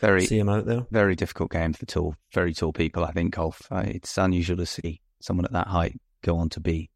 very 0.00 0.26
see 0.26 0.38
him 0.38 0.48
out 0.48 0.66
there. 0.66 0.86
Very 0.90 1.14
difficult 1.14 1.50
game 1.50 1.72
for 1.72 1.86
tall, 1.86 2.14
very 2.32 2.54
tall 2.54 2.72
people. 2.72 3.04
I 3.04 3.12
think 3.12 3.34
golf. 3.34 3.62
Uh, 3.70 3.84
it's 3.86 4.18
unusual 4.18 4.56
to 4.58 4.66
see 4.66 5.00
someone 5.20 5.44
at 5.44 5.52
that 5.52 5.68
height 5.68 6.00
go 6.22 6.36
on 6.36 6.48
to 6.50 6.60
be 6.60 6.90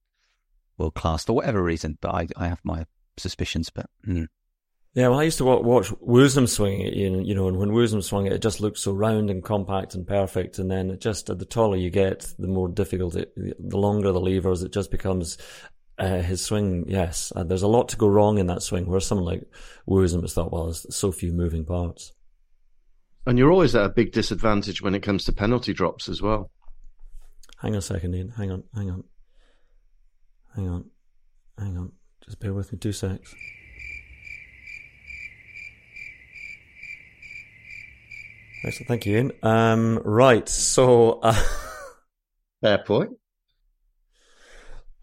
world 0.78 0.94
class 0.94 1.24
for 1.24 1.34
whatever 1.34 1.62
reason. 1.62 1.98
But 2.00 2.14
I, 2.14 2.28
I 2.36 2.48
have 2.48 2.60
my 2.64 2.86
suspicions. 3.16 3.70
But 3.70 3.86
mm. 4.06 4.26
yeah, 4.94 5.08
well, 5.08 5.20
I 5.20 5.24
used 5.24 5.38
to 5.38 5.44
watch, 5.44 5.62
watch 5.62 5.90
Woosnam 6.00 6.48
swing 6.48 6.80
it, 6.80 6.94
you 6.94 7.34
know, 7.34 7.48
and 7.48 7.58
when 7.58 7.70
Woosnam 7.70 8.02
swung 8.02 8.26
it, 8.26 8.32
it 8.32 8.42
just 8.42 8.60
looked 8.60 8.78
so 8.78 8.92
round 8.92 9.30
and 9.30 9.44
compact 9.44 9.94
and 9.94 10.06
perfect. 10.06 10.58
And 10.58 10.70
then 10.70 10.90
it 10.90 11.00
just, 11.00 11.26
the 11.26 11.44
taller 11.44 11.76
you 11.76 11.90
get, 11.90 12.26
the 12.38 12.48
more 12.48 12.68
difficult 12.68 13.16
it, 13.16 13.32
the 13.36 13.78
longer 13.78 14.12
the 14.12 14.20
levers, 14.20 14.62
it 14.62 14.72
just 14.72 14.90
becomes 14.90 15.38
uh, 16.02 16.20
his 16.20 16.44
swing, 16.44 16.84
yes, 16.88 17.32
uh, 17.36 17.44
there's 17.44 17.62
a 17.62 17.68
lot 17.68 17.88
to 17.90 17.96
go 17.96 18.08
wrong 18.08 18.38
in 18.38 18.48
that 18.48 18.62
swing. 18.62 18.86
Where 18.86 18.98
someone 18.98 19.24
like 19.24 19.44
Woosnam 19.88 20.22
has 20.22 20.34
thought, 20.34 20.50
well, 20.50 20.64
there's 20.64 20.84
so 20.94 21.12
few 21.12 21.32
moving 21.32 21.64
parts. 21.64 22.12
And 23.24 23.38
you're 23.38 23.52
always 23.52 23.76
at 23.76 23.84
a 23.84 23.88
big 23.88 24.10
disadvantage 24.10 24.82
when 24.82 24.96
it 24.96 25.02
comes 25.04 25.24
to 25.24 25.32
penalty 25.32 25.72
drops 25.72 26.08
as 26.08 26.20
well. 26.20 26.50
Hang 27.60 27.74
on 27.74 27.78
a 27.78 27.82
second, 27.82 28.16
Iain. 28.16 28.30
Hang 28.30 28.50
on, 28.50 28.64
hang 28.74 28.90
on, 28.90 29.04
hang 30.56 30.68
on, 30.68 30.90
hang 31.56 31.78
on. 31.78 31.92
Just 32.24 32.40
bear 32.40 32.52
with 32.52 32.72
me 32.72 32.78
two 32.78 32.90
secs. 32.90 33.32
Excellent, 38.64 38.88
thank 38.88 39.06
you, 39.06 39.16
Iain. 39.16 39.32
Um, 39.44 40.00
right, 40.04 40.48
so 40.48 41.20
uh, 41.20 41.40
fair 42.60 42.78
point. 42.78 43.12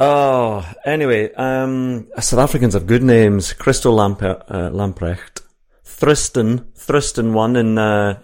Oh, 0.01 0.65
anyway, 0.85 1.33
um, 1.33 2.07
South 2.21 2.39
Africans 2.39 2.73
have 2.73 2.87
good 2.87 3.03
names. 3.03 3.53
Lampe- 3.53 4.43
uh, 4.47 4.69
Lamprecht, 4.69 5.41
Thriston, 5.83 6.71
Thriston 6.73 7.33
won 7.33 7.57
in 7.57 7.77
uh, 7.77 8.17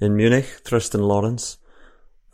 in 0.00 0.16
Munich. 0.16 0.46
Thriston 0.64 1.02
Lawrence, 1.02 1.58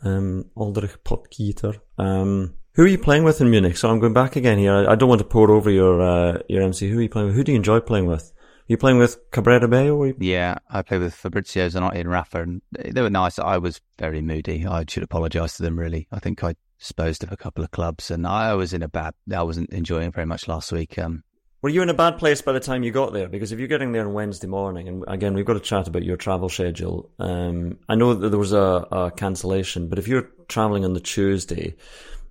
um, 0.03 0.49
Aldrich 0.55 1.03
Potgieter. 1.03 1.79
Um, 1.99 2.55
who 2.73 2.83
are 2.83 2.87
you 2.87 2.97
playing 2.97 3.23
with 3.23 3.39
in 3.39 3.51
Munich? 3.51 3.77
So 3.77 3.87
I'm 3.87 3.99
going 3.99 4.13
back 4.13 4.35
again 4.35 4.57
here. 4.57 4.73
I, 4.73 4.93
I 4.93 4.95
don't 4.95 5.09
want 5.09 5.19
to 5.19 5.25
pour 5.25 5.51
over 5.51 5.69
your 5.69 6.01
uh, 6.01 6.39
your 6.49 6.63
MC. 6.63 6.89
Who 6.89 6.97
are 6.97 7.03
you 7.03 7.09
playing 7.09 7.27
with? 7.27 7.35
Who 7.35 7.43
do 7.43 7.51
you 7.51 7.57
enjoy 7.57 7.81
playing 7.81 8.07
with? 8.07 8.33
Are 8.33 8.65
you 8.73 8.77
playing 8.77 8.97
with 8.97 9.19
Cabrera 9.31 9.67
Bello 9.67 9.95
Or 9.95 10.07
you... 10.07 10.15
Yeah, 10.19 10.55
I 10.69 10.81
play 10.81 10.97
with 10.97 11.13
Fabrizio 11.13 11.67
Zanotti 11.67 11.99
and 11.99 12.09
Rafa, 12.09 12.41
and 12.41 12.61
they 12.71 13.01
were 13.01 13.11
nice. 13.11 13.37
I 13.37 13.59
was 13.59 13.79
very 13.99 14.23
moody. 14.23 14.65
I 14.65 14.85
should 14.87 15.03
apologise 15.03 15.57
to 15.57 15.63
them. 15.63 15.77
Really, 15.77 16.07
I 16.11 16.17
think 16.17 16.43
I 16.43 16.55
disposed 16.81 17.23
of 17.23 17.31
a 17.31 17.37
couple 17.37 17.63
of 17.63 17.71
clubs, 17.71 18.11
and 18.11 18.27
I 18.27 18.53
was 18.55 18.73
in 18.73 18.81
a 18.81 18.89
bad. 18.89 19.13
I 19.33 19.43
wasn't 19.43 19.69
enjoying 19.69 20.11
very 20.11 20.25
much 20.25 20.47
last 20.47 20.71
week. 20.71 20.97
Um, 20.97 21.23
were 21.61 21.69
you 21.69 21.83
in 21.83 21.89
a 21.89 21.93
bad 21.93 22.17
place 22.17 22.41
by 22.41 22.53
the 22.53 22.59
time 22.59 22.81
you 22.81 22.91
got 22.91 23.13
there? 23.13 23.27
Because 23.27 23.51
if 23.51 23.59
you're 23.59 23.67
getting 23.67 23.91
there 23.91 24.07
on 24.07 24.13
Wednesday 24.13 24.47
morning, 24.47 24.87
and 24.87 25.03
again, 25.07 25.35
we've 25.35 25.45
got 25.45 25.53
to 25.53 25.59
chat 25.59 25.87
about 25.87 26.03
your 26.03 26.17
travel 26.17 26.49
schedule. 26.49 27.11
Um, 27.19 27.77
I 27.87 27.93
know 27.93 28.15
that 28.15 28.29
there 28.29 28.39
was 28.39 28.51
a, 28.51 28.87
a, 28.91 29.11
cancellation, 29.11 29.87
but 29.87 29.99
if 29.99 30.07
you're 30.07 30.27
traveling 30.47 30.83
on 30.83 30.93
the 30.93 30.99
Tuesday, 30.99 31.75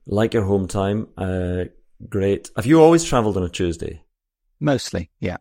like 0.05 0.35
your 0.35 0.43
home 0.43 0.67
time, 0.67 1.07
uh, 1.17 1.67
great. 2.09 2.51
Have 2.57 2.67
you 2.67 2.83
always 2.83 3.05
travelled 3.05 3.37
on 3.37 3.45
a 3.45 3.49
Tuesday? 3.49 4.03
Mostly, 4.59 5.11
yeah. 5.21 5.37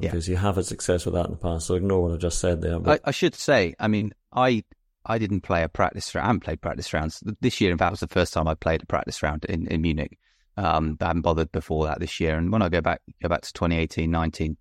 Because 0.00 0.28
yeah. 0.28 0.32
you 0.32 0.36
have 0.36 0.56
had 0.56 0.66
success 0.66 1.06
with 1.06 1.14
that 1.14 1.24
in 1.24 1.32
the 1.32 1.38
past, 1.38 1.66
so 1.66 1.74
ignore 1.76 2.02
what 2.02 2.12
I 2.12 2.16
just 2.16 2.40
said 2.40 2.60
there. 2.60 2.78
But... 2.78 3.00
I, 3.04 3.08
I 3.08 3.10
should 3.10 3.34
say, 3.34 3.74
I 3.80 3.88
mean, 3.88 4.12
I 4.34 4.64
I 5.06 5.18
didn't 5.18 5.42
play 5.42 5.62
a 5.62 5.68
practice 5.68 6.14
round. 6.14 6.24
I 6.24 6.28
haven't 6.28 6.44
played 6.44 6.60
practice 6.60 6.92
rounds 6.92 7.22
this 7.40 7.60
year. 7.60 7.70
In 7.70 7.78
fact, 7.78 7.90
it 7.90 7.92
was 7.92 8.00
the 8.00 8.08
first 8.08 8.32
time 8.32 8.48
I 8.48 8.54
played 8.54 8.82
a 8.82 8.86
practice 8.86 9.22
round 9.22 9.44
in, 9.44 9.66
in 9.66 9.82
Munich. 9.82 10.18
Um, 10.56 10.96
I 11.00 11.06
haven't 11.06 11.22
bothered 11.22 11.52
before 11.52 11.86
that 11.86 12.00
this 12.00 12.20
year. 12.20 12.36
And 12.36 12.52
when 12.52 12.62
I 12.62 12.68
go 12.68 12.80
back, 12.80 13.02
go 13.22 13.28
back 13.28 13.42
to 13.42 13.52
2018, 13.52 14.10
19, 14.10 14.56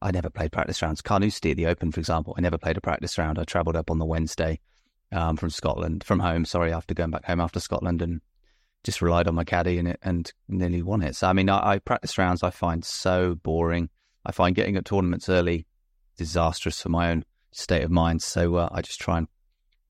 I 0.00 0.10
never 0.10 0.30
played 0.30 0.52
practice 0.52 0.80
rounds. 0.82 1.02
Carnoustie 1.02 1.52
at 1.52 1.56
the 1.56 1.66
Open, 1.66 1.92
for 1.92 2.00
example, 2.00 2.34
I 2.36 2.40
never 2.40 2.58
played 2.58 2.76
a 2.76 2.80
practice 2.80 3.18
round. 3.18 3.38
I 3.38 3.44
travelled 3.44 3.76
up 3.76 3.90
on 3.90 3.98
the 3.98 4.04
Wednesday 4.04 4.60
um, 5.12 5.36
from 5.36 5.50
Scotland, 5.50 6.04
from 6.04 6.20
home. 6.20 6.44
Sorry, 6.44 6.72
after 6.72 6.94
going 6.94 7.10
back 7.10 7.24
home 7.24 7.40
after 7.40 7.60
Scotland, 7.60 8.02
and 8.02 8.20
just 8.84 9.02
relied 9.02 9.28
on 9.28 9.34
my 9.34 9.44
caddy 9.44 9.78
in 9.78 9.86
it 9.86 9.98
and 10.02 10.32
nearly 10.48 10.82
won 10.82 11.02
it. 11.02 11.14
So 11.16 11.28
I 11.28 11.32
mean, 11.32 11.48
I, 11.48 11.74
I 11.74 11.78
practice 11.78 12.18
rounds 12.18 12.42
I 12.42 12.50
find 12.50 12.84
so 12.84 13.34
boring. 13.34 13.90
I 14.24 14.32
find 14.32 14.54
getting 14.54 14.76
at 14.76 14.84
tournaments 14.84 15.28
early 15.28 15.66
disastrous 16.16 16.80
for 16.82 16.88
my 16.88 17.10
own 17.10 17.24
state 17.52 17.82
of 17.82 17.90
mind. 17.90 18.22
So 18.22 18.56
uh, 18.56 18.68
I 18.72 18.82
just 18.82 19.00
try 19.00 19.18
and 19.18 19.28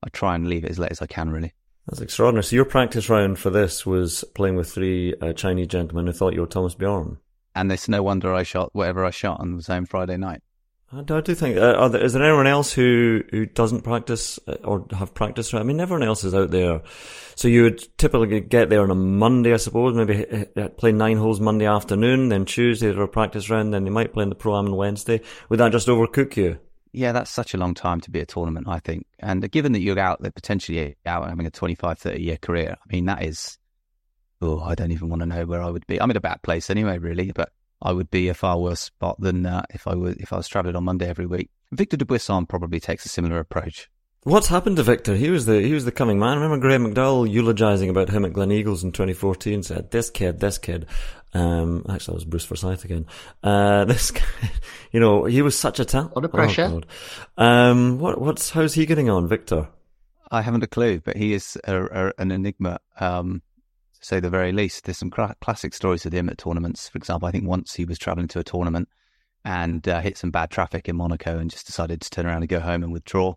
I 0.03 0.09
try 0.09 0.35
and 0.35 0.47
leave 0.47 0.63
it 0.63 0.71
as 0.71 0.79
late 0.79 0.91
as 0.91 1.01
I 1.01 1.07
can, 1.07 1.29
really. 1.29 1.53
That's 1.87 2.01
extraordinary. 2.01 2.43
So 2.43 2.55
your 2.55 2.65
practice 2.65 3.09
round 3.09 3.39
for 3.39 3.49
this 3.49 3.85
was 3.85 4.23
playing 4.35 4.55
with 4.55 4.71
three 4.71 5.15
uh, 5.21 5.33
Chinese 5.33 5.67
gentlemen 5.67 6.07
who 6.07 6.13
thought 6.13 6.33
you 6.33 6.41
were 6.41 6.47
Thomas 6.47 6.75
Bjørn. 6.75 7.17
And 7.55 7.71
it's 7.71 7.89
no 7.89 8.01
wonder 8.01 8.33
I 8.33 8.43
shot 8.43 8.69
whatever 8.73 9.05
I 9.05 9.11
shot 9.11 9.39
on 9.39 9.57
the 9.57 9.63
same 9.63 9.85
Friday 9.85 10.17
night. 10.17 10.41
I 10.95 11.01
do, 11.01 11.17
I 11.17 11.21
do 11.21 11.33
think. 11.33 11.57
Uh, 11.57 11.87
there, 11.87 12.03
is 12.03 12.13
there 12.13 12.23
anyone 12.23 12.45
else 12.45 12.71
who, 12.71 13.23
who 13.31 13.47
doesn't 13.47 13.81
practice 13.81 14.39
uh, 14.47 14.57
or 14.63 14.85
have 14.91 15.13
practice? 15.13 15.53
I 15.53 15.63
mean, 15.63 15.79
everyone 15.79 16.07
else 16.07 16.23
is 16.23 16.35
out 16.35 16.51
there. 16.51 16.81
So 17.35 17.47
you 17.47 17.63
would 17.63 17.97
typically 17.97 18.41
get 18.41 18.69
there 18.69 18.81
on 18.81 18.91
a 18.91 18.95
Monday, 18.95 19.53
I 19.53 19.57
suppose. 19.57 19.95
Maybe 19.95 20.45
play 20.77 20.91
nine 20.91 21.17
holes 21.17 21.39
Monday 21.39 21.65
afternoon, 21.65 22.29
then 22.29 22.45
Tuesday 22.45 22.89
or 22.89 23.03
a 23.03 23.07
practice 23.07 23.49
round, 23.49 23.73
then 23.73 23.85
you 23.85 23.91
might 23.91 24.13
play 24.13 24.23
in 24.23 24.29
the 24.29 24.35
pro 24.35 24.57
am 24.57 24.67
on 24.67 24.75
Wednesday. 24.75 25.21
Would 25.49 25.59
that 25.59 25.71
just 25.71 25.87
overcook 25.87 26.37
you? 26.37 26.59
Yeah, 26.93 27.11
that's 27.11 27.31
such 27.31 27.55
a 27.55 27.57
long 27.57 27.73
time 27.73 27.99
to 28.01 28.11
be 28.11 28.19
a 28.19 28.25
tournament, 28.25 28.67
I 28.69 28.79
think. 28.79 29.07
And 29.19 29.49
given 29.51 29.71
that 29.71 29.81
you're 29.81 29.99
out 29.99 30.21
potentially 30.21 30.95
out 31.05 31.27
having 31.27 31.47
a 31.47 31.51
25, 31.51 31.97
30 31.97 32.21
year 32.21 32.37
career, 32.37 32.77
I 32.79 32.93
mean, 32.93 33.05
that 33.05 33.23
is, 33.23 33.57
oh, 34.41 34.61
I 34.61 34.75
don't 34.75 34.91
even 34.91 35.09
want 35.09 35.21
to 35.21 35.25
know 35.25 35.45
where 35.45 35.61
I 35.61 35.71
would 35.71 35.87
be. 35.87 35.99
I'm 35.99 36.11
in 36.11 36.17
a 36.17 36.21
bad 36.21 36.43
place 36.43 36.69
anyway, 36.69 36.99
really, 36.99 37.31
but 37.31 37.51
I 37.81 37.91
would 37.91 38.11
be 38.11 38.29
a 38.29 38.33
far 38.33 38.59
worse 38.59 38.79
spot 38.79 39.19
than 39.19 39.45
uh, 39.45 39.63
if 39.71 39.87
I 39.87 39.95
was 39.95 40.15
if 40.17 40.31
I 40.31 40.37
was 40.37 40.47
traveling 40.47 40.75
on 40.75 40.85
Monday 40.85 41.07
every 41.07 41.25
week. 41.25 41.49
Victor 41.71 41.97
Dubuisson 41.97 42.47
probably 42.47 42.79
takes 42.79 43.05
a 43.05 43.09
similar 43.09 43.39
approach. 43.39 43.89
What's 44.23 44.47
happened 44.47 44.77
to 44.77 44.83
Victor? 44.83 45.15
He 45.15 45.29
was 45.29 45.45
the 45.45 45.61
he 45.61 45.73
was 45.73 45.83
the 45.83 45.91
coming 45.91 46.17
man. 46.17 46.37
I 46.37 46.41
remember 46.41 46.59
Graeme 46.59 46.85
McDowell 46.85 47.29
eulogising 47.29 47.89
about 47.89 48.09
him 48.09 48.23
at 48.23 48.31
Gleneagles 48.31 48.83
in 48.83 48.93
2014. 48.93 49.63
Said 49.63 49.91
this 49.91 50.09
kid, 50.09 50.39
this 50.39 50.57
kid. 50.57 50.85
Um, 51.33 51.85
actually, 51.89 52.13
that 52.13 52.15
was 52.15 52.25
Bruce 52.25 52.45
Forsyth 52.45 52.85
again. 52.85 53.05
Uh, 53.41 53.85
this 53.85 54.11
guy, 54.11 54.23
you 54.91 54.99
know, 54.99 55.25
he 55.25 55.41
was 55.41 55.57
such 55.57 55.79
a 55.79 55.85
talent. 55.85 56.15
What 56.15 56.25
a 56.25 56.29
pressure. 56.29 56.81
Oh, 57.37 57.43
um, 57.43 57.99
what 57.99 58.19
what's 58.21 58.51
how's 58.51 58.73
he 58.73 58.85
getting 58.85 59.09
on, 59.09 59.27
Victor? 59.27 59.67
I 60.31 60.41
haven't 60.41 60.63
a 60.63 60.67
clue, 60.67 60.99
but 60.99 61.15
he 61.15 61.33
is 61.33 61.57
a, 61.63 61.83
a, 61.83 62.13
an 62.17 62.31
enigma. 62.31 62.79
Um, 62.99 63.41
to 63.99 64.05
say 64.05 64.19
the 64.19 64.29
very 64.29 64.51
least. 64.51 64.85
There's 64.85 64.97
some 64.97 65.09
cra- 65.09 65.35
classic 65.41 65.73
stories 65.73 66.05
of 66.05 66.13
him 66.13 66.29
at 66.29 66.37
tournaments. 66.37 66.89
For 66.89 66.97
example, 66.97 67.27
I 67.27 67.31
think 67.31 67.47
once 67.47 67.73
he 67.75 67.85
was 67.85 67.97
traveling 67.97 68.27
to 68.29 68.39
a 68.39 68.43
tournament 68.43 68.89
and 69.45 69.87
uh, 69.87 70.01
hit 70.01 70.17
some 70.17 70.31
bad 70.31 70.49
traffic 70.49 70.87
in 70.87 70.95
Monaco 70.95 71.37
and 71.37 71.49
just 71.49 71.65
decided 71.65 72.01
to 72.01 72.09
turn 72.09 72.25
around 72.25 72.41
and 72.41 72.49
go 72.49 72.59
home 72.59 72.83
and 72.83 72.93
withdraw. 72.93 73.35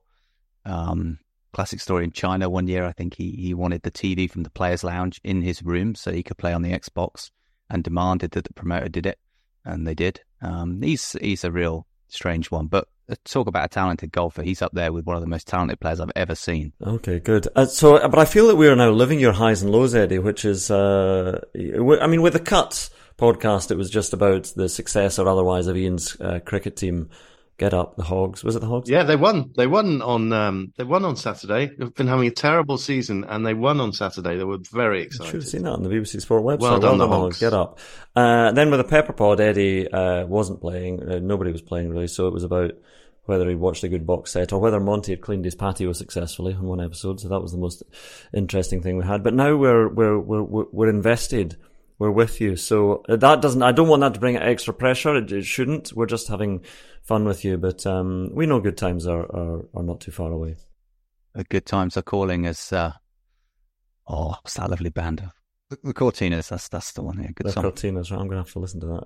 Um, 0.64 1.18
classic 1.52 1.80
story 1.80 2.04
in 2.04 2.12
China. 2.12 2.50
One 2.50 2.68
year, 2.68 2.84
I 2.84 2.92
think 2.92 3.14
he, 3.14 3.30
he 3.30 3.54
wanted 3.54 3.82
the 3.82 3.90
TV 3.90 4.30
from 4.30 4.42
the 4.42 4.50
players' 4.50 4.84
lounge 4.84 5.20
in 5.24 5.42
his 5.42 5.62
room 5.62 5.94
so 5.94 6.12
he 6.12 6.22
could 6.22 6.36
play 6.36 6.52
on 6.52 6.62
the 6.62 6.72
Xbox, 6.72 7.30
and 7.70 7.84
demanded 7.84 8.32
that 8.32 8.44
the 8.44 8.52
promoter 8.52 8.88
did 8.88 9.06
it, 9.06 9.18
and 9.64 9.86
they 9.86 9.94
did. 9.94 10.20
Um, 10.42 10.82
he's 10.82 11.12
he's 11.20 11.44
a 11.44 11.52
real 11.52 11.86
strange 12.08 12.50
one, 12.50 12.66
but 12.66 12.88
uh, 13.08 13.14
talk 13.24 13.46
about 13.46 13.64
a 13.64 13.68
talented 13.68 14.12
golfer. 14.12 14.42
He's 14.42 14.62
up 14.62 14.72
there 14.72 14.92
with 14.92 15.06
one 15.06 15.16
of 15.16 15.22
the 15.22 15.28
most 15.28 15.46
talented 15.46 15.80
players 15.80 16.00
I've 16.00 16.10
ever 16.16 16.34
seen. 16.34 16.72
Okay, 16.84 17.20
good. 17.20 17.48
Uh, 17.54 17.66
so, 17.66 17.96
uh, 17.96 18.08
but 18.08 18.18
I 18.18 18.24
feel 18.24 18.48
that 18.48 18.56
we 18.56 18.68
are 18.68 18.76
now 18.76 18.90
living 18.90 19.20
your 19.20 19.32
highs 19.32 19.62
and 19.62 19.70
lows, 19.70 19.94
Eddie. 19.94 20.18
Which 20.18 20.44
is, 20.44 20.70
uh, 20.70 21.40
I 21.54 22.06
mean, 22.06 22.22
with 22.22 22.32
the 22.32 22.40
cuts 22.40 22.90
podcast, 23.18 23.70
it 23.70 23.76
was 23.76 23.90
just 23.90 24.12
about 24.12 24.52
the 24.56 24.68
success 24.68 25.18
or 25.18 25.28
otherwise 25.28 25.66
of 25.66 25.76
Iain's 25.76 26.20
uh, 26.20 26.40
cricket 26.44 26.76
team 26.76 27.10
Get 27.58 27.72
up, 27.72 27.96
the 27.96 28.02
Hogs. 28.02 28.44
Was 28.44 28.54
it 28.54 28.60
the 28.60 28.66
Hogs? 28.66 28.90
Yeah, 28.90 29.04
they 29.04 29.16
won. 29.16 29.52
They 29.56 29.66
won 29.66 30.02
on 30.02 30.30
um, 30.30 30.74
they 30.76 30.84
won 30.84 31.06
on 31.06 31.16
Saturday. 31.16 31.70
They've 31.78 31.94
been 31.94 32.06
having 32.06 32.26
a 32.28 32.30
terrible 32.30 32.76
season, 32.76 33.24
and 33.24 33.46
they 33.46 33.54
won 33.54 33.80
on 33.80 33.94
Saturday. 33.94 34.36
They 34.36 34.44
were 34.44 34.58
very 34.70 35.02
excited. 35.02 35.28
I 35.28 35.30
should 35.30 35.40
have 35.40 35.48
seen 35.48 35.62
that 35.62 35.72
on 35.72 35.82
the 35.82 35.88
BBC 35.88 36.20
Sport 36.20 36.42
website. 36.42 36.60
Well 36.60 36.80
done, 36.80 36.98
the 36.98 37.08
Hogs. 37.08 37.40
Get 37.40 37.54
up. 37.54 37.78
Uh, 38.14 38.52
then 38.52 38.70
with 38.70 38.80
the 38.80 38.84
Pepper 38.84 39.14
Pod, 39.14 39.40
Eddie 39.40 39.90
uh, 39.90 40.26
wasn't 40.26 40.60
playing. 40.60 41.02
Uh, 41.02 41.18
nobody 41.18 41.50
was 41.50 41.62
playing 41.62 41.88
really, 41.88 42.08
so 42.08 42.26
it 42.26 42.34
was 42.34 42.44
about 42.44 42.72
whether 43.24 43.48
he 43.48 43.54
watched 43.54 43.84
a 43.84 43.88
good 43.88 44.06
box 44.06 44.32
set 44.32 44.52
or 44.52 44.60
whether 44.60 44.78
Monty 44.78 45.12
had 45.12 45.20
cleaned 45.20 45.44
his 45.44 45.54
patio 45.54 45.92
successfully 45.92 46.52
on 46.52 46.62
one 46.62 46.80
episode. 46.80 47.20
So 47.20 47.28
that 47.28 47.40
was 47.40 47.52
the 47.52 47.58
most 47.58 47.82
interesting 48.34 48.82
thing 48.82 48.98
we 48.98 49.04
had. 49.04 49.24
But 49.24 49.34
now 49.34 49.56
we're 49.56 49.88
we're 49.88 50.18
we're 50.18 50.64
we're 50.70 50.88
invested 50.90 51.56
we're 51.98 52.10
with 52.10 52.40
you. 52.40 52.56
So 52.56 53.02
that 53.08 53.40
doesn't, 53.40 53.62
I 53.62 53.72
don't 53.72 53.88
want 53.88 54.00
that 54.00 54.14
to 54.14 54.20
bring 54.20 54.36
extra 54.36 54.74
pressure. 54.74 55.16
It, 55.16 55.32
it 55.32 55.44
shouldn't. 55.44 55.92
We're 55.94 56.06
just 56.06 56.28
having 56.28 56.64
fun 57.02 57.24
with 57.24 57.44
you, 57.44 57.56
but 57.56 57.86
um, 57.86 58.30
we 58.34 58.46
know 58.46 58.60
good 58.60 58.76
times 58.76 59.06
are, 59.06 59.22
are, 59.22 59.64
are 59.74 59.82
not 59.82 60.00
too 60.00 60.10
far 60.10 60.30
away. 60.30 60.56
The 61.34 61.44
good 61.44 61.66
times 61.66 61.96
are 61.96 62.02
calling 62.02 62.46
us. 62.46 62.72
Uh, 62.72 62.92
oh, 64.06 64.28
what's 64.42 64.54
that 64.54 64.70
lovely 64.70 64.90
band? 64.90 65.30
The, 65.68 65.78
the 65.82 65.94
Cortinas, 65.94 66.48
that's 66.48 66.68
that's 66.68 66.92
the 66.92 67.02
one. 67.02 67.20
Yeah, 67.20 67.30
good 67.34 67.46
the 67.46 67.52
song. 67.52 67.64
Cortinas, 67.64 68.10
right? 68.10 68.20
I'm 68.20 68.28
going 68.28 68.38
to 68.38 68.44
have 68.44 68.52
to 68.52 68.58
listen 68.58 68.80
to 68.80 68.86
that. 68.86 69.04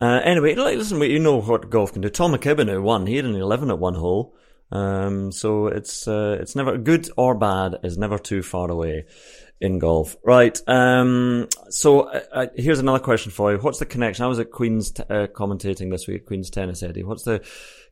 Uh, 0.00 0.20
anyway, 0.22 0.54
listen, 0.54 1.00
you 1.00 1.18
know 1.18 1.40
what 1.40 1.70
golf 1.70 1.92
can 1.92 2.02
do. 2.02 2.08
Tom 2.08 2.34
McKibbin, 2.34 2.70
who 2.70 2.82
won, 2.82 3.06
he 3.06 3.16
had 3.16 3.24
an 3.24 3.34
11 3.34 3.70
at 3.70 3.78
one 3.78 3.94
hole. 3.94 4.36
Um, 4.70 5.32
so 5.32 5.66
it's 5.66 6.08
uh, 6.08 6.38
it's 6.40 6.56
never 6.56 6.78
good 6.78 7.10
or 7.16 7.34
bad 7.34 7.76
is 7.82 7.98
never 7.98 8.18
too 8.18 8.42
far 8.42 8.70
away 8.70 9.04
in 9.62 9.78
golf. 9.78 10.16
Right. 10.24 10.60
Um, 10.66 11.48
so 11.70 12.00
uh, 12.00 12.20
uh, 12.32 12.46
here's 12.56 12.80
another 12.80 12.98
question 12.98 13.30
for 13.30 13.52
you. 13.52 13.58
What's 13.58 13.78
the 13.78 13.86
connection? 13.86 14.24
I 14.24 14.28
was 14.28 14.40
at 14.40 14.50
Queen's 14.50 14.90
t- 14.90 15.04
uh, 15.08 15.28
commentating 15.28 15.90
this 15.90 16.08
week, 16.08 16.26
Queen's 16.26 16.50
tennis, 16.50 16.82
Eddie. 16.82 17.04
What's 17.04 17.22
the 17.22 17.44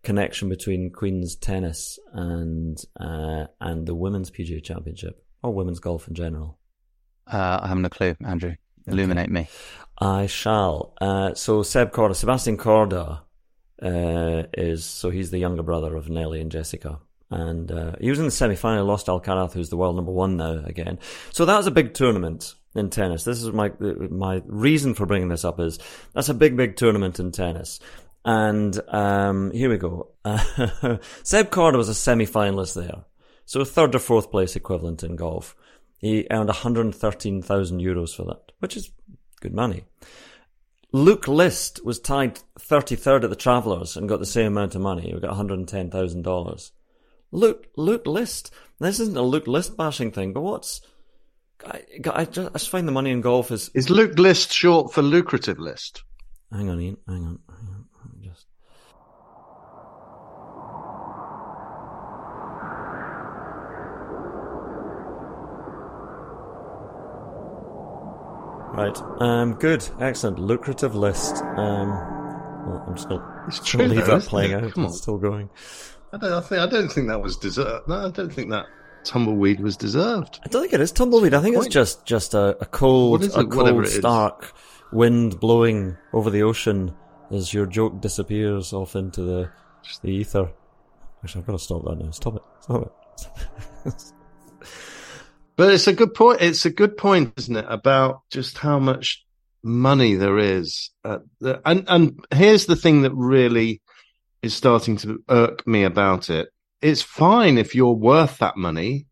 connection 0.02 0.48
between 0.48 0.90
Queen's 0.90 1.36
tennis 1.36 1.98
and 2.12 2.76
uh, 2.98 3.46
and 3.60 3.86
the 3.86 3.94
women's 3.94 4.32
PGA 4.32 4.62
Championship 4.62 5.24
or 5.44 5.54
women's 5.54 5.78
golf 5.78 6.08
in 6.08 6.14
general? 6.14 6.58
Uh, 7.26 7.60
I 7.62 7.68
haven't 7.68 7.84
a 7.84 7.90
clue, 7.90 8.16
Andrew. 8.24 8.56
Illuminate 8.86 9.26
okay. 9.26 9.32
me. 9.32 9.48
I 9.98 10.26
shall. 10.26 10.94
Uh, 11.00 11.34
so 11.34 11.62
Seb 11.62 11.92
Korda, 11.92 12.16
Sebastian 12.16 12.56
Korda, 12.56 13.20
is 13.80 14.84
so 14.84 15.10
he's 15.10 15.30
the 15.30 15.38
younger 15.38 15.62
brother 15.62 15.94
of 15.94 16.10
Nelly 16.10 16.40
and 16.40 16.50
Jessica 16.50 16.98
and 17.30 17.70
uh, 17.70 17.92
he 18.00 18.10
was 18.10 18.18
in 18.18 18.24
the 18.24 18.30
semi-final, 18.30 18.84
lost 18.84 19.06
Alcaraz, 19.06 19.52
who's 19.52 19.68
the 19.68 19.76
world 19.76 19.96
number 19.96 20.10
one 20.10 20.36
now 20.36 20.62
again. 20.64 20.98
So 21.32 21.44
that 21.44 21.56
was 21.56 21.66
a 21.66 21.72
big 21.72 21.94
tournament 21.94 22.54
in 22.74 22.90
tennis. 22.90 23.24
This 23.24 23.42
is 23.42 23.52
my 23.52 23.72
my 23.78 24.42
reason 24.46 24.94
for 24.94 25.06
bringing 25.06 25.28
this 25.28 25.44
up 25.44 25.60
is 25.60 25.78
that's 26.12 26.28
a 26.28 26.34
big, 26.34 26.56
big 26.56 26.76
tournament 26.76 27.20
in 27.20 27.30
tennis. 27.30 27.78
And 28.24 28.78
um, 28.88 29.50
here 29.52 29.70
we 29.70 29.78
go. 29.78 30.10
Uh, 30.24 30.38
Seb 31.22 31.50
Korda 31.50 31.76
was 31.76 31.88
a 31.88 31.94
semi-finalist 31.94 32.74
there, 32.74 33.04
so 33.46 33.64
third 33.64 33.94
or 33.94 33.98
fourth 33.98 34.30
place 34.30 34.56
equivalent 34.56 35.02
in 35.02 35.16
golf. 35.16 35.56
He 35.98 36.26
earned 36.30 36.48
113,000 36.48 37.80
euros 37.80 38.16
for 38.16 38.24
that, 38.24 38.52
which 38.58 38.76
is 38.76 38.90
good 39.40 39.54
money. 39.54 39.84
Luke 40.92 41.28
List 41.28 41.84
was 41.84 42.00
tied 42.00 42.40
33rd 42.58 43.24
at 43.24 43.30
the 43.30 43.36
Travellers 43.36 43.96
and 43.96 44.08
got 44.08 44.18
the 44.18 44.26
same 44.26 44.48
amount 44.48 44.74
of 44.74 44.80
money. 44.80 45.02
He 45.02 45.20
got 45.20 45.36
$110,000. 45.36 46.70
Luke, 47.32 47.68
Luke 47.76 48.06
List. 48.06 48.52
This 48.78 49.00
isn't 49.00 49.16
a 49.16 49.22
Luke 49.22 49.46
List 49.46 49.76
bashing 49.76 50.10
thing, 50.10 50.32
but 50.32 50.40
what's 50.40 50.80
I, 51.66 51.82
I, 52.12 52.24
just, 52.24 52.50
I 52.50 52.52
just 52.52 52.70
find 52.70 52.88
the 52.88 52.92
money 52.92 53.10
in 53.10 53.20
golf 53.20 53.50
is 53.50 53.70
is 53.74 53.90
Luke 53.90 54.18
List 54.18 54.52
short 54.52 54.92
for 54.92 55.02
lucrative 55.02 55.58
list? 55.58 56.04
Hang 56.52 56.68
on, 56.68 56.78
Iain. 56.80 56.96
Hang 57.06 57.26
on. 57.26 57.38
Hang 57.48 57.68
on. 57.68 57.86
Just. 58.22 58.46
Right. 68.72 68.98
Um. 69.20 69.54
Good. 69.54 69.88
Excellent. 70.00 70.38
Lucrative 70.38 70.94
list. 70.94 71.36
Um. 71.36 71.90
Well, 72.66 72.84
I'm 72.88 72.98
still. 72.98 73.22
It's 73.46 73.64
true. 73.64 73.86
Leave 73.86 74.06
though, 74.06 74.18
that 74.18 74.28
playing 74.28 74.54
out. 74.54 74.72
Come 74.72 74.84
on. 74.84 74.90
It's 74.90 75.02
still 75.02 75.18
going. 75.18 75.50
I 76.12 76.16
don't. 76.16 76.32
I, 76.32 76.40
think, 76.40 76.60
I 76.60 76.66
don't 76.66 76.88
think 76.88 77.08
that 77.08 77.20
was 77.20 77.36
deserved. 77.36 77.88
No, 77.88 78.06
I 78.06 78.10
don't 78.10 78.32
think 78.32 78.50
that 78.50 78.66
tumbleweed 79.04 79.60
was 79.60 79.76
deserved. 79.76 80.40
I 80.44 80.48
don't 80.48 80.62
think 80.62 80.74
it 80.74 80.80
is 80.80 80.92
tumbleweed. 80.92 81.34
I 81.34 81.40
think 81.40 81.56
it's 81.56 81.68
just 81.68 82.04
just 82.04 82.34
a, 82.34 82.56
a 82.60 82.66
cold, 82.66 83.24
a 83.24 83.44
cold, 83.44 83.86
stark 83.86 84.52
wind 84.92 85.38
blowing 85.38 85.96
over 86.12 86.30
the 86.30 86.42
ocean 86.42 86.94
as 87.30 87.54
your 87.54 87.66
joke 87.66 88.00
disappears 88.00 88.72
off 88.72 88.96
into 88.96 89.22
the 89.22 89.50
the 90.02 90.10
ether. 90.10 90.50
Actually, 91.22 91.42
I've 91.42 91.46
got 91.46 91.52
to 91.52 91.58
stop 91.58 91.84
that 91.84 91.98
now. 91.98 92.10
Stop 92.10 92.36
it. 92.36 92.42
Stop 92.60 92.92
it. 93.84 93.94
but 95.56 95.72
it's 95.72 95.86
a 95.86 95.92
good 95.92 96.14
point. 96.14 96.40
It's 96.40 96.64
a 96.64 96.70
good 96.70 96.96
point, 96.96 97.34
isn't 97.36 97.56
it, 97.56 97.66
about 97.68 98.22
just 98.30 98.58
how 98.58 98.78
much 98.78 99.24
money 99.62 100.14
there 100.14 100.38
is. 100.38 100.90
The, 101.04 101.60
and 101.64 101.84
and 101.88 102.20
here's 102.32 102.66
the 102.66 102.76
thing 102.76 103.02
that 103.02 103.12
really 103.14 103.80
is 104.42 104.54
starting 104.54 104.96
to 104.98 105.22
irk 105.28 105.66
me 105.66 105.84
about 105.84 106.30
it. 106.30 106.48
It's 106.82 107.02
fine 107.02 107.58
if 107.58 107.74
you're 107.74 107.92
worth 107.92 108.38
that 108.38 108.56
money, 108.56 109.06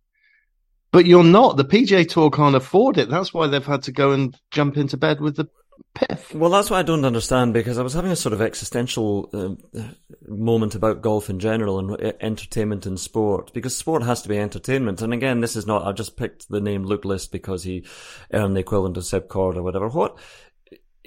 but 0.90 1.06
you're 1.06 1.24
not. 1.24 1.56
The 1.56 1.64
PGA 1.64 2.08
Tour 2.08 2.30
can't 2.30 2.56
afford 2.56 2.96
it. 2.96 3.10
That's 3.10 3.34
why 3.34 3.46
they've 3.46 3.64
had 3.64 3.82
to 3.84 3.92
go 3.92 4.12
and 4.12 4.36
jump 4.50 4.76
into 4.76 4.96
bed 4.96 5.20
with 5.20 5.36
the 5.36 5.48
PIF. 5.94 6.34
Well, 6.34 6.50
that's 6.50 6.70
what 6.70 6.78
I 6.78 6.82
don't 6.82 7.04
understand 7.04 7.52
because 7.54 7.78
I 7.78 7.82
was 7.82 7.94
having 7.94 8.10
a 8.10 8.16
sort 8.16 8.32
of 8.32 8.40
existential 8.40 9.28
uh, 9.32 9.82
moment 10.26 10.74
about 10.74 11.02
golf 11.02 11.28
in 11.28 11.38
general 11.38 11.78
and 11.78 11.90
uh, 11.90 12.12
entertainment 12.20 12.86
and 12.86 12.98
sport 12.98 13.52
because 13.52 13.76
sport 13.76 14.02
has 14.02 14.22
to 14.22 14.28
be 14.28 14.38
entertainment. 14.38 15.02
And 15.02 15.12
again, 15.12 15.40
this 15.40 15.56
is 15.56 15.66
not, 15.66 15.86
I 15.86 15.92
just 15.92 16.16
picked 16.16 16.48
the 16.48 16.60
name 16.60 16.84
Luke 16.84 17.04
List 17.04 17.32
because 17.32 17.64
he 17.64 17.84
earned 18.32 18.56
the 18.56 18.60
equivalent 18.60 18.96
of 18.96 19.06
Seb 19.06 19.28
Cord 19.28 19.56
or 19.56 19.62
whatever. 19.62 19.88
What, 19.88 20.18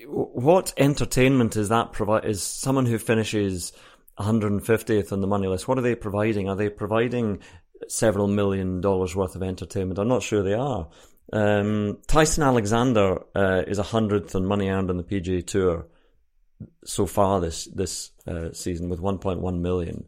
what 0.05 0.74
entertainment 0.78 1.55
is 1.55 1.69
that 1.69 1.93
provide, 1.93 2.26
is 2.26 2.43
someone 2.43 2.86
who 2.86 2.97
finishes 2.97 3.72
150th 4.22 5.11
on 5.11 5.22
the 5.22 5.28
money 5.28 5.47
list. 5.47 5.67
What 5.67 5.78
are 5.78 5.82
they 5.82 5.95
providing? 5.95 6.49
Are 6.49 6.55
they 6.55 6.69
providing 6.69 7.39
several 7.88 8.28
million 8.28 8.82
dollars 8.82 9.15
worth 9.15 9.36
of 9.36 9.43
entertainment? 9.43 9.99
I'm 9.99 10.07
not 10.07 10.24
sure 10.24 10.43
they 10.43 10.53
are. 10.53 10.88
Um, 11.34 11.99
Tyson 12.07 12.43
Alexander 12.43 13.22
uh, 13.36 13.63
is 13.67 13.80
a 13.80 13.84
hundredth 13.84 14.36
on 14.36 14.45
money 14.45 14.69
earned 14.69 14.89
on 14.89 14.97
the 14.97 15.03
PGA 15.03 15.45
Tour 15.45 15.88
so 16.84 17.05
far 17.05 17.39
this 17.39 17.65
this 17.65 18.11
uh, 18.28 18.51
season 18.53 18.89
with 18.89 18.99
1.1 18.99 19.59
million. 19.59 20.05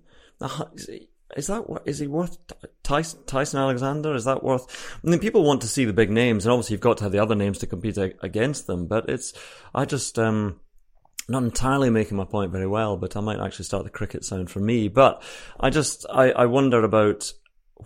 Is 1.36 1.48
that 1.48 1.70
what 1.70 1.84
is 1.88 2.00
he 2.00 2.08
worth? 2.08 2.38
Tyson, 2.84 3.20
Tyson 3.26 3.60
Alexander 3.60 4.14
is 4.14 4.26
that 4.26 4.44
worth? 4.44 5.00
I 5.04 5.10
mean, 5.10 5.20
people 5.20 5.44
want 5.44 5.62
to 5.62 5.68
see 5.68 5.86
the 5.86 5.94
big 5.94 6.12
names, 6.12 6.46
and 6.46 6.52
obviously 6.52 6.76
you've 6.76 6.82
got 6.82 6.98
to 6.98 7.06
have 7.06 7.12
the 7.12 7.20
other 7.20 7.36
names 7.36 7.60
to 7.60 7.68
compete 7.68 7.98
against 7.98 8.68
them. 8.68 8.86
But 8.86 9.10
it's 9.10 9.34
I 9.74 9.86
just 9.86 10.20
um, 10.20 10.60
not 11.28 11.44
entirely 11.44 11.90
making 11.90 12.18
my 12.18 12.26
point 12.26 12.52
very 12.52 12.68
well, 12.68 12.98
but 12.98 13.16
I 13.16 13.22
might 13.22 13.40
actually 13.40 13.66
start 13.66 13.84
the 13.84 13.90
cricket 13.90 14.26
sound 14.26 14.50
for 14.50 14.60
me. 14.60 14.88
But 14.88 15.24
I 15.60 15.70
just, 15.70 16.06
I, 16.12 16.32
I 16.32 16.46
wonder 16.46 16.84
about 16.84 17.32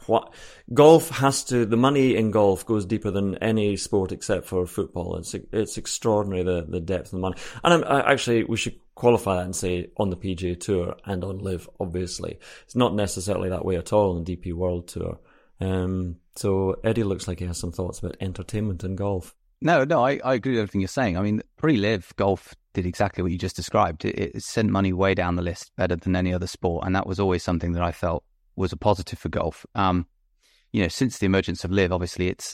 what 0.05 0.33
golf 0.73 1.09
has 1.09 1.43
to, 1.45 1.65
the 1.65 1.77
money 1.77 2.15
in 2.15 2.31
golf 2.31 2.65
goes 2.65 2.85
deeper 2.85 3.11
than 3.11 3.35
any 3.35 3.77
sport 3.77 4.11
except 4.11 4.45
for 4.45 4.65
football. 4.65 5.17
It's, 5.17 5.33
it's 5.33 5.77
extraordinary 5.77 6.43
the, 6.43 6.65
the 6.67 6.79
depth 6.79 7.07
of 7.07 7.11
the 7.11 7.19
money. 7.19 7.37
And 7.63 7.83
I, 7.85 8.11
actually, 8.11 8.43
we 8.43 8.57
should 8.57 8.75
qualify 8.95 9.37
that 9.37 9.45
and 9.45 9.55
say 9.55 9.91
on 9.97 10.09
the 10.09 10.17
PGA 10.17 10.59
Tour 10.59 10.95
and 11.05 11.23
on 11.23 11.39
LIV 11.39 11.69
obviously. 11.79 12.39
It's 12.63 12.75
not 12.75 12.95
necessarily 12.95 13.49
that 13.49 13.65
way 13.65 13.75
at 13.75 13.93
all 13.93 14.15
on 14.15 14.23
the 14.23 14.35
DP 14.35 14.53
World 14.53 14.87
Tour. 14.87 15.19
Um, 15.59 16.17
so 16.35 16.75
Eddie 16.83 17.03
looks 17.03 17.27
like 17.27 17.39
he 17.39 17.45
has 17.45 17.59
some 17.59 17.71
thoughts 17.71 17.99
about 17.99 18.17
entertainment 18.21 18.83
in 18.83 18.95
golf. 18.95 19.35
No, 19.61 19.83
no, 19.83 20.05
I, 20.05 20.19
I 20.23 20.35
agree 20.35 20.53
with 20.53 20.61
everything 20.61 20.81
you're 20.81 20.87
saying. 20.87 21.17
I 21.17 21.21
mean, 21.21 21.41
pre 21.57 21.77
LIV 21.77 22.15
golf 22.15 22.55
did 22.77 22.85
exactly 22.85 23.23
what 23.23 23.31
you 23.31 23.39
just 23.39 23.55
described. 23.55 24.05
It, 24.05 24.35
it, 24.35 24.43
sent 24.43 24.69
money 24.69 24.93
way 24.93 25.15
down 25.15 25.35
the 25.35 25.41
list, 25.41 25.71
better 25.75 25.95
than 25.95 26.15
any 26.15 26.31
other 26.31 26.45
sport, 26.45 26.85
and 26.85 26.95
that 26.95 27.07
was 27.07 27.19
always 27.19 27.41
something 27.41 27.71
that 27.71 27.81
I 27.81 27.91
felt 27.91 28.23
was 28.55 28.71
a 28.71 28.77
positive 28.77 29.17
for 29.17 29.29
golf. 29.29 29.65
Um, 29.73 30.05
you 30.71 30.83
know, 30.83 30.87
since 30.87 31.17
the 31.17 31.25
emergence 31.25 31.63
of 31.63 31.71
LIV, 31.71 31.91
obviously 31.91 32.27
it's 32.27 32.53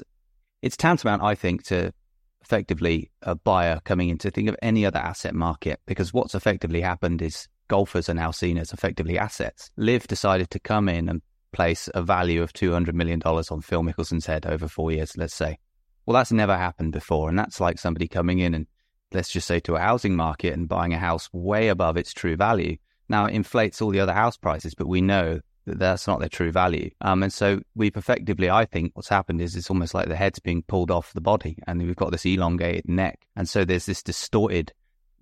it's 0.62 0.78
tantamount, 0.78 1.22
I 1.24 1.36
think, 1.36 1.64
to 1.66 1.94
effectively 2.42 3.12
a 3.22 3.36
buyer 3.36 3.82
coming 3.84 4.08
in 4.08 4.18
to 4.20 4.32
think 4.32 4.48
of 4.48 4.56
any 4.62 4.86
other 4.86 5.00
asset 5.00 5.36
market 5.36 5.82
because 5.86 6.14
what's 6.14 6.36
effectively 6.36 6.80
happened 6.80 7.22
is 7.22 7.50
golfers 7.68 8.08
are 8.08 8.14
now 8.14 8.32
seen 8.32 8.58
as 8.58 8.72
effectively 8.72 9.20
assets. 9.20 9.72
LIV 9.76 10.08
decided 10.08 10.50
to 10.52 10.60
come 10.60 10.88
in 10.88 11.10
and 11.10 11.22
place 11.52 11.90
a 11.94 12.02
value 12.02 12.42
of 12.42 12.54
two 12.54 12.72
hundred 12.72 12.96
million 12.96 13.20
dollars 13.20 13.52
on 13.52 13.60
Phil 13.60 13.84
Mickelson's 13.84 14.26
head 14.26 14.46
over 14.46 14.70
four 14.70 14.90
years, 14.90 15.18
let's 15.18 15.36
say. 15.36 15.58
Well, 16.06 16.16
that's 16.16 16.32
never 16.32 16.56
happened 16.56 16.94
before, 16.94 17.28
and 17.28 17.38
that's 17.38 17.60
like 17.60 17.78
somebody 17.78 18.08
coming 18.08 18.40
in 18.40 18.54
and 18.54 18.68
let's 19.14 19.30
just 19.30 19.48
say 19.48 19.60
to 19.62 19.76
a 19.76 19.80
housing 19.80 20.16
market 20.16 20.54
and 20.54 20.68
buying 20.68 20.94
a 20.94 20.98
house 21.00 21.30
way 21.34 21.68
above 21.68 21.98
its 21.98 22.14
true 22.14 22.36
value. 22.36 22.78
Now 23.10 23.26
it 23.26 23.34
inflates 23.34 23.82
all 23.82 23.92
the 23.92 24.00
other 24.00 24.14
house 24.14 24.38
prices, 24.38 24.76
but 24.76 24.88
we 24.88 25.02
know 25.02 25.40
that 25.66 25.80
that's 25.80 26.08
not 26.08 26.20
their 26.20 26.30
true 26.30 26.52
value. 26.52 26.90
Um, 27.02 27.24
and 27.24 27.32
so 27.32 27.62
we've 27.76 27.96
effectively, 27.96 28.50
I 28.50 28.66
think, 28.66 28.92
what's 28.96 29.10
happened 29.10 29.42
is 29.42 29.56
it's 29.56 29.70
almost 29.70 29.94
like 29.94 30.08
the 30.08 30.16
head's 30.16 30.40
being 30.40 30.64
pulled 30.64 30.92
off 30.92 31.14
the 31.14 31.22
body, 31.22 31.58
and 31.68 31.82
we've 31.82 31.96
got 31.96 32.12
this 32.12 32.26
elongated 32.26 32.88
neck, 32.88 33.26
and 33.36 33.48
so 33.48 33.64
there's 33.64 33.86
this 33.86 34.04
distorted 34.04 34.74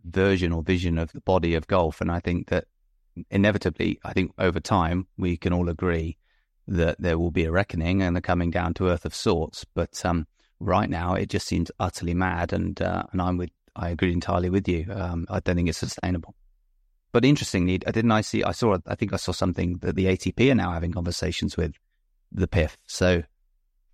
version 0.03 0.51
or 0.51 0.63
vision 0.63 0.97
of 0.97 1.11
the 1.11 1.21
body 1.21 1.53
of 1.53 1.67
golf. 1.67 2.01
And 2.01 2.11
I 2.11 2.19
think 2.19 2.47
that 2.49 2.65
inevitably, 3.29 3.99
I 4.03 4.13
think 4.13 4.31
over 4.39 4.59
time 4.59 5.07
we 5.17 5.37
can 5.37 5.53
all 5.53 5.69
agree 5.69 6.17
that 6.67 6.99
there 6.99 7.19
will 7.19 7.31
be 7.31 7.45
a 7.45 7.51
reckoning 7.51 8.01
and 8.01 8.17
a 8.17 8.21
coming 8.21 8.49
down 8.49 8.73
to 8.75 8.87
earth 8.87 9.05
of 9.05 9.13
sorts. 9.13 9.65
But 9.75 10.03
um, 10.05 10.25
right 10.59 10.89
now, 10.89 11.13
it 11.13 11.29
just 11.29 11.47
seems 11.47 11.71
utterly 11.79 12.13
mad, 12.13 12.53
and 12.53 12.81
uh, 12.81 13.03
and 13.11 13.21
I'm 13.21 13.37
with 13.37 13.51
I 13.76 13.89
agree 13.89 14.11
entirely 14.11 14.49
with 14.49 14.67
you. 14.67 14.86
Um, 14.91 15.26
I 15.30 15.39
don't 15.39 15.55
think 15.55 15.69
it's 15.69 15.78
sustainable. 15.78 16.36
But 17.11 17.26
interestingly, 17.26 17.78
didn't 17.78 18.11
I 18.11 18.22
see? 18.22 18.43
I 18.43 18.51
saw. 18.51 18.78
I 18.86 18.95
think 18.95 19.13
I 19.13 19.17
saw 19.17 19.32
something 19.32 19.78
that 19.80 19.95
the 19.95 20.05
ATP 20.05 20.51
are 20.51 20.55
now 20.55 20.72
having 20.72 20.93
conversations 20.93 21.57
with 21.57 21.74
the 22.32 22.47
PIF. 22.47 22.78
So, 22.88 23.24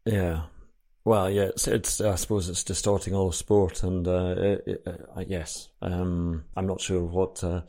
yeah. 0.06 0.44
Well, 1.04 1.30
yeah. 1.30 1.44
It's, 1.46 1.68
it's 1.68 2.02
I 2.02 2.16
suppose 2.16 2.48
it's 2.50 2.64
distorting 2.64 3.16
all 3.16 3.30
of 3.30 3.36
sport, 3.36 3.82
and 3.82 4.08
uh, 4.08 4.36
it, 4.38 4.64
it, 4.68 4.84
uh, 4.86 5.24
yes, 5.26 5.70
um, 5.82 6.44
I'm 6.56 6.68
not 6.68 6.80
sure 6.80 7.04
what 7.04 7.44
uh, 7.44 7.62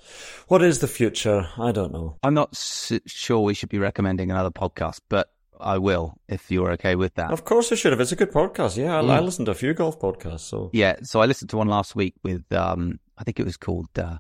what 0.49 0.63
is 0.63 0.81
the 0.81 0.89
future. 0.89 1.49
I 1.57 1.73
don't 1.73 1.93
know. 1.93 2.17
I'm 2.23 2.35
not 2.35 2.55
sure 2.55 3.41
we 3.41 3.55
should 3.55 3.71
be 3.71 3.79
recommending 3.79 4.31
another 4.31 4.51
podcast, 4.51 5.01
but 5.09 5.31
I 5.61 5.79
will 5.79 6.15
if 6.29 6.51
you're 6.51 6.71
okay 6.73 6.95
with 6.95 7.15
that. 7.15 7.31
Of 7.31 7.45
course, 7.45 7.71
I 7.73 7.75
should 7.75 7.93
have. 7.93 8.01
It's 8.01 8.13
a 8.13 8.17
good 8.17 8.33
podcast. 8.33 8.77
Yeah, 8.77 8.99
I, 8.99 9.03
mm. 9.03 9.11
I 9.11 9.21
listened 9.21 9.47
to 9.47 9.53
a 9.53 9.55
few 9.55 9.75
golf 9.75 9.99
podcasts. 9.99 10.41
So 10.41 10.71
yeah, 10.73 10.97
so 11.03 11.21
I 11.21 11.27
listened 11.27 11.51
to 11.51 11.57
one 11.57 11.69
last 11.69 11.95
week 11.97 12.15
with 12.23 12.51
um, 12.53 13.01
I 13.17 13.25
think 13.25 13.39
it 13.41 13.45
was 13.45 13.57
called 13.57 13.89
uh, 13.99 14.19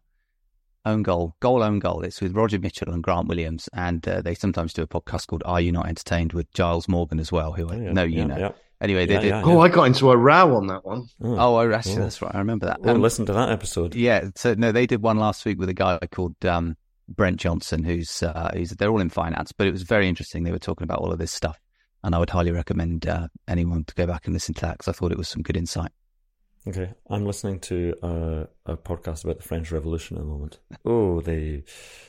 own 0.84 1.02
goal, 1.02 1.34
goal, 1.40 1.62
own 1.62 1.78
goal. 1.78 2.02
It's 2.02 2.20
with 2.20 2.34
Roger 2.34 2.58
Mitchell 2.58 2.92
and 2.92 3.02
Grant 3.02 3.28
Williams, 3.28 3.68
and 3.72 4.06
uh, 4.08 4.22
they 4.22 4.34
sometimes 4.34 4.72
do 4.72 4.82
a 4.82 4.86
podcast 4.86 5.26
called 5.26 5.42
"Are 5.46 5.60
You 5.60 5.72
Not 5.72 5.86
Entertained" 5.88 6.32
with 6.32 6.52
Giles 6.52 6.88
Morgan 6.88 7.20
as 7.20 7.30
well, 7.32 7.52
who 7.52 7.68
I 7.68 7.74
Oh, 7.74 7.80
yeah, 7.80 7.92
know 7.92 8.02
you 8.04 8.18
yeah, 8.18 8.24
know. 8.26 8.38
yeah. 8.38 8.52
Anyway, 8.80 9.06
they 9.06 9.14
Yeah, 9.14 9.20
did. 9.20 9.28
yeah, 9.30 9.42
Oh, 9.44 9.58
I 9.60 9.68
got 9.68 9.84
into 9.84 10.08
a 10.12 10.16
row 10.16 10.54
on 10.56 10.68
that 10.68 10.84
one. 10.84 11.08
Oh, 11.20 11.36
oh, 11.58 11.72
actually, 11.72 11.96
Oh. 11.96 12.00
that's 12.02 12.22
right. 12.22 12.32
I 12.32 12.38
remember 12.38 12.66
that. 12.66 12.78
Oh, 12.84 12.90
Um, 12.90 13.02
listen 13.02 13.26
to 13.26 13.32
that 13.32 13.50
episode. 13.50 13.96
Yeah, 13.96 14.28
so 14.36 14.54
no, 14.54 14.70
they 14.70 14.86
did 14.86 15.02
one 15.02 15.18
last 15.18 15.44
week 15.44 15.58
with 15.58 15.68
a 15.68 15.74
guy 15.74 15.98
called 16.12 16.36
um, 16.44 16.76
Brent 17.08 17.38
Johnson, 17.38 17.84
who's 17.84 18.22
uh, 18.22 18.50
who's 18.54 18.70
they're 18.70 18.90
all 18.90 19.00
in 19.00 19.10
finance, 19.10 19.52
but 19.52 19.66
it 19.66 19.72
was 19.72 19.82
very 19.82 20.08
interesting. 20.08 20.44
They 20.44 20.52
were 20.52 20.58
talking 20.58 20.84
about 20.84 20.98
all 20.98 21.12
of 21.12 21.18
this 21.18 21.32
stuff, 21.32 21.58
and 22.04 22.14
I 22.14 22.18
would 22.18 22.30
highly 22.30 22.50
recommend 22.50 23.06
uh, 23.06 23.28
anyone 23.46 23.84
to 23.84 23.94
go 23.94 24.06
back 24.06 24.26
and 24.26 24.34
listen 24.34 24.54
to 24.54 24.60
that 24.62 24.78
because 24.78 24.88
I 24.88 24.92
thought 24.92 25.12
it 25.12 25.18
was 25.18 25.28
some 25.28 25.42
good 25.42 25.56
insight. 25.56 25.90
Okay, 26.66 26.92
I'm 27.08 27.24
listening 27.24 27.60
to 27.60 27.94
uh, 28.02 28.44
a 28.66 28.76
podcast 28.76 29.24
about 29.24 29.38
the 29.38 29.42
French 29.42 29.72
Revolution 29.72 30.18
at 30.18 30.22
the 30.22 30.28
moment. 30.28 30.58
Oh, 30.84 31.22
they 31.22 31.64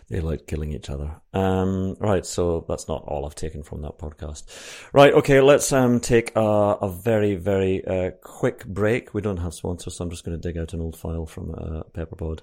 they 0.09 0.19
like 0.19 0.47
killing 0.47 0.73
each 0.73 0.89
other. 0.89 1.21
Um, 1.33 1.95
right, 1.99 2.25
so 2.25 2.65
that's 2.67 2.89
not 2.89 3.03
all 3.07 3.25
I've 3.25 3.35
taken 3.35 3.63
from 3.63 3.83
that 3.83 3.97
podcast. 3.99 4.43
Right, 4.91 5.13
okay, 5.13 5.39
let's 5.39 5.71
um 5.71 6.01
take 6.01 6.35
a, 6.35 6.41
a 6.41 6.89
very 6.89 7.35
very 7.35 7.85
uh, 7.85 8.11
quick 8.21 8.65
break. 8.65 9.13
We 9.13 9.21
don't 9.21 9.37
have 9.37 9.53
sponsors, 9.53 9.95
so 9.95 10.03
I'm 10.03 10.09
just 10.09 10.25
going 10.25 10.39
to 10.39 10.45
dig 10.45 10.59
out 10.59 10.73
an 10.73 10.81
old 10.81 10.97
file 10.97 11.25
from 11.25 11.51
uh, 11.51 11.83
Pepperpod. 11.93 12.41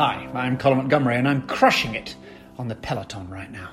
Hi, 0.00 0.30
I'm 0.32 0.56
Colin 0.56 0.78
Montgomerie, 0.78 1.16
and 1.16 1.28
I'm 1.28 1.46
crushing 1.46 1.94
it 1.94 2.16
on 2.56 2.68
the 2.68 2.74
Peloton 2.74 3.28
right 3.28 3.52
now. 3.52 3.70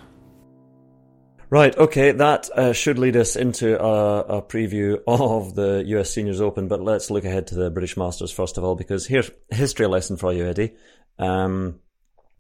Right, 1.50 1.74
okay, 1.78 2.12
that 2.12 2.50
uh, 2.50 2.74
should 2.74 3.00
lead 3.00 3.16
us 3.16 3.38
into 3.38 3.82
a, 3.82 4.40
a 4.40 4.42
preview 4.42 5.02
of 5.08 5.56
the 5.56 5.86
US 5.86 6.12
Seniors 6.12 6.42
Open, 6.42 6.68
but 6.68 6.82
let's 6.82 7.10
look 7.10 7.24
ahead 7.24 7.48
to 7.48 7.56
the 7.56 7.70
British 7.70 7.96
Masters 7.96 8.30
first 8.30 8.58
of 8.58 8.66
all, 8.66 8.76
because 8.76 9.08
here's 9.08 9.32
a 9.54 9.56
history 9.56 9.88
lesson 9.88 10.18
for 10.18 10.34
you, 10.34 10.46
Eddie. 10.46 10.74
Um, 11.18 11.80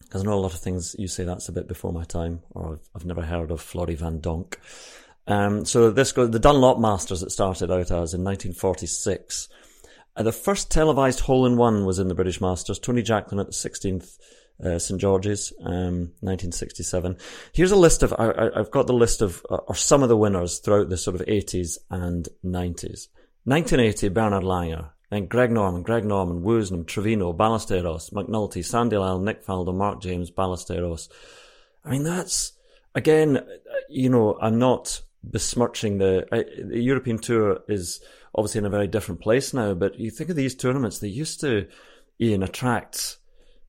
because 0.01 0.21
I 0.21 0.25
know 0.25 0.33
a 0.33 0.41
lot 0.41 0.53
of 0.53 0.59
things 0.59 0.93
you 0.99 1.07
say 1.07 1.23
that's 1.23 1.47
a 1.47 1.53
bit 1.53 1.69
before 1.69 1.93
my 1.93 2.03
time, 2.03 2.41
or 2.51 2.73
I've, 2.73 2.89
I've 2.93 3.05
never 3.05 3.21
heard 3.21 3.51
of 3.51 3.61
Flory 3.61 3.95
Van 3.95 4.19
Donck. 4.19 4.55
Um, 5.27 5.63
so 5.63 5.91
this 5.91 6.11
goes, 6.11 6.31
the 6.31 6.39
Dunlop 6.39 6.77
Masters 6.77 7.23
it 7.23 7.31
started 7.31 7.71
out 7.71 7.79
as 7.79 8.13
in 8.13 8.25
1946. 8.25 9.47
Uh, 10.17 10.23
the 10.23 10.31
first 10.31 10.71
televised 10.71 11.21
hole 11.21 11.45
in 11.45 11.57
one 11.57 11.85
was 11.85 11.99
in 11.99 12.07
the 12.07 12.15
British 12.15 12.41
Masters. 12.41 12.79
Tony 12.79 13.03
Jacklin 13.03 13.39
at 13.39 13.45
the 13.45 13.53
16th 13.53 14.17
uh, 14.63 14.79
St 14.79 14.99
George's, 14.99 15.53
um, 15.61 16.11
1967. 16.21 17.17
Here's 17.53 17.71
a 17.71 17.75
list 17.75 18.01
of 18.01 18.13
I, 18.13 18.31
I, 18.31 18.59
I've 18.59 18.71
got 18.71 18.87
the 18.87 18.93
list 18.93 19.21
of 19.21 19.45
uh, 19.49 19.57
or 19.57 19.75
some 19.75 20.01
of 20.01 20.09
the 20.09 20.17
winners 20.17 20.57
throughout 20.57 20.89
the 20.89 20.97
sort 20.97 21.15
of 21.15 21.27
80s 21.27 21.77
and 21.91 22.27
90s. 22.43 23.07
1980, 23.43 24.09
Bernhard 24.09 24.43
Langer. 24.43 24.89
Then 25.09 25.27
Greg 25.27 25.51
Norman, 25.51 25.83
Greg 25.83 26.03
Norman, 26.03 26.41
Woosnam, 26.41 26.85
Trevino, 26.85 27.31
Ballesteros, 27.31 28.11
McNulty, 28.11 28.65
Sandy 28.65 28.97
Lyle, 28.97 29.19
Nick 29.19 29.45
Faldo, 29.45 29.73
Mark 29.73 30.01
James, 30.01 30.31
Ballesteros. 30.31 31.07
I 31.85 31.91
mean, 31.91 32.03
that's 32.03 32.53
again, 32.93 33.37
uh, 33.37 33.43
you 33.87 34.09
know, 34.09 34.37
I'm 34.41 34.59
not 34.59 35.01
besmirching 35.23 35.99
the, 35.99 36.25
uh, 36.31 36.43
the 36.61 36.81
European 36.81 37.19
Tour 37.19 37.59
is 37.69 38.01
obviously 38.37 38.59
in 38.59 38.65
a 38.65 38.69
very 38.69 38.87
different 38.87 39.21
place 39.21 39.53
now. 39.53 39.73
But 39.73 39.99
you 39.99 40.11
think 40.11 40.29
of 40.29 40.35
these 40.35 40.55
tournaments; 40.55 40.99
they 40.99 41.07
used 41.07 41.41
to, 41.41 41.67
Iain, 42.21 42.43
attract. 42.43 43.17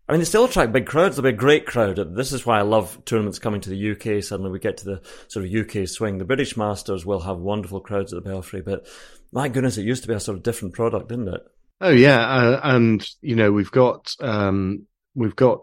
I 0.08 0.12
mean, 0.12 0.20
they 0.20 0.24
still 0.24 0.44
attract 0.44 0.72
big 0.72 0.86
crowds. 0.86 1.16
They'll 1.16 1.22
be 1.24 1.30
a 1.30 1.32
great 1.32 1.66
crowd. 1.66 1.96
This 2.14 2.32
is 2.32 2.46
why 2.46 2.58
I 2.58 2.62
love 2.62 3.04
tournaments 3.04 3.38
coming 3.38 3.60
to 3.60 3.70
the 3.70 3.90
UK. 3.90 4.22
Suddenly 4.22 4.50
we 4.50 4.58
get 4.58 4.78
to 4.78 4.84
the 4.84 5.02
sort 5.28 5.44
of 5.44 5.52
UK 5.52 5.86
swing. 5.86 6.16
The 6.16 6.24
British 6.24 6.56
Masters 6.56 7.04
will 7.04 7.20
have 7.20 7.38
wonderful 7.38 7.80
crowds 7.80 8.12
at 8.12 8.22
the 8.22 8.30
Belfry, 8.30 8.62
but 8.62 8.86
my 9.32 9.48
goodness, 9.48 9.76
it 9.76 9.84
used 9.84 10.02
to 10.02 10.08
be 10.08 10.14
a 10.14 10.20
sort 10.20 10.38
of 10.38 10.42
different 10.42 10.74
product, 10.74 11.08
didn't 11.08 11.28
it? 11.28 11.42
Oh 11.80 11.90
yeah, 11.90 12.20
uh, 12.20 12.60
and 12.64 13.06
you 13.20 13.36
know 13.36 13.52
we've 13.52 13.70
got 13.70 14.14
um, 14.20 14.86
we've 15.14 15.36
got 15.36 15.60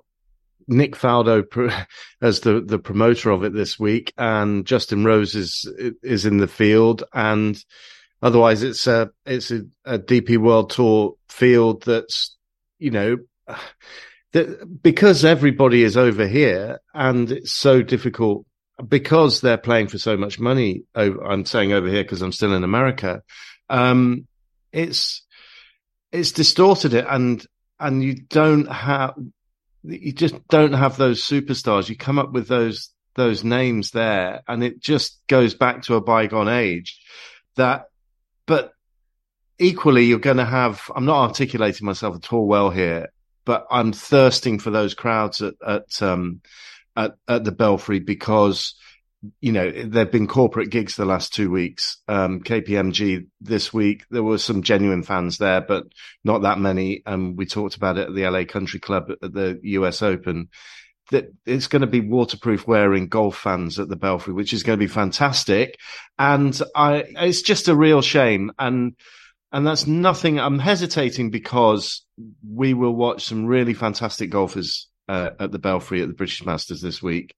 Nick 0.68 0.96
Faldo 0.96 1.46
as 2.22 2.40
the 2.42 2.62
the 2.62 2.80
promoter 2.80 3.32
of 3.32 3.44
it 3.44 3.54
this 3.54 3.80
week, 3.80 4.14
and 4.18 4.66
Justin 4.66 5.04
Rose 5.04 5.36
is 5.36 5.70
is 6.04 6.26
in 6.26 6.38
the 6.38 6.48
field, 6.48 7.04
and 7.14 7.62
otherwise 8.26 8.64
it's 8.64 8.88
a 8.88 9.12
it's 9.26 9.52
a, 9.52 9.62
a 9.86 10.00
DP 10.00 10.38
World 10.38 10.72
Tour 10.72 11.14
field 11.30 11.84
that's 11.84 12.36
you 12.80 12.90
know 12.90 13.18
that 14.32 14.82
because 14.82 15.24
everybody 15.24 15.84
is 15.84 15.96
over 15.96 16.28
here 16.28 16.80
and 16.94 17.32
it's 17.32 17.52
so 17.52 17.84
difficult 17.84 18.46
because 18.86 19.40
they're 19.40 19.58
playing 19.58 19.88
for 19.88 20.00
so 20.00 20.18
much 20.18 20.40
money. 20.40 20.84
Over, 20.96 21.24
I'm 21.24 21.46
saying 21.46 21.72
over 21.72 21.88
here 21.88 22.04
because 22.04 22.24
I'm 22.24 22.32
still 22.32 22.54
in 22.54 22.64
America. 22.64 23.22
Um, 23.70 24.28
it's 24.74 25.24
it's 26.12 26.32
distorted 26.32 26.96
it 26.96 27.06
and 27.08 27.46
and 27.80 28.04
you 28.04 28.16
don't 28.16 28.72
have 28.72 29.14
you 29.84 30.12
just 30.12 30.36
don't 30.48 30.74
have 30.74 30.98
those 30.98 31.22
superstars 31.22 31.90
you 31.90 31.96
come 31.96 32.18
up 32.18 32.32
with 32.32 32.48
those 32.48 32.90
those 33.16 33.44
names 33.44 33.92
there 33.92 34.42
and 34.48 34.64
it 34.64 34.80
just 34.80 35.22
goes 35.28 35.54
back 35.54 35.84
to 35.84 35.96
a 35.96 36.02
bygone 36.02 36.48
age 36.48 37.00
that 37.56 37.86
but 38.46 38.72
equally 39.58 40.06
you're 40.06 40.20
going 40.20 40.38
to 40.38 40.46
have 40.46 40.92
i'm 40.96 41.06
not 41.06 41.30
articulating 41.30 41.86
myself 41.86 42.16
at 42.16 42.34
all 42.34 42.48
well 42.48 42.70
here 42.70 43.10
but 43.46 43.66
i'm 43.72 43.94
thirsting 43.94 44.60
for 44.60 44.70
those 44.70 44.94
crowds 44.94 45.42
at 45.42 45.54
at 45.66 46.02
um 46.02 46.42
at, 46.98 47.14
at 47.28 47.44
the 47.44 47.52
belfry 47.52 48.00
because 48.00 48.76
you 49.40 49.52
know, 49.52 49.72
there've 49.72 50.12
been 50.12 50.28
corporate 50.28 50.70
gigs 50.70 50.96
the 50.96 51.06
last 51.06 51.34
two 51.34 51.50
weeks. 51.50 51.98
Um, 52.08 52.42
KPMG 52.42 53.28
this 53.42 53.74
week, 53.74 54.06
there 54.10 54.24
were 54.24 54.38
some 54.38 54.64
genuine 54.64 55.04
fans 55.04 55.38
there, 55.38 55.62
but 55.62 55.86
not 56.24 56.42
that 56.44 56.60
many. 56.60 57.02
And 57.06 57.14
um, 57.14 57.36
we 57.36 57.46
talked 57.46 57.76
about 57.76 57.98
it 57.98 58.10
at 58.10 58.16
the 58.16 58.28
LA 58.30 58.44
Country 58.46 58.80
Club 58.80 59.12
at 59.22 59.34
the 59.34 59.60
US 59.64 60.02
Open. 60.02 60.50
That 61.12 61.32
it's 61.46 61.68
going 61.68 61.82
to 61.82 61.88
be 61.88 62.02
waterproof 62.02 62.68
wearing 62.68 63.08
golf 63.08 63.38
fans 63.38 63.80
at 63.80 63.90
the 63.90 63.96
Belfry, 63.96 64.34
which 64.34 64.54
is 64.54 64.64
going 64.64 64.80
to 64.80 64.84
be 64.84 64.92
fantastic. 64.92 65.78
And 66.18 66.60
I, 66.76 67.04
it's 67.18 67.44
just 67.44 67.68
a 67.68 67.76
real 67.76 68.02
shame. 68.02 68.52
And, 68.58 68.96
and 69.52 69.68
that's 69.68 69.86
nothing. 69.86 70.40
I'm 70.40 70.58
hesitating 70.58 71.30
because 71.30 72.04
we 72.48 72.74
will 72.74 72.96
watch 72.96 73.26
some 73.26 73.46
really 73.46 73.76
fantastic 73.76 74.32
golfers 74.32 74.90
uh, 75.08 75.30
at 75.40 75.52
the 75.52 75.60
Belfry 75.60 76.02
at 76.02 76.08
the 76.08 76.16
British 76.16 76.44
Masters 76.44 76.82
this 76.82 77.04
week 77.04 77.36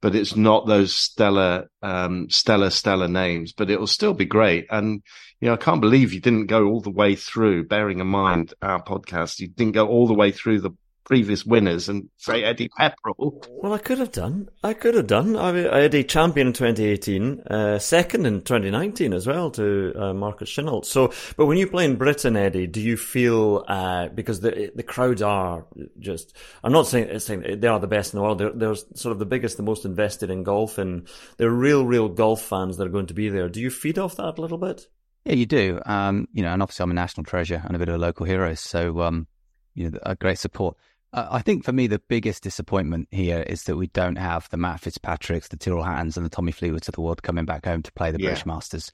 but 0.00 0.14
it's 0.14 0.36
not 0.36 0.66
those 0.66 0.94
stellar, 0.94 1.68
um, 1.82 2.30
stellar, 2.30 2.70
stellar 2.70 3.08
names, 3.08 3.52
but 3.52 3.70
it'll 3.70 3.86
still 3.86 4.14
be 4.14 4.24
great. 4.24 4.66
And, 4.70 5.02
you 5.40 5.48
know, 5.48 5.54
I 5.54 5.56
can't 5.56 5.80
believe 5.80 6.12
you 6.12 6.20
didn't 6.20 6.46
go 6.46 6.66
all 6.66 6.80
the 6.80 6.90
way 6.90 7.16
through, 7.16 7.66
bearing 7.66 7.98
in 7.98 8.06
mind 8.06 8.54
our 8.62 8.82
podcast, 8.82 9.40
you 9.40 9.48
didn't 9.48 9.72
go 9.72 9.88
all 9.88 10.06
the 10.06 10.14
way 10.14 10.30
through 10.30 10.60
the 10.60 10.70
previous 11.08 11.44
winners 11.44 11.88
and 11.88 12.10
say 12.18 12.44
Eddie 12.44 12.68
Pepperell. 12.78 13.46
Well, 13.48 13.72
I 13.72 13.78
could 13.78 13.98
have 13.98 14.12
done. 14.12 14.50
I 14.62 14.74
could 14.74 14.94
have 14.94 15.06
done. 15.06 15.36
I, 15.36 15.52
mean, 15.52 15.66
I 15.66 15.78
had 15.78 15.94
a 15.94 16.04
champion 16.04 16.48
in 16.48 16.52
2018, 16.52 17.40
uh, 17.40 17.78
second 17.78 18.26
in 18.26 18.42
2019 18.42 19.14
as 19.14 19.26
well 19.26 19.50
to 19.52 19.92
uh, 19.96 20.12
Marcus 20.12 20.54
Kinhult. 20.54 20.84
So, 20.84 21.10
but 21.38 21.46
when 21.46 21.56
you 21.56 21.66
play 21.66 21.86
in 21.86 21.96
Britain, 21.96 22.36
Eddie, 22.36 22.66
do 22.66 22.80
you 22.80 22.98
feel 22.98 23.64
uh, 23.66 24.08
because 24.08 24.40
the 24.40 24.70
the 24.74 24.82
crowds 24.82 25.22
are 25.22 25.66
just? 25.98 26.36
I'm 26.62 26.72
not 26.72 26.86
saying 26.86 27.18
saying 27.18 27.60
they 27.60 27.68
are 27.68 27.80
the 27.80 27.86
best 27.86 28.12
in 28.12 28.18
the 28.18 28.22
world. 28.22 28.38
They're, 28.38 28.52
they're 28.52 28.74
sort 28.74 29.12
of 29.12 29.18
the 29.18 29.26
biggest, 29.26 29.56
the 29.56 29.62
most 29.62 29.86
invested 29.86 30.28
in 30.28 30.42
golf, 30.42 30.76
and 30.76 31.08
they're 31.38 31.50
real, 31.50 31.86
real 31.86 32.10
golf 32.10 32.42
fans 32.42 32.76
that 32.76 32.86
are 32.86 32.90
going 32.90 33.06
to 33.06 33.14
be 33.14 33.30
there. 33.30 33.48
Do 33.48 33.60
you 33.60 33.70
feed 33.70 33.98
off 33.98 34.16
that 34.16 34.38
a 34.38 34.40
little 34.42 34.58
bit? 34.58 34.86
Yeah, 35.24 35.34
you 35.34 35.46
do. 35.46 35.80
Um, 35.86 36.28
you 36.32 36.42
know, 36.42 36.52
and 36.52 36.62
obviously 36.62 36.82
I'm 36.82 36.90
a 36.90 36.94
national 36.94 37.24
treasure 37.24 37.62
and 37.64 37.74
a 37.74 37.78
bit 37.78 37.88
of 37.88 37.94
a 37.94 37.98
local 37.98 38.26
hero, 38.26 38.54
so 38.54 39.00
um, 39.00 39.26
you 39.74 39.90
know, 39.90 39.98
a 40.02 40.14
great 40.14 40.38
support. 40.38 40.76
Uh, 41.12 41.26
I 41.30 41.42
think 41.42 41.64
for 41.64 41.72
me, 41.72 41.86
the 41.86 42.00
biggest 42.08 42.42
disappointment 42.42 43.08
here 43.10 43.40
is 43.40 43.64
that 43.64 43.76
we 43.76 43.86
don't 43.88 44.16
have 44.16 44.48
the 44.50 44.56
Matt 44.56 44.80
Fitzpatricks, 44.82 45.48
the 45.48 45.56
Tyrrell 45.56 45.82
Hattons, 45.82 46.16
and 46.16 46.26
the 46.26 46.30
Tommy 46.30 46.52
Fleetwoods 46.52 46.88
of 46.88 46.94
the 46.94 47.00
world 47.00 47.22
coming 47.22 47.46
back 47.46 47.64
home 47.64 47.82
to 47.82 47.92
play 47.92 48.10
the 48.10 48.18
Yeah. 48.20 48.28
British 48.28 48.46
Masters. 48.46 48.92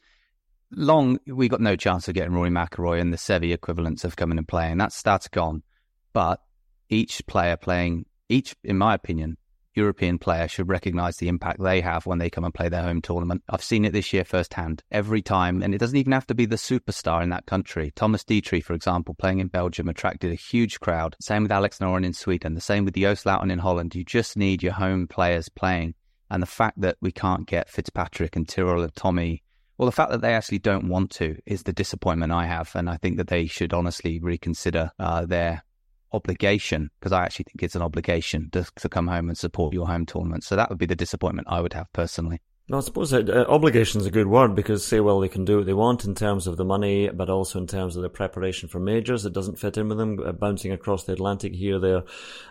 Long, 0.70 1.18
we 1.26 1.48
got 1.48 1.60
no 1.60 1.76
chance 1.76 2.08
of 2.08 2.14
getting 2.14 2.32
Rory 2.32 2.50
McIlroy 2.50 3.00
and 3.00 3.12
the 3.12 3.16
Seve 3.16 3.52
equivalents 3.52 4.04
of 4.04 4.16
coming 4.16 4.38
and 4.38 4.46
playing. 4.48 4.78
That's 4.78 5.02
that's 5.02 5.28
gone. 5.28 5.62
But 6.12 6.40
each 6.88 7.26
player 7.26 7.56
playing, 7.56 8.06
each, 8.28 8.54
in 8.62 8.78
my 8.78 8.94
opinion, 8.94 9.36
European 9.74 10.18
player 10.18 10.48
should 10.48 10.68
recognise 10.68 11.16
the 11.16 11.28
impact 11.28 11.62
they 11.62 11.80
have 11.80 12.06
when 12.06 12.18
they 12.18 12.30
come 12.30 12.44
and 12.44 12.54
play 12.54 12.68
their 12.68 12.82
home 12.82 13.02
tournament. 13.02 13.42
I've 13.48 13.62
seen 13.62 13.84
it 13.84 13.92
this 13.92 14.12
year 14.12 14.24
firsthand, 14.24 14.82
every 14.90 15.22
time, 15.22 15.62
and 15.62 15.74
it 15.74 15.78
doesn't 15.78 15.96
even 15.96 16.12
have 16.12 16.26
to 16.28 16.34
be 16.34 16.46
the 16.46 16.56
superstar 16.56 17.22
in 17.22 17.30
that 17.30 17.46
country. 17.46 17.92
Thomas 17.94 18.24
Detry, 18.24 18.62
for 18.62 18.74
example, 18.74 19.14
playing 19.14 19.40
in 19.40 19.48
Belgium, 19.48 19.88
attracted 19.88 20.30
a 20.30 20.36
huge 20.36 20.80
crowd. 20.80 21.16
Same 21.20 21.42
with 21.42 21.52
Alex 21.52 21.78
Noren 21.78 22.04
in 22.04 22.12
Sweden. 22.12 22.54
The 22.54 22.60
same 22.60 22.84
with 22.84 22.94
Joost 22.94 23.24
Luiten 23.24 23.50
in 23.50 23.58
Holland. 23.58 23.94
You 23.94 24.04
just 24.04 24.36
need 24.36 24.62
your 24.62 24.72
home 24.72 25.06
players 25.06 25.48
playing, 25.48 25.94
and 26.30 26.42
the 26.42 26.46
fact 26.46 26.80
that 26.80 26.96
we 27.00 27.12
can't 27.12 27.46
get 27.46 27.68
Fitzpatrick 27.68 28.36
and 28.36 28.48
Tyrrell 28.48 28.82
and 28.82 28.94
Tommy. 28.94 29.42
Well, 29.76 29.86
the 29.86 29.92
fact 29.92 30.12
that 30.12 30.20
they 30.20 30.34
actually 30.34 30.60
don't 30.60 30.88
want 30.88 31.10
to 31.12 31.36
is 31.46 31.64
the 31.64 31.72
disappointment 31.72 32.32
I 32.32 32.46
have, 32.46 32.70
and 32.76 32.88
I 32.88 32.96
think 32.96 33.16
that 33.16 33.26
they 33.26 33.46
should 33.46 33.72
honestly 33.72 34.20
reconsider 34.20 34.92
uh, 35.00 35.26
their 35.26 35.64
obligation 36.14 36.90
because 36.98 37.12
I 37.12 37.24
actually 37.24 37.44
think 37.44 37.62
it's 37.62 37.74
an 37.74 37.82
obligation 37.82 38.48
to, 38.52 38.66
to 38.76 38.88
come 38.88 39.08
home 39.08 39.28
and 39.28 39.36
support 39.36 39.74
your 39.74 39.86
home 39.86 40.06
tournament. 40.06 40.44
So 40.44 40.56
that 40.56 40.68
would 40.70 40.78
be 40.78 40.86
the 40.86 40.96
disappointment 40.96 41.48
I 41.50 41.60
would 41.60 41.72
have 41.72 41.92
personally. 41.92 42.40
No, 42.66 42.78
I 42.78 42.80
suppose 42.80 43.12
uh, 43.12 43.44
obligation 43.46 44.00
is 44.00 44.06
a 44.06 44.10
good 44.10 44.26
word 44.26 44.54
because 44.54 44.86
say, 44.86 45.00
well, 45.00 45.20
they 45.20 45.28
can 45.28 45.44
do 45.44 45.58
what 45.58 45.66
they 45.66 45.74
want 45.74 46.06
in 46.06 46.14
terms 46.14 46.46
of 46.46 46.56
the 46.56 46.64
money, 46.64 47.10
but 47.10 47.28
also 47.28 47.58
in 47.58 47.66
terms 47.66 47.94
of 47.94 48.00
their 48.00 48.08
preparation 48.08 48.70
for 48.70 48.80
majors. 48.80 49.26
It 49.26 49.34
doesn't 49.34 49.58
fit 49.58 49.76
in 49.76 49.90
with 49.90 49.98
them, 49.98 50.18
uh, 50.18 50.32
bouncing 50.32 50.72
across 50.72 51.04
the 51.04 51.12
Atlantic 51.12 51.54
here, 51.54 51.78
there, 51.78 52.04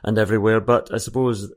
and 0.03 0.19
everywhere. 0.19 0.61
But 0.61 0.93
I 0.93 0.97
suppose 0.99 1.51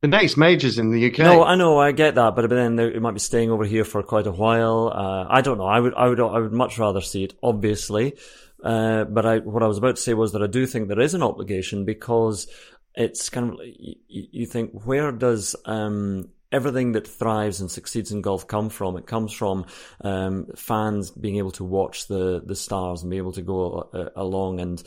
the 0.00 0.08
next 0.08 0.36
majors 0.36 0.78
in 0.78 0.90
the 0.90 1.12
UK. 1.12 1.18
No, 1.18 1.44
I 1.44 1.54
know, 1.54 1.78
I 1.78 1.92
get 1.92 2.16
that, 2.16 2.34
but 2.34 2.50
then 2.50 2.74
they 2.74 2.98
might 2.98 3.14
be 3.14 3.20
staying 3.20 3.52
over 3.52 3.64
here 3.64 3.84
for 3.84 4.02
quite 4.02 4.26
a 4.26 4.32
while. 4.32 4.92
Uh, 4.92 5.26
I 5.30 5.40
don't 5.40 5.58
know. 5.58 5.66
I 5.66 5.78
would, 5.78 5.94
I 5.94 6.08
would, 6.08 6.18
I 6.18 6.40
would 6.40 6.52
much 6.52 6.76
rather 6.80 7.00
see 7.00 7.22
it, 7.22 7.34
obviously. 7.40 8.16
Uh, 8.62 9.04
but 9.04 9.26
I, 9.26 9.38
what 9.38 9.62
I 9.62 9.66
was 9.66 9.78
about 9.78 9.96
to 9.96 10.02
say 10.02 10.14
was 10.14 10.32
that 10.32 10.42
I 10.42 10.46
do 10.46 10.66
think 10.66 10.88
there 10.88 11.00
is 11.00 11.14
an 11.14 11.22
obligation 11.22 11.84
because 11.84 12.46
it's 12.94 13.28
kind 13.28 13.50
of 13.50 13.58
you, 13.64 13.96
you 14.06 14.46
think 14.46 14.84
where 14.84 15.10
does 15.12 15.56
um, 15.64 16.28
everything 16.52 16.92
that 16.92 17.08
thrives 17.08 17.60
and 17.60 17.70
succeeds 17.70 18.12
in 18.12 18.20
golf 18.20 18.46
come 18.46 18.68
from. 18.68 18.96
It 18.96 19.06
comes 19.06 19.32
from 19.32 19.64
um, 20.02 20.46
fans 20.54 21.10
being 21.10 21.36
able 21.36 21.52
to 21.52 21.64
watch 21.64 22.06
the 22.06 22.42
the 22.44 22.54
stars 22.54 23.02
and 23.02 23.10
be 23.10 23.16
able 23.16 23.32
to 23.32 23.42
go 23.42 23.88
uh, 23.92 24.08
along 24.14 24.60
and. 24.60 24.82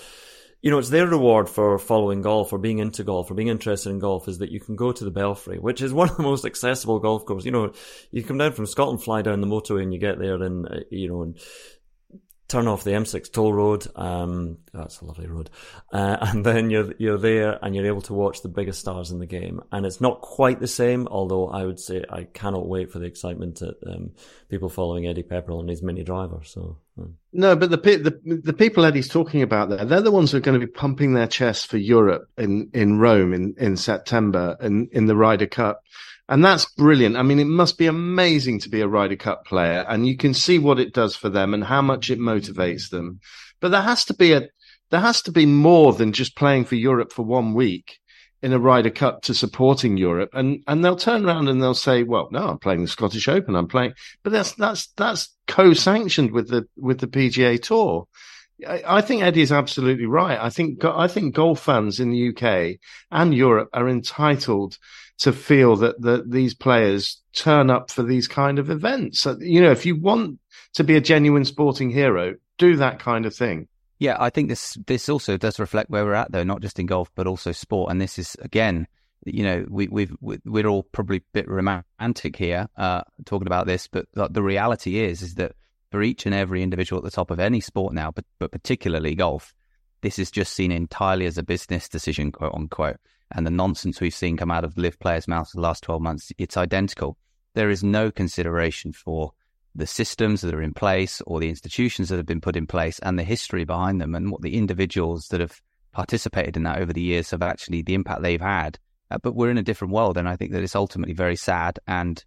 You 0.62 0.72
know, 0.72 0.80
it's 0.80 0.90
their 0.90 1.06
reward 1.06 1.48
for 1.48 1.78
following 1.78 2.24
golf 2.24 2.52
or 2.52 2.58
being 2.58 2.80
into 2.80 3.04
golf 3.04 3.30
or 3.30 3.36
being 3.36 3.50
interested 3.50 3.92
in 3.92 4.00
golf 4.00 4.28
is 4.28 4.40
that 4.40 4.50
you 4.50 4.60
can 4.60 4.76
go 4.76 4.92
to 4.92 5.04
the 5.04 5.12
Belfry, 5.12 5.60
which 5.60 5.80
is 5.80 5.94
one 5.94 6.10
of 6.10 6.18
the 6.18 6.24
most 6.24 6.44
accessible 6.44 6.98
golf 6.98 7.24
courses. 7.24 7.46
You 7.46 7.52
know, 7.52 7.72
you 8.10 8.24
come 8.24 8.40
down 8.40 8.54
from 8.54 8.66
Scotland, 8.66 9.04
fly 9.04 9.22
down 9.22 9.42
the 9.42 9.48
motorway 9.48 9.84
and 9.84 9.94
you 9.94 10.00
get 10.00 10.18
there 10.18 10.42
in, 10.42 10.66
uh, 10.66 10.80
you 10.90 11.08
know, 11.08 11.22
in 11.22 11.36
turn 12.48 12.68
off 12.68 12.84
the 12.84 12.92
M6 12.92 13.32
toll 13.32 13.54
road. 13.54 13.88
Um, 13.96 14.58
that's 14.74 15.02
a 15.02 15.06
lovely 15.06 15.28
road, 15.28 15.50
uh, 15.92 16.18
and 16.22 16.46
then 16.46 16.70
you're 16.70 16.94
you're 16.98 17.18
there 17.18 17.58
and 17.64 17.76
you're 17.76 17.88
able 17.88 18.02
to 18.04 18.14
watch 18.14 18.42
the 18.42 18.50
biggest 18.50 18.80
stars 18.80 19.12
in 19.12 19.20
the 19.20 19.26
game. 19.26 19.62
And 19.72 19.86
it's 19.86 20.02
not 20.02 20.22
quite 20.22 20.60
the 20.60 20.68
same, 20.68 21.08
although 21.08 21.48
I 21.48 21.66
would 21.66 21.80
say 21.80 22.04
I 22.10 22.24
cannot 22.24 22.68
wait 22.68 22.92
for 22.92 23.00
the 23.00 23.06
excitement 23.06 23.62
at 23.62 23.76
um, 23.88 24.12
people 24.50 24.70
following 24.70 25.08
Eddie 25.08 25.24
Pepperell 25.24 25.60
and 25.60 25.70
his 25.70 25.84
mini 25.84 26.04
driver. 26.04 26.42
So. 26.44 26.78
Um. 27.00 27.18
No, 27.34 27.56
but 27.56 27.70
the, 27.70 27.78
the 27.78 28.42
the 28.44 28.54
people 28.54 28.86
Eddie's 28.86 29.10
talking 29.10 29.42
about 29.42 29.70
there, 29.70 29.84
they're 29.84 30.02
the 30.02 30.12
ones 30.12 30.32
who 30.32 30.38
are 30.38 30.42
going 30.42 30.60
to 30.60 30.66
be 30.66 30.72
pumping 30.72 31.14
their 31.14 31.28
chests 31.28 31.66
for 31.66 31.78
Europe 31.78 32.30
in, 32.38 32.70
in 32.74 33.00
Rome 33.00 33.34
in, 33.34 33.56
in 33.58 33.76
September 33.76 34.56
and 34.60 34.90
in 34.92 35.06
the 35.06 35.16
Ryder 35.16 35.48
Cup. 35.48 35.82
And 36.28 36.44
that's 36.44 36.66
brilliant. 36.74 37.18
I 37.18 37.22
mean, 37.22 37.40
it 37.40 37.46
must 37.46 37.78
be 37.78 37.86
amazing 37.86 38.60
to 38.62 38.70
be 38.70 38.82
a 38.82 38.88
Ryder 38.88 39.16
Cup 39.16 39.46
player 39.46 39.86
and 39.88 40.08
you 40.08 40.18
can 40.18 40.34
see 40.34 40.58
what 40.58 40.80
it 40.80 40.94
does 40.94 41.16
for 41.16 41.30
them 41.30 41.54
and 41.54 41.64
how 41.64 41.82
much 41.82 42.10
it 42.10 42.20
motivates 42.20 42.90
them. 42.90 43.20
But 43.60 43.70
there 43.70 43.84
has 43.84 44.06
to 44.06 44.14
be 44.14 44.34
a, 44.34 44.48
there 44.90 45.02
has 45.02 45.22
to 45.24 45.32
be 45.32 45.46
more 45.46 45.94
than 45.94 46.14
just 46.14 46.36
playing 46.36 46.66
for 46.66 46.76
Europe 46.76 47.12
for 47.12 47.24
one 47.24 47.54
week 47.54 48.00
in 48.42 48.54
a 48.54 48.60
Ryder 48.60 48.90
Cup 48.90 49.22
to 49.24 49.34
supporting 49.34 49.98
Europe. 49.98 50.30
And, 50.34 50.64
and 50.68 50.84
they'll 50.84 50.96
turn 50.96 51.26
around 51.26 51.48
and 51.48 51.62
they'll 51.62 51.74
say, 51.74 52.04
well, 52.04 52.28
no, 52.32 52.50
I'm 52.50 52.60
playing 52.60 52.82
the 52.82 52.88
Scottish 52.88 53.28
Open. 53.28 53.56
I'm 53.56 53.68
playing, 53.68 53.94
but 54.24 54.34
that's, 54.34 54.54
that's, 54.54 54.88
that's 54.98 55.36
co-sanctioned 55.48 56.32
with 56.32 56.50
the, 56.50 56.68
with 56.76 57.00
the 57.00 57.08
PGA 57.08 57.62
tour. 57.62 58.08
I 58.68 59.02
think 59.02 59.22
Eddie 59.22 59.42
is 59.42 59.52
absolutely 59.52 60.06
right. 60.06 60.40
I 60.40 60.50
think, 60.50 60.84
I 60.86 61.08
think 61.08 61.36
golf 61.36 61.60
fans 61.60 62.00
in 62.00 62.10
the 62.10 62.30
UK 62.30 62.80
and 63.12 63.36
Europe 63.36 63.70
are 63.74 63.90
entitled 63.90 64.78
to 65.18 65.32
feel 65.32 65.76
that 65.78 66.02
that 66.02 66.30
these 66.30 66.54
players 66.54 67.22
turn 67.34 67.70
up 67.70 67.92
for 67.92 68.04
these 68.04 68.28
kind 68.28 68.60
of 68.60 68.70
events. 68.70 69.26
You 69.40 69.62
know, 69.62 69.72
if 69.72 69.86
you 69.86 69.96
want 69.96 70.40
to 70.74 70.84
be 70.84 70.96
a 70.96 71.02
genuine 71.02 71.46
sporting 71.46 71.90
hero, 71.90 72.36
do 72.58 72.76
that 72.78 73.00
kind 73.00 73.26
of 73.26 73.36
thing. 73.36 73.68
Yeah, 74.00 74.18
I 74.20 74.30
think 74.30 74.50
this 74.50 74.78
this 74.88 75.08
also 75.08 75.38
does 75.38 75.60
reflect 75.60 75.90
where 75.90 76.04
we're 76.04 76.14
at, 76.14 76.32
though, 76.32 76.44
not 76.44 76.62
just 76.62 76.80
in 76.80 76.86
golf 76.86 77.10
but 77.16 77.28
also 77.28 77.52
sport. 77.52 77.92
And 77.92 78.02
this 78.02 78.20
is 78.20 78.36
again, 78.42 78.88
you 79.26 79.44
know, 79.44 79.66
we 79.70 79.88
we've 79.88 80.16
we're 80.22 80.68
all 80.68 80.84
probably 80.84 81.18
a 81.18 81.22
bit 81.34 81.48
romantic 81.48 82.36
here 82.36 82.68
uh, 82.76 83.02
talking 83.26 83.48
about 83.48 83.68
this, 83.68 83.88
but 83.88 84.08
the 84.14 84.44
reality 84.44 85.00
is 85.00 85.22
is 85.22 85.36
that 85.36 85.54
for 85.92 86.02
each 86.02 86.26
and 86.26 86.36
every 86.36 86.62
individual 86.62 86.98
at 86.98 87.06
the 87.06 87.16
top 87.16 87.32
of 87.32 87.40
any 87.40 87.62
sport 87.62 87.94
now, 87.94 88.12
but 88.12 88.26
but 88.38 88.52
particularly 88.52 89.16
golf, 89.16 89.54
this 90.02 90.20
is 90.20 90.30
just 90.30 90.54
seen 90.54 90.74
entirely 90.74 91.26
as 91.26 91.38
a 91.38 91.44
business 91.44 91.88
decision, 91.88 92.34
quote 92.34 92.54
unquote 92.54 92.98
and 93.32 93.46
the 93.46 93.52
nonsense 93.52 94.00
we've 94.00 94.14
seen 94.14 94.38
come 94.38 94.52
out 94.52 94.64
of 94.64 94.78
LIV 94.78 95.00
players' 95.00 95.28
mouths 95.28 95.52
the 95.52 95.62
last 95.62 95.84
12 95.84 96.02
months, 96.02 96.32
it's 96.38 96.58
identical. 96.58 97.18
There 97.54 97.70
is 97.70 97.84
no 97.84 98.12
consideration 98.12 98.94
for 98.94 99.32
the 99.74 99.88
systems 99.88 100.42
that 100.42 100.54
are 100.54 100.62
in 100.62 100.74
place 100.74 101.22
or 101.28 101.40
the 101.40 101.50
institutions 101.50 102.10
that 102.10 102.18
have 102.18 102.26
been 102.26 102.42
put 102.42 102.56
in 102.56 102.66
place 102.66 103.00
and 103.00 103.20
the 103.20 103.24
history 103.24 103.66
behind 103.66 104.00
them 104.00 104.16
and 104.16 104.32
what 104.32 104.42
the 104.42 104.58
individuals 104.58 105.28
that 105.30 105.42
have 105.42 105.62
participated 105.92 106.56
in 106.56 106.64
that 106.64 106.80
over 106.80 106.94
the 106.94 107.02
years 107.02 107.32
have 107.32 107.42
actually 107.42 107.82
the 107.82 107.94
impact 107.94 108.22
they've 108.22 108.42
had. 108.42 108.80
Uh, 109.12 109.18
but 109.22 109.36
we're 109.36 109.52
in 109.52 109.58
a 109.58 109.64
different 109.64 109.94
world, 109.94 110.18
and 110.18 110.28
I 110.28 110.36
think 110.36 110.52
that 110.52 110.64
it's 110.64 110.76
ultimately 110.76 111.14
very 111.14 111.36
sad, 111.36 111.80
and 111.88 112.24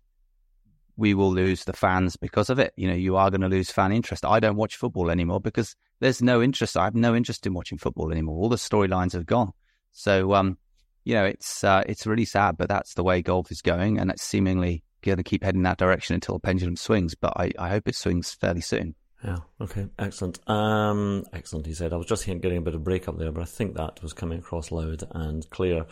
we 0.97 1.15
will 1.15 1.33
lose 1.33 1.65
the 1.65 1.73
fans 1.73 2.17
because 2.17 2.51
of 2.51 2.59
it. 2.59 2.73
You 2.77 2.89
know, 2.89 2.95
you 2.95 3.17
are 3.17 3.31
going 3.31 3.41
to 3.41 3.49
lose 3.49 3.71
fan 3.71 3.93
interest. 3.93 4.25
I 4.25 4.41
don't 4.41 4.57
watch 4.57 4.77
football 4.77 5.11
anymore 5.11 5.41
because 5.41 5.75
there's 6.01 6.23
no 6.23 6.43
interest. 6.43 6.77
I 6.77 6.85
have 6.85 6.95
no 6.95 7.15
interest 7.15 7.47
in 7.47 7.55
watching 7.55 7.79
football 7.79 8.13
anymore. 8.13 8.37
All 8.37 8.49
the 8.49 8.57
storylines 8.57 9.13
have 9.13 9.27
gone. 9.27 9.53
So, 9.93 10.35
um, 10.35 10.59
you 11.09 11.15
know, 11.15 11.25
it's 11.25 11.65
uh, 11.65 11.83
it's 11.87 12.07
really 12.07 12.27
sad, 12.27 12.59
but 12.59 12.69
that's 12.69 12.93
the 12.93 13.03
way 13.03 13.23
golf 13.23 13.51
is 13.51 13.63
going, 13.63 13.99
and 13.99 14.11
it's 14.11 14.23
seemingly 14.23 14.85
going 15.01 15.17
to 15.17 15.25
keep 15.25 15.43
heading 15.43 15.63
that 15.63 15.79
direction 15.79 16.13
until 16.13 16.35
the 16.35 16.41
pendulum 16.41 16.77
swings. 16.77 17.15
But 17.15 17.33
I, 17.35 17.51
I 17.59 17.71
hope 17.71 17.89
it 17.89 17.95
swings 17.95 18.31
fairly 18.35 18.61
soon. 18.61 18.95
Yeah. 19.25 19.39
Okay. 19.61 19.89
Excellent. 19.99 20.39
Um, 20.49 21.25
excellent. 21.33 21.67
He 21.67 21.75
said. 21.75 21.93
I 21.93 21.97
was 21.97 22.07
just 22.07 22.25
getting 22.25 22.59
a 22.59 22.61
bit 22.61 22.77
of 22.77 22.85
break 22.85 23.09
up 23.09 23.19
there, 23.19 23.33
but 23.33 23.43
I 23.43 23.47
think 23.47 23.75
that 23.75 24.01
was 24.01 24.13
coming 24.13 24.39
across 24.39 24.71
loud 24.71 25.03
and 25.11 25.49
clear. 25.51 25.87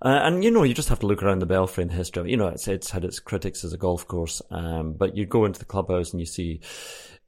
Uh, 0.00 0.20
and 0.22 0.42
you 0.42 0.50
know, 0.50 0.62
you 0.62 0.72
just 0.72 0.88
have 0.88 1.00
to 1.00 1.06
look 1.06 1.22
around 1.22 1.40
the 1.40 1.46
Belfry 1.46 1.82
and 1.82 1.92
history. 1.92 2.30
You 2.30 2.38
know, 2.38 2.48
it's 2.48 2.68
it's 2.68 2.90
had 2.90 3.04
its 3.04 3.20
critics 3.20 3.64
as 3.64 3.74
a 3.74 3.78
golf 3.78 4.08
course, 4.08 4.40
um, 4.50 4.94
but 4.94 5.14
you 5.14 5.26
go 5.26 5.44
into 5.44 5.58
the 5.58 5.66
clubhouse 5.66 6.12
and 6.12 6.20
you 6.20 6.26
see 6.26 6.62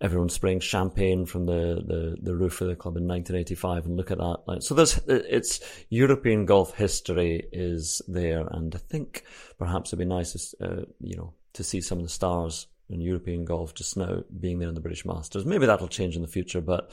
everyone 0.01 0.29
spraying 0.29 0.59
champagne 0.59 1.25
from 1.25 1.47
the, 1.47 1.81
the, 1.87 2.17
the 2.21 2.35
roof 2.35 2.61
of 2.61 2.67
the 2.67 2.75
club 2.75 2.97
in 2.97 3.07
1985 3.07 3.87
and 3.87 3.97
look 3.97 4.11
at 4.11 4.19
that. 4.19 4.59
So 4.61 4.75
there's, 4.75 4.99
it's 5.07 5.61
European 5.91 6.45
golf 6.45 6.75
history 6.75 7.47
is 7.53 8.03
there. 8.09 8.49
And 8.51 8.75
I 8.75 8.79
think 8.79 9.23
perhaps 9.59 9.91
it'd 9.91 10.01
be 10.01 10.05
nice, 10.05 10.55
uh, 10.61 10.87
you 11.01 11.17
know, 11.17 11.35
to 11.53 11.63
see 11.63 11.81
some 11.81 11.99
of 11.99 12.05
the 12.05 12.11
stars 12.11 12.67
in 12.89 13.01
European 13.01 13.45
golf 13.45 13.75
just 13.75 13.97
now 13.97 14.23
being 14.39 14.59
there 14.59 14.69
in 14.69 14.75
the 14.75 14.81
British 14.81 15.05
Masters. 15.05 15.47
Maybe 15.47 15.67
that'll 15.67 15.89
change 15.89 16.17
in 16.17 16.23
the 16.23 16.29
future, 16.29 16.61
but 16.61 16.91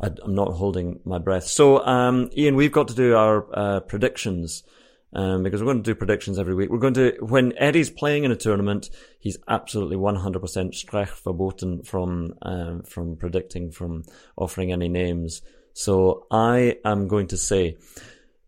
I, 0.00 0.06
am 0.06 0.34
not 0.34 0.52
holding 0.52 1.00
my 1.04 1.18
breath. 1.18 1.44
So, 1.44 1.84
um, 1.84 2.30
Iain, 2.36 2.56
we've 2.56 2.72
got 2.72 2.88
to 2.88 2.94
do 2.94 3.14
our 3.14 3.46
uh, 3.52 3.80
predictions 3.80 4.64
um, 5.12 5.42
because 5.42 5.60
we're 5.60 5.72
going 5.72 5.82
to 5.82 5.90
do 5.90 5.94
predictions 5.94 6.38
every 6.38 6.54
week. 6.54 6.70
We're 6.70 6.78
going 6.78 6.94
to, 6.94 7.16
when 7.20 7.52
Eddie's 7.58 7.90
playing 7.90 8.24
in 8.24 8.32
a 8.32 8.36
tournament, 8.36 8.90
he's 9.18 9.36
absolutely 9.46 9.96
100% 9.96 10.40
Strech 10.40 11.22
verboten 11.22 11.82
from, 11.82 12.34
um, 12.42 12.82
from 12.82 13.16
predicting, 13.16 13.72
from 13.72 14.04
offering 14.36 14.72
any 14.72 14.88
names. 14.88 15.42
So 15.74 16.26
I 16.30 16.78
am 16.84 17.08
going 17.08 17.28
to 17.28 17.36
say, 17.36 17.76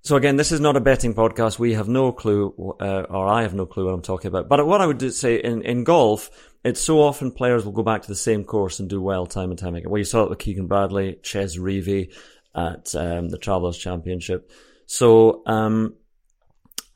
so 0.02 0.16
again, 0.16 0.36
this 0.36 0.52
is 0.52 0.60
not 0.60 0.76
a 0.76 0.80
betting 0.80 1.14
podcast. 1.14 1.58
We 1.58 1.74
have 1.74 1.88
no 1.88 2.12
clue, 2.12 2.54
uh, 2.80 3.06
or 3.08 3.26
I 3.26 3.42
have 3.42 3.54
no 3.54 3.66
clue 3.66 3.86
what 3.86 3.94
I'm 3.94 4.02
talking 4.02 4.28
about. 4.28 4.48
But 4.48 4.66
what 4.66 4.80
I 4.80 4.86
would 4.86 5.14
say 5.14 5.36
in, 5.36 5.62
in 5.62 5.84
golf, 5.84 6.30
it's 6.64 6.80
so 6.80 7.00
often 7.00 7.30
players 7.30 7.64
will 7.64 7.72
go 7.72 7.82
back 7.82 8.02
to 8.02 8.08
the 8.08 8.14
same 8.14 8.42
course 8.42 8.80
and 8.80 8.88
do 8.88 9.00
well 9.00 9.26
time 9.26 9.50
and 9.50 9.58
time 9.58 9.74
again. 9.74 9.90
Well, 9.90 9.98
you 9.98 10.04
saw 10.04 10.24
it 10.24 10.30
with 10.30 10.38
Keegan 10.38 10.66
Bradley, 10.66 11.18
Chez 11.22 11.58
Reavie 11.58 12.12
at 12.54 12.94
um, 12.94 13.28
the 13.28 13.38
Travelers 13.38 13.76
Championship. 13.76 14.50
So 14.86 15.42
um, 15.46 15.94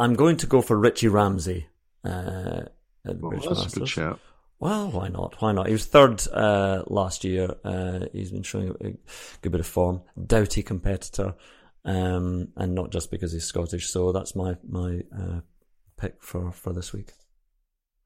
I'm 0.01 0.15
going 0.15 0.39
to 0.39 0.47
go 0.47 0.63
for 0.63 0.79
Richie 0.79 1.09
Ramsay. 1.09 1.67
Uh, 2.05 2.63
well, 3.05 3.31
that's 3.33 3.47
Masters. 3.47 3.77
a 3.77 3.79
good 3.81 3.89
shout. 3.89 4.21
Well, 4.61 4.91
why 4.91 5.09
not? 5.09 5.41
Why 5.41 5.53
not? 5.53 5.67
He 5.67 5.73
was 5.73 5.87
third 5.87 6.27
uh, 6.33 6.83
last 6.87 7.25
year. 7.25 7.55
Uh, 7.63 8.07
he's 8.13 8.33
been 8.33 8.43
showing 8.43 8.71
a 8.81 8.93
good 9.43 9.53
bit 9.53 9.61
of 9.61 9.67
form. 9.67 10.03
Doughty 10.27 10.63
competitor, 10.63 11.35
um, 11.85 12.49
and 12.57 12.75
not 12.75 12.91
just 12.91 13.11
because 13.11 13.33
he's 13.33 13.45
Scottish. 13.45 13.89
So 13.89 14.11
that's 14.11 14.35
my 14.35 14.57
my 14.69 15.03
uh, 15.17 15.41
pick 15.97 16.23
for 16.23 16.51
for 16.51 16.73
this 16.73 16.93
week. 16.93 17.13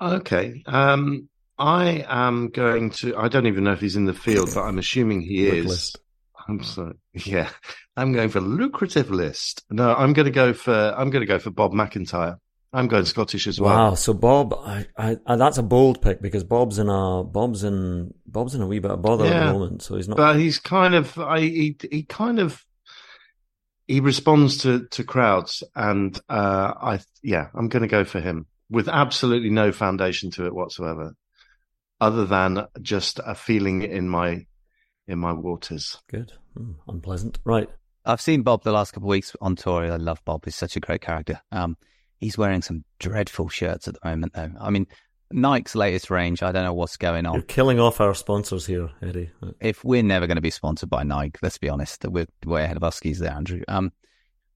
Okay. 0.00 0.62
Um, 0.66 1.28
I 1.62 2.04
am 2.08 2.48
going 2.48 2.90
to. 2.90 3.16
I 3.16 3.28
don't 3.28 3.46
even 3.46 3.62
know 3.62 3.72
if 3.72 3.80
he's 3.80 3.94
in 3.94 4.04
the 4.04 4.12
field, 4.12 4.50
but 4.52 4.62
I'm 4.62 4.78
assuming 4.78 5.20
he 5.20 5.46
is. 5.46 5.66
List. 5.66 5.98
I'm 6.48 6.60
sorry. 6.64 6.94
Yeah, 7.14 7.50
I'm 7.96 8.12
going 8.12 8.30
for 8.30 8.40
lucrative 8.40 9.10
list. 9.10 9.62
No, 9.70 9.94
I'm 9.94 10.12
going 10.12 10.26
to 10.26 10.32
go 10.32 10.54
for 10.54 10.74
I'm 10.74 11.10
going 11.10 11.20
to 11.20 11.26
go 11.26 11.38
for 11.38 11.50
Bob 11.50 11.72
MacIntyre. 11.72 12.40
I'm 12.72 12.88
going 12.88 13.04
Scottish 13.04 13.46
as 13.46 13.60
well. 13.60 13.76
Wow, 13.76 13.94
so 13.94 14.12
Bob, 14.14 14.54
I, 14.54 14.86
I, 14.96 15.18
I, 15.26 15.36
that's 15.36 15.58
a 15.58 15.62
bold 15.62 16.00
pick 16.00 16.22
because 16.22 16.42
Bob's 16.42 16.78
in 16.78 16.88
a 16.88 17.22
Bob's 17.22 17.62
in 17.62 18.12
Bob's 18.26 18.56
in 18.56 18.62
a 18.62 18.66
wee 18.66 18.80
bit 18.80 18.90
of 18.90 19.02
bother 19.02 19.26
yeah, 19.26 19.30
at 19.30 19.46
the 19.46 19.52
moment, 19.52 19.82
so 19.82 19.96
he's 19.96 20.08
not. 20.08 20.16
But 20.16 20.38
he's 20.38 20.58
kind 20.58 20.94
of 20.94 21.16
I 21.16 21.40
he 21.40 21.76
he 21.92 22.02
kind 22.02 22.40
of 22.40 22.64
he 23.86 24.00
responds 24.00 24.58
to 24.58 24.88
to 24.88 25.04
crowds, 25.04 25.62
and 25.76 26.18
uh, 26.28 26.72
I 26.82 27.00
yeah, 27.22 27.48
I'm 27.54 27.68
going 27.68 27.82
to 27.82 27.88
go 27.88 28.04
for 28.04 28.20
him 28.20 28.46
with 28.68 28.88
absolutely 28.88 29.50
no 29.50 29.70
foundation 29.70 30.30
to 30.32 30.46
it 30.46 30.54
whatsoever, 30.54 31.14
other 32.02 32.26
than 32.26 32.66
just 32.82 33.20
a 33.24 33.34
feeling 33.34 33.82
in 33.82 34.08
my 34.08 34.44
in 35.06 35.18
my 35.18 35.32
waters. 35.32 35.98
Good. 36.10 36.32
Mm, 36.58 36.74
unpleasant. 36.88 37.38
Right. 37.44 37.68
I've 38.04 38.20
seen 38.20 38.42
Bob 38.42 38.64
the 38.64 38.72
last 38.72 38.92
couple 38.92 39.08
of 39.08 39.12
weeks 39.12 39.36
on 39.40 39.54
tour. 39.54 39.84
I 39.84 39.96
love 39.96 40.20
Bob. 40.24 40.44
He's 40.44 40.56
such 40.56 40.76
a 40.76 40.80
great 40.80 41.00
character. 41.00 41.40
Um, 41.52 41.76
he's 42.18 42.36
wearing 42.36 42.60
some 42.60 42.84
dreadful 42.98 43.48
shirts 43.48 43.86
at 43.86 43.94
the 43.94 44.08
moment, 44.08 44.32
though. 44.34 44.50
I 44.60 44.70
mean, 44.70 44.88
Nike's 45.30 45.76
latest 45.76 46.10
range. 46.10 46.42
I 46.42 46.50
don't 46.50 46.64
know 46.64 46.74
what's 46.74 46.96
going 46.96 47.24
on. 47.24 47.34
You're 47.34 47.42
killing 47.42 47.78
off 47.78 48.00
our 48.00 48.14
sponsors 48.14 48.66
here, 48.66 48.90
Eddie. 49.00 49.30
If 49.60 49.84
we're 49.84 50.02
never 50.02 50.26
going 50.26 50.36
to 50.36 50.42
be 50.42 50.50
sponsored 50.50 50.90
by 50.90 51.04
Nike, 51.04 51.38
let's 51.42 51.58
be 51.58 51.68
honest, 51.68 52.04
we're 52.04 52.26
way 52.44 52.64
ahead 52.64 52.76
of 52.76 52.82
our 52.82 52.92
skis 52.92 53.20
there, 53.20 53.32
Andrew. 53.32 53.62
Um, 53.68 53.92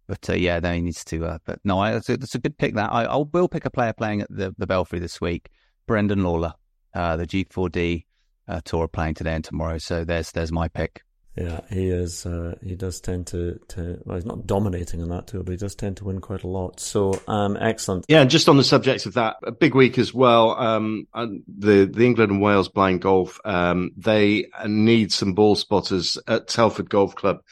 but 0.09 0.29
uh, 0.29 0.35
yeah, 0.35 0.59
no, 0.59 0.73
he 0.73 0.83
needs 0.83 1.05
to. 1.05 1.25
Uh, 1.25 1.39
but 1.45 1.61
no, 1.63 1.79
I, 1.79 1.95
it's, 1.95 2.09
a, 2.09 2.15
it's 2.15 2.35
a 2.35 2.41
good 2.41 2.59
pick. 2.59 2.75
That 2.75 2.93
I, 2.93 3.05
I 3.05 3.17
will 3.17 3.49
pick 3.49 3.65
a 3.65 3.71
player 3.71 3.93
playing 3.93 4.23
at 4.23 4.29
the, 4.31 4.53
the 4.59 4.67
Belfry 4.67 4.99
this 4.99 5.21
week. 5.21 5.51
Brendan 5.87 6.21
Lawlor, 6.25 6.55
uh, 6.97 7.17
the 7.17 7.27
G4D 7.27 8.05
uh, 8.49 8.61
tour 8.65 8.89
playing 8.89 9.15
today 9.15 9.35
and 9.35 9.45
tomorrow. 9.45 9.79
So 9.79 10.05
there's 10.05 10.33
there's 10.33 10.53
my 10.53 10.69
pick. 10.69 11.03
Yeah, 11.37 11.61
he 11.71 11.91
is. 11.91 12.25
Uh, 12.25 12.55
he 12.63 12.77
does 12.77 12.99
tend 12.99 13.27
to, 13.29 13.61
to. 13.69 14.01
Well, 14.07 14.17
he's 14.17 14.25
not 14.25 14.47
dominating 14.47 15.03
on 15.03 15.11
that 15.11 15.27
tour, 15.27 15.43
but 15.43 15.53
he 15.53 15.59
does 15.59 15.75
tend 15.75 15.99
to 15.99 16.05
win 16.05 16.23
quite 16.23 16.45
a 16.45 16.49
lot. 16.49 16.81
So, 16.81 17.21
um, 17.29 17.59
excellent. 17.61 18.07
Yeah, 18.09 18.23
and 18.23 18.31
just 18.31 18.49
on 18.49 18.57
the 18.57 18.65
subject 18.65 19.05
of 19.05 19.15
that, 19.15 19.37
a 19.43 19.53
big 19.53 19.75
week 19.75 19.99
as 19.99 20.15
well. 20.15 20.53
Um, 20.53 21.07
the 21.15 21.85
the 21.93 22.07
England 22.07 22.33
and 22.33 22.41
Wales 22.41 22.71
blind 22.71 23.03
golf. 23.03 23.39
Um, 23.45 23.91
they 23.99 24.47
need 24.67 25.13
some 25.13 25.35
ball 25.35 25.57
spotters 25.57 26.17
at 26.27 26.49
Telford 26.49 26.89
Golf 26.89 27.15
Club 27.15 27.43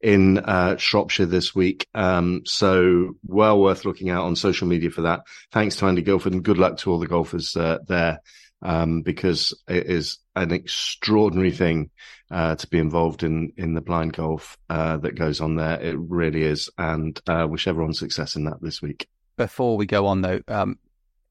in 0.00 0.38
uh, 0.38 0.78
Shropshire 0.78 1.26
this 1.26 1.54
week. 1.54 1.86
Um, 1.94 2.42
so 2.46 3.16
well 3.26 3.60
worth 3.60 3.84
looking 3.84 4.08
out 4.08 4.24
on 4.24 4.36
social 4.36 4.66
media 4.66 4.90
for 4.90 5.02
that. 5.02 5.20
Thanks 5.50 5.76
to 5.76 5.86
Andy 5.86 6.02
Guilford 6.02 6.32
and 6.32 6.42
good 6.42 6.58
luck 6.58 6.78
to 6.78 6.90
all 6.90 6.98
the 6.98 7.06
golfers 7.06 7.56
uh, 7.56 7.78
there 7.88 8.20
um, 8.64 9.02
because 9.02 9.54
it 9.68 9.86
is 9.86 10.18
an 10.34 10.50
extraordinary 10.50 11.52
thing 11.52 11.90
uh, 12.30 12.56
to 12.56 12.66
be 12.66 12.78
involved 12.78 13.22
in 13.22 13.52
in 13.56 13.74
the 13.74 13.80
blind 13.80 14.14
golf 14.14 14.58
uh, 14.70 14.96
that 14.96 15.14
goes 15.14 15.40
on 15.40 15.54
there. 15.54 15.80
It 15.80 15.96
really 15.98 16.42
is, 16.42 16.70
and 16.78 17.20
uh, 17.26 17.46
wish 17.48 17.68
everyone 17.68 17.94
success 17.94 18.34
in 18.34 18.44
that 18.44 18.60
this 18.60 18.82
week. 18.82 19.08
Before 19.36 19.76
we 19.76 19.86
go 19.86 20.06
on, 20.06 20.22
though, 20.22 20.40
um, 20.48 20.78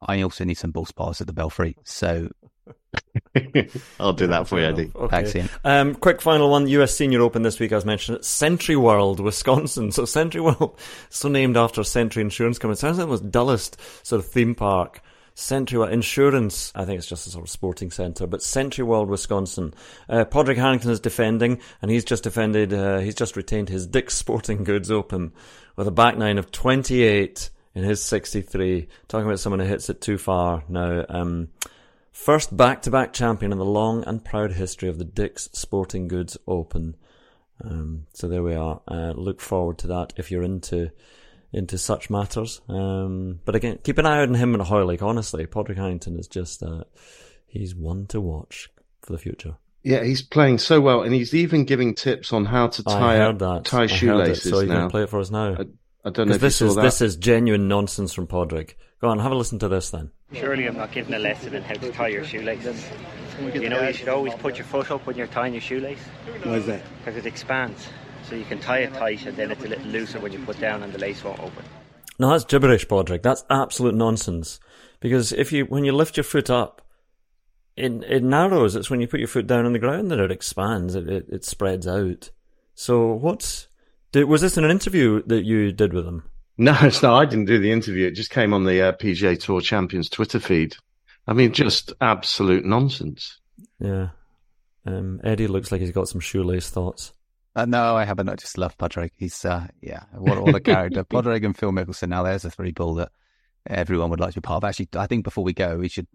I 0.02 0.22
also 0.22 0.44
need 0.46 0.56
some 0.56 0.72
ball 0.72 0.86
spars 0.86 1.20
at 1.20 1.28
the 1.28 1.34
Belfry, 1.34 1.76
so 1.84 2.30
I'll 4.00 4.14
do 4.14 4.28
that 4.28 4.48
for 4.48 4.60
you, 4.60 4.66
Eddie. 4.66 4.92
Okay. 4.96 5.24
Thanks, 5.24 5.36
Iain. 5.36 5.50
Um, 5.64 5.96
quick 5.96 6.22
final 6.22 6.50
one. 6.50 6.68
US 6.68 6.96
Senior 6.96 7.22
Open 7.22 7.42
this 7.42 7.60
week, 7.60 7.72
as 7.72 7.86
mentioned. 7.86 8.20
SentryWorld, 8.20 9.20
Wisconsin. 9.20 9.92
So 9.92 10.04
SentryWorld, 10.04 10.78
so 11.10 11.30
named 11.30 11.58
after 11.58 11.84
Sentry 11.84 12.22
Insurance 12.22 12.60
Company. 12.60 12.78
Sounds 12.78 12.98
like 12.98 13.08
the 13.08 13.12
most 13.12 13.32
dullest 13.32 13.78
sort 14.06 14.20
of 14.20 14.30
theme 14.30 14.56
park 14.56 15.02
Sentry 15.36 15.82
Insurance, 15.92 16.72
I 16.76 16.86
think 16.86 17.00
it's 17.00 17.08
just 17.08 17.28
a 17.28 17.32
sort 17.32 17.46
of 17.46 17.50
sporting 17.50 17.90
centre, 17.90 18.28
but 18.28 18.42
SentryWorld, 18.42 19.08
Wisconsin. 19.08 19.74
Uh, 20.08 20.26
Padraig 20.26 20.58
Harrington 20.58 20.92
is 20.92 21.00
defending, 21.00 21.60
and 21.82 21.90
he's 21.90 22.06
just 22.06 22.24
defended, 22.24 22.72
uh, 22.74 23.00
he's 23.00 23.16
just 23.16 23.36
retained 23.36 23.70
his 23.70 23.88
Dick's 23.88 24.16
Sporting 24.16 24.64
Goods 24.64 24.92
Open 24.92 25.32
with 25.76 25.88
a 25.88 25.92
back 25.92 26.18
nine 26.18 26.38
of 26.38 26.52
28 26.52 27.50
in 27.74 27.84
his 27.84 28.02
63. 28.04 28.88
Talking 29.08 29.26
about 29.26 29.40
someone 29.40 29.60
who 29.60 29.66
hits 29.66 29.90
it 29.90 30.02
too 30.02 30.18
far 30.18 30.64
now. 30.68 31.06
Um, 31.10 31.50
first 32.12 32.56
back 32.56 32.84
to 32.84 32.92
back 32.92 33.14
champion 33.14 33.52
in 33.52 33.58
the 33.58 33.66
long 33.66 34.04
and 34.06 34.24
proud 34.24 34.52
history 34.52 34.90
of 34.90 35.00
the 35.00 35.06
Dick's 35.06 35.50
Sporting 35.54 36.08
Goods 36.08 36.38
Open. 36.48 36.96
Um, 37.64 38.06
so 38.14 38.28
there 38.28 38.44
we 38.44 38.56
are. 38.56 38.82
Uh, 38.88 39.14
look 39.16 39.42
forward 39.42 39.78
to 39.80 39.88
that 39.88 40.14
if 40.18 40.30
you're 40.30 40.44
into 40.44 40.92
into 41.54 41.78
such 41.78 42.10
matters. 42.10 42.62
Um, 42.68 43.40
but 43.46 43.56
again, 43.56 43.80
keep 43.84 43.98
an 44.00 44.06
eye 44.06 44.22
on 44.22 44.34
him 44.34 44.54
and 44.54 44.64
Hoyle. 44.64 44.88
Like 44.88 45.02
honestly, 45.02 45.46
Padraig 45.46 45.78
Harrington 45.78 46.18
is 46.20 46.28
just 46.28 46.64
uh, 46.64 46.84
he's 47.46 47.76
one 47.76 48.08
to 48.08 48.20
watch 48.20 48.70
for 49.02 49.14
the 49.14 49.20
future. 49.20 49.56
Yeah, 49.84 50.04
he's 50.04 50.22
playing 50.22 50.60
so 50.60 50.80
well, 50.80 51.02
and 51.04 51.14
he's 51.14 51.34
even 51.34 51.66
giving 51.66 51.94
tips 51.94 52.32
on 52.32 52.46
how 52.46 52.68
to 52.68 52.84
tie 52.84 53.16
I 53.16 53.18
heard 53.18 53.40
that. 53.40 53.66
tie 53.66 53.78
I 53.78 53.82
heard 53.82 53.92
it, 53.92 53.96
shoelaces 53.96 54.50
so 54.50 54.62
you 54.62 54.68
now. 54.68 54.82
can 54.82 54.90
play 54.90 55.04
it 55.04 55.10
for 55.10 55.20
us 55.20 55.30
now. 55.30 55.56
I, 55.60 55.66
I 56.06 56.10
don't 56.10 56.30
know 56.30 56.36
if 56.36 56.42
this 56.42 56.62
you 56.62 56.68
is 56.68 56.76
that. 56.76 56.82
this 56.82 57.02
is 57.02 57.18
genuine 57.18 57.68
nonsense 57.68 58.14
from 58.14 58.28
Padraig. 58.28 58.76
Go 59.02 59.10
on, 59.10 59.20
have 59.20 59.34
a 59.34 59.36
listen 59.36 59.60
to 59.60 59.68
this 59.68 59.90
then. 59.90 60.12
Surely 60.32 60.66
I'm 60.66 60.78
not 60.78 60.94
giving 60.94 61.14
a 61.14 61.20
lesson 61.20 61.54
in 61.54 61.62
how 61.64 61.74
to 61.74 61.92
tie 61.92 62.08
your 62.08 62.24
shoelaces. 62.24 62.82
You 63.54 63.68
know, 63.68 63.86
you 63.86 63.94
should 63.94 64.08
always 64.08 64.34
put 64.36 64.58
your 64.58 64.66
foot 64.66 64.90
up 64.92 65.06
when 65.06 65.18
you're 65.18 65.28
tying 65.28 65.54
your 65.54 65.62
shoelace. 65.62 66.00
Why 66.44 66.54
is 66.54 66.66
that? 66.68 66.82
Because 67.00 67.18
it 67.18 67.26
expands. 67.26 67.90
So 68.34 68.40
you 68.40 68.46
can 68.46 68.58
tie 68.58 68.80
it 68.80 68.92
tight 68.96 69.28
and 69.28 69.38
then 69.38 69.52
it's 69.52 69.64
a 69.64 69.68
little 69.68 69.86
looser 69.86 70.20
when 70.20 70.32
you 70.32 70.40
put 70.40 70.60
down 70.60 70.82
and 70.82 70.92
the 70.92 70.98
lace 70.98 71.24
won't 71.24 71.40
open. 71.40 71.64
No, 72.18 72.32
that's 72.32 72.44
gibberish, 72.44 72.88
Padraig. 72.88 73.22
That's 73.22 73.46
absolute 73.48 73.94
nonsense. 73.94 74.60
Because 75.00 75.32
if 75.32 75.52
you 75.52 75.66
when 75.66 75.86
you 75.86 75.92
lift 75.92 76.18
your 76.18 76.24
foot 76.24 76.50
up, 76.50 76.82
it 77.78 77.92
it 78.06 78.24
narrows. 78.24 78.76
It's 78.76 78.90
when 78.90 79.02
you 79.02 79.08
put 79.08 79.20
your 79.20 79.28
foot 79.28 79.46
down 79.46 79.68
on 79.68 79.74
the 79.74 79.78
ground 79.78 80.10
that 80.10 80.20
it 80.20 80.32
expands. 80.32 80.96
It 80.96 81.08
it, 81.08 81.26
it 81.30 81.46
spreads 81.46 81.86
out. 81.88 82.32
So 82.74 83.14
what's 83.14 83.68
did, 84.12 84.24
was 84.24 84.42
this 84.42 84.58
in 84.58 84.64
an 84.64 84.72
interview 84.72 85.22
that 85.28 85.44
you 85.44 85.72
did 85.72 85.94
with 85.94 86.08
him? 86.08 86.24
No, 86.58 86.76
it's 86.82 87.04
not. 87.04 87.14
I 87.14 87.26
didn't 87.26 87.46
do 87.46 87.60
the 87.60 87.72
interview. 87.72 88.08
It 88.08 88.16
just 88.16 88.32
came 88.32 88.52
on 88.52 88.64
the 88.64 88.82
uh, 88.82 88.92
PGA 88.94 89.40
Tour 89.40 89.62
Champions 89.62 90.10
Twitter 90.10 90.40
feed. 90.40 90.76
I 91.28 91.34
mean, 91.34 91.54
just 91.54 91.94
absolute 92.02 92.66
nonsense. 92.66 93.38
Yeah. 93.78 94.08
Um, 94.88 95.22
Eddie 95.24 95.46
looks 95.46 95.72
like 95.72 95.82
he's 95.82 95.92
got 95.92 96.08
some 96.08 96.20
shoelace 96.20 96.72
thoughts. 96.72 97.14
Uh, 97.56 97.66
no, 97.66 97.96
I 97.96 98.06
haven't. 98.06 98.30
I 98.30 98.36
just 98.36 98.58
love 98.58 98.78
Padraig. 98.78 99.12
He's, 99.16 99.46
uh, 99.46 99.68
yeah, 99.82 100.04
what, 100.14 100.42
what 100.42 100.56
a 100.56 100.60
character. 100.60 101.04
Padraig 101.10 101.44
and 101.44 101.56
Phil 101.56 101.72
Mickelson. 101.72 102.10
Now, 102.10 102.24
there's 102.24 102.46
a 102.46 102.50
three 102.52 102.72
ball 102.72 102.96
that 102.96 103.12
everyone 103.68 104.10
would 104.10 104.20
like 104.20 104.34
to 104.34 104.42
be 104.42 104.46
part 104.46 104.64
of. 104.64 104.68
Actually, 104.68 104.90
I 104.96 105.06
think 105.08 105.24
before 105.24 105.44
we 105.44 105.54
go, 105.54 105.78
we 105.78 105.88
should, 105.88 106.08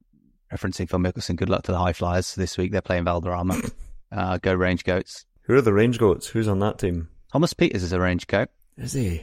referencing 0.52 0.88
Phil 0.88 0.98
Mickelson, 0.98 1.36
good 1.36 1.48
luck 1.48 1.62
to 1.64 1.72
the 1.72 1.78
HyFlyers 1.78 2.34
this 2.34 2.58
week. 2.58 2.72
They're 2.72 2.80
playing 2.82 3.04
Valderrama. 3.04 3.60
Uh, 4.10 4.38
go 4.38 4.54
Range 4.54 4.82
Goats. 4.84 5.26
Who 5.42 5.54
are 5.54 5.60
the 5.60 5.74
range 5.74 5.98
goats? 5.98 6.28
Who's 6.28 6.48
on 6.48 6.60
that 6.60 6.78
team? 6.78 7.10
Thomas 7.30 7.52
Pieters 7.52 7.82
is 7.82 7.92
a 7.92 8.00
Range 8.00 8.26
Goat. 8.26 8.48
Is 8.78 8.94
he? 8.94 9.22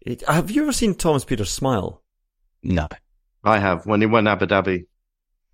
It- 0.00 0.26
have 0.28 0.50
you 0.50 0.62
ever 0.62 0.72
seen 0.72 0.96
Thomas 0.96 1.24
Pieters 1.24 1.46
smile? 1.46 2.02
No. 2.64 2.88
I 3.44 3.60
have 3.60 3.86
when 3.86 4.00
he 4.00 4.06
won 4.08 4.26
Abu 4.26 4.46
Dhabi. 4.46 4.86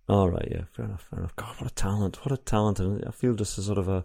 All 0.09 0.31
right, 0.31 0.49
yeah, 0.51 0.63
fair 0.73 0.87
enough, 0.87 1.07
fair 1.11 1.19
enough. 1.19 1.37
God, 1.37 1.57
what 1.59 1.71
a 1.71 1.75
talent! 1.75 2.25
What 2.25 2.33
a 2.33 2.37
talent! 2.43 2.81
And 2.81 3.05
I 3.07 3.11
feel 3.11 3.35
just 3.35 3.59
a 3.59 3.63
sort 3.63 3.77
of 3.77 3.89
a 3.89 4.05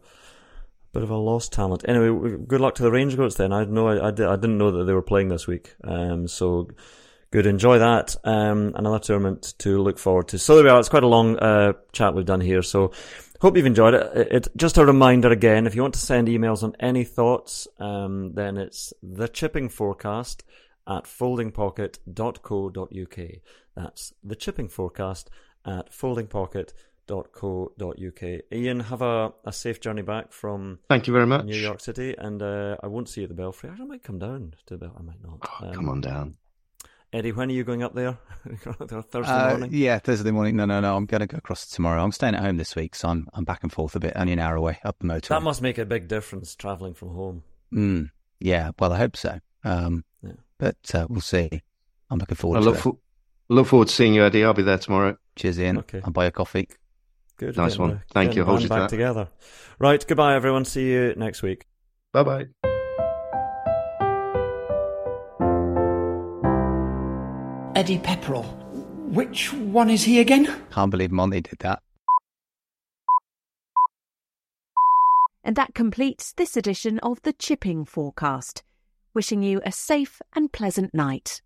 bit 0.94 1.04
of 1.04 1.10
a 1.10 1.16
lost 1.16 1.54
talent. 1.54 1.86
Anyway, 1.88 2.38
good 2.48 2.62
luck 2.62 2.76
to 2.76 2.84
the 2.84 2.92
Range 2.92 3.16
Goats. 3.16 3.36
Then 3.36 3.54
I 3.54 3.64
know 3.64 3.88
I, 3.88 4.08
I, 4.08 4.12
did, 4.12 4.28
I 4.28 4.36
didn't 4.36 4.58
know 4.58 4.72
that 4.72 4.84
they 4.86 4.94
were 4.94 5.02
playing 5.02 5.30
this 5.30 5.48
week. 5.48 5.76
Um, 5.84 6.28
so 6.28 6.68
good, 7.32 7.46
enjoy 7.46 7.80
that. 7.80 8.16
Um, 8.24 8.74
another 8.76 9.00
tournament 9.00 9.54
to 9.60 9.82
look 9.82 9.98
forward 9.98 10.28
to. 10.30 10.40
So 10.40 10.56
there 10.56 10.66
we 10.66 10.70
are. 10.70 10.80
It's 10.80 10.90
quite 10.90 11.04
a 11.04 11.08
long 11.08 11.38
uh, 11.38 11.74
chat 11.94 12.14
we've 12.14 12.26
done 12.26 12.42
here. 12.42 12.62
So 12.62 12.92
hope 13.40 13.56
you've 13.56 13.66
enjoyed 13.66 13.94
it. 13.94 14.12
it. 14.16 14.28
It 14.32 14.48
just 14.56 14.78
a 14.78 14.86
reminder 14.86 15.30
again. 15.30 15.66
If 15.66 15.76
you 15.76 15.82
want 15.82 15.94
to 15.94 16.00
send 16.00 16.28
emails 16.28 16.64
on 16.64 16.76
any 16.80 17.06
thoughts, 17.06 17.68
um, 17.80 18.34
then 18.34 18.58
it's 18.58 18.94
the 19.02 19.28
chipping 19.28 19.70
forecast 19.70 20.44
at 20.88 21.06
foldingpocket.co.uk. 21.06 23.18
That's 23.76 24.14
the 24.24 24.36
chipping 24.36 24.68
forecast 24.68 25.30
at 25.66 25.92
foldingpocket.co.uk. 25.92 26.74
Iain, 27.12 28.80
have 28.82 29.02
a, 29.02 29.34
a 29.46 29.52
safe 29.52 29.80
journey 29.82 30.02
back 30.02 30.32
from 30.32 30.80
Thank 30.90 31.08
you 31.08 31.14
very 31.14 31.28
much. 31.28 31.46
New 31.46 31.56
York 31.58 31.80
City, 31.80 32.16
and 32.18 32.42
uh, 32.42 32.78
I 32.82 32.88
won't 32.88 33.10
see 33.10 33.22
you 33.22 33.26
at 33.26 33.30
the 33.30 33.36
Belfry. 33.36 33.70
I 33.70 33.84
might 33.84 34.04
come 34.04 34.20
down 34.20 34.56
to 34.68 34.78
the 34.78 34.86
Bel- 34.88 34.96
I 34.98 35.02
might 35.02 35.22
not. 35.24 35.40
Oh, 35.62 35.68
Um, 35.68 35.74
come 35.74 35.90
on 35.90 36.02
down. 36.02 36.36
Eddie. 37.14 37.34
When 37.34 37.50
are 37.50 37.54
you 37.54 37.66
going 37.66 37.84
up 37.84 37.94
there? 37.94 38.18
Going 38.64 38.78
up 38.80 38.88
there 38.88 39.02
Thursday 39.02 39.32
Uh, 39.34 39.50
morning. 39.50 39.70
yeah, 39.74 40.00
Thursday 40.00 40.32
morning. 40.32 40.56
No, 40.56 40.64
no, 40.66 40.80
no. 40.80 40.96
I'm 40.96 41.06
going 41.06 41.20
to 41.20 41.28
go 41.28 41.38
across 41.38 41.68
tomorrow. 41.68 42.02
I'm 42.02 42.14
staying 42.14 42.36
at 42.36 42.42
home 42.42 42.56
this 42.56 42.74
week, 42.76 42.96
so 42.96 43.10
I'm 43.10 43.28
I'm 43.34 43.44
back 43.44 43.64
and 43.64 43.72
forth 43.72 43.96
a 43.98 44.00
bit, 44.00 44.14
only 44.16 44.32
an 44.34 44.40
hour 44.40 44.56
away 44.56 44.80
up 44.86 44.98
the 45.00 45.06
motorway. 45.08 45.28
That 45.28 45.44
must 45.44 45.62
make 45.62 45.78
a 45.78 45.86
big 45.86 46.08
difference 46.08 46.56
traveling 46.56 46.94
from 46.94 47.10
home. 47.10 47.44
Mm, 47.74 48.12
yeah, 48.40 48.72
well, 48.80 48.94
I 48.94 48.98
hope 48.98 49.18
so. 49.18 49.40
Um, 49.66 50.06
Yeah. 50.24 50.32
But 50.58 50.78
uh, 50.94 51.08
we'll 51.10 51.20
see. 51.22 51.50
I'm 52.10 52.18
looking 52.20 52.36
forward 52.38 52.58
I 52.58 52.60
to 52.62 52.66
look, 52.66 52.78
it. 52.78 52.82
for, 52.82 52.98
look 53.50 53.68
forward 53.68 53.90
to 53.90 53.94
seeing 53.94 54.14
you, 54.14 54.24
Eddie. 54.24 54.46
I'll 54.46 54.54
be 54.54 54.64
there 54.64 54.78
tomorrow. 54.78 55.18
Cheers, 55.36 55.60
Iain. 55.60 55.78
Okay. 55.80 56.02
I'll 56.06 56.12
buy 56.12 56.26
a 56.28 56.32
coffee. 56.32 56.70
Good. 57.42 57.58
Nice 57.58 57.76
one. 57.78 57.90
the- 57.90 58.02
Thank 58.14 58.36
you. 58.36 58.44
the 58.44 58.46
Hold 58.46 58.62
you 58.62 58.68
to 58.68 58.74
back 58.74 58.82
that. 58.82 58.90
together. 58.90 59.28
Right. 59.80 60.06
Goodbye, 60.08 60.36
everyone. 60.36 60.64
See 60.64 60.92
you 60.92 61.16
next 61.18 61.42
week. 61.42 61.66
Bye 62.14 62.24
bye. 62.24 62.46
Eddie 67.74 67.98
Pepperell. 68.00 68.46
Which 69.12 69.52
one 69.54 69.90
is 69.90 70.04
he 70.04 70.20
again? 70.20 70.46
Can't 70.72 70.92
believe 70.92 71.12
Monty 71.12 71.42
did 71.42 71.58
that. 71.60 71.82
And 75.44 75.56
that 75.56 75.74
completes 75.74 76.34
this 76.34 76.56
edition 76.56 77.00
of 77.00 77.22
the 77.24 77.34
Chipping 77.34 77.86
Forecast. 77.86 78.64
Wishing 79.16 79.42
you 79.42 79.62
a 79.66 79.72
safe 79.72 80.22
and 80.36 80.52
pleasant 80.52 80.94
night. 80.94 81.42